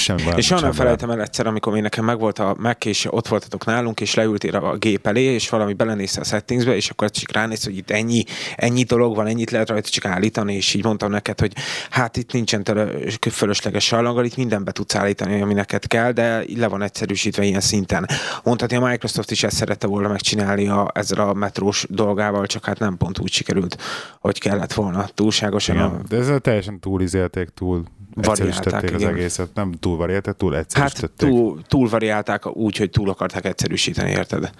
Semmi 0.00 0.22
és 0.36 0.46
soha 0.46 0.60
nem 0.60 0.72
felejtem 0.72 1.10
el 1.10 1.20
egyszer, 1.20 1.46
amikor 1.46 1.72
még 1.72 1.82
nekem 1.82 2.04
megvolt 2.04 2.38
a 2.38 2.56
Mac, 2.58 2.84
és 2.84 3.06
ott 3.10 3.28
voltatok 3.28 3.64
nálunk, 3.64 4.00
és 4.00 4.14
leültél 4.14 4.56
a 4.56 4.76
gép 4.76 5.06
elé, 5.06 5.22
és 5.22 5.48
valami 5.48 5.72
belenézte 5.72 6.20
a 6.20 6.24
settingsbe, 6.24 6.76
és 6.76 6.90
akkor 6.90 7.10
csak 7.10 7.32
ránéz, 7.32 7.64
hogy 7.64 7.76
itt 7.76 7.90
ennyi, 7.90 8.24
ennyi 8.56 8.82
dolog 8.82 9.16
van, 9.16 9.26
ennyit 9.26 9.50
lehet 9.50 9.68
rajta 9.68 9.88
csak 9.88 10.04
állítani, 10.04 10.54
és 10.54 10.74
így 10.74 10.84
mondtam 10.84 11.10
neked, 11.10 11.40
hogy 11.40 11.52
hát 11.90 12.16
itt 12.16 12.32
nincsen 12.32 12.64
tele, 12.64 12.88
fölösleges 13.30 13.84
sallanggal, 13.84 14.24
itt 14.24 14.36
mindenbe 14.36 14.72
tudsz 14.72 14.94
állítani, 14.94 15.40
ami 15.40 15.54
neked 15.54 15.86
kell, 15.86 16.12
de 16.12 16.44
le 16.56 16.68
van 16.68 16.82
egyszerűsítve 16.82 17.44
ilyen 17.44 17.60
szinten. 17.60 18.06
Mondhatni, 18.42 18.76
a 18.76 18.86
Microsoft 18.86 19.30
is 19.30 19.42
ezt 19.42 19.56
szerette 19.56 19.86
volna 19.86 20.08
megcsinálni 20.08 20.68
a, 20.68 20.90
ezzel 20.94 21.28
a 21.28 21.34
metrós 21.34 21.86
dolgával, 21.88 22.46
csak 22.46 22.64
hát 22.64 22.78
nem 22.78 22.96
pont 22.96 23.18
úgy 23.18 23.32
sikerült, 23.32 23.76
hogy 24.20 24.40
kellett 24.40 24.72
volna. 24.72 25.08
Túlságosan. 25.14 25.74
Igen, 25.74 25.86
a... 25.86 26.00
De 26.08 26.16
ez 26.16 26.30
teljesen 26.40 26.80
túlizélték, 26.80 27.48
túl 27.48 27.84
egyszerűsítették 28.16 28.94
az 28.94 29.02
egészet, 29.02 29.48
nem 29.54 29.72
túl 29.72 29.89
variálták, 29.96 30.36
túl 30.36 30.56
egyszerűsítették. 30.56 31.28
Hát 31.28 31.30
túl, 31.30 31.62
túl 31.66 31.88
variálták 31.88 32.56
úgy, 32.56 32.76
hogy 32.76 32.90
túl 32.90 33.10
akarták 33.10 33.44
egyszerűsíteni, 33.44 34.10
érted? 34.10 34.50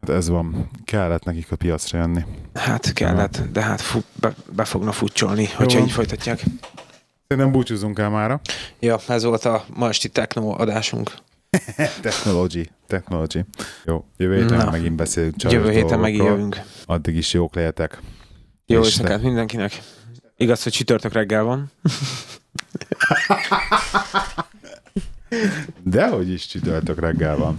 Hát 0.00 0.10
ez 0.16 0.28
van. 0.28 0.70
Kellett 0.84 1.24
nekik 1.24 1.52
a 1.52 1.56
piacra 1.56 1.98
jönni. 1.98 2.24
Hát 2.54 2.92
kellett, 2.92 3.42
de 3.52 3.62
hát 3.62 3.80
fu, 3.80 4.00
be, 4.20 4.34
be 4.50 4.64
fogna 4.64 4.92
futcsolni, 4.92 5.42
Jó. 5.42 5.48
hogyha 5.56 5.80
így 5.80 5.90
folytatják. 5.90 6.42
Szerintem 7.28 7.52
búcsúzunk 7.52 7.98
el 7.98 8.10
mára. 8.10 8.40
Ja, 8.80 8.98
ez 9.08 9.24
volt 9.24 9.44
a 9.44 9.64
ma 9.74 9.88
esti 9.88 10.08
techno 10.08 10.54
adásunk. 10.58 11.10
technology, 12.02 12.70
technology. 12.86 13.44
Jó, 13.84 14.04
jövő 14.16 14.40
héten 14.40 14.56
Na. 14.56 14.70
megint 14.70 14.96
beszélünk 14.96 15.42
Jövő 15.42 15.70
héten 15.70 15.98
megint 15.98 16.24
jövünk. 16.24 16.60
Addig 16.86 17.16
is 17.16 17.32
jók 17.32 17.54
lehetek. 17.54 18.00
Jó 18.66 18.82
éjszakát 18.82 19.22
mindenkinek. 19.22 19.82
Igaz, 20.36 20.62
hogy 20.62 20.72
csütörtök 20.72 21.12
reggel 21.12 21.42
van. 21.42 21.70
Dehogy 25.82 26.30
is 26.30 26.46
csütörtök 26.46 27.00
reggel 27.00 27.36
van. 27.36 27.56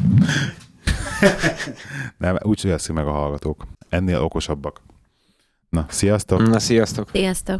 Nem, 2.17 2.38
úgy 2.41 2.61
veszik 2.61 2.95
meg 2.95 3.07
a 3.07 3.11
hallgatók. 3.11 3.65
Ennél 3.89 4.19
okosabbak. 4.19 4.82
Na, 5.69 5.86
sziasztok! 5.89 6.47
Na, 6.47 6.59
sziasztok! 6.59 7.09
Sziasztok! 7.11 7.59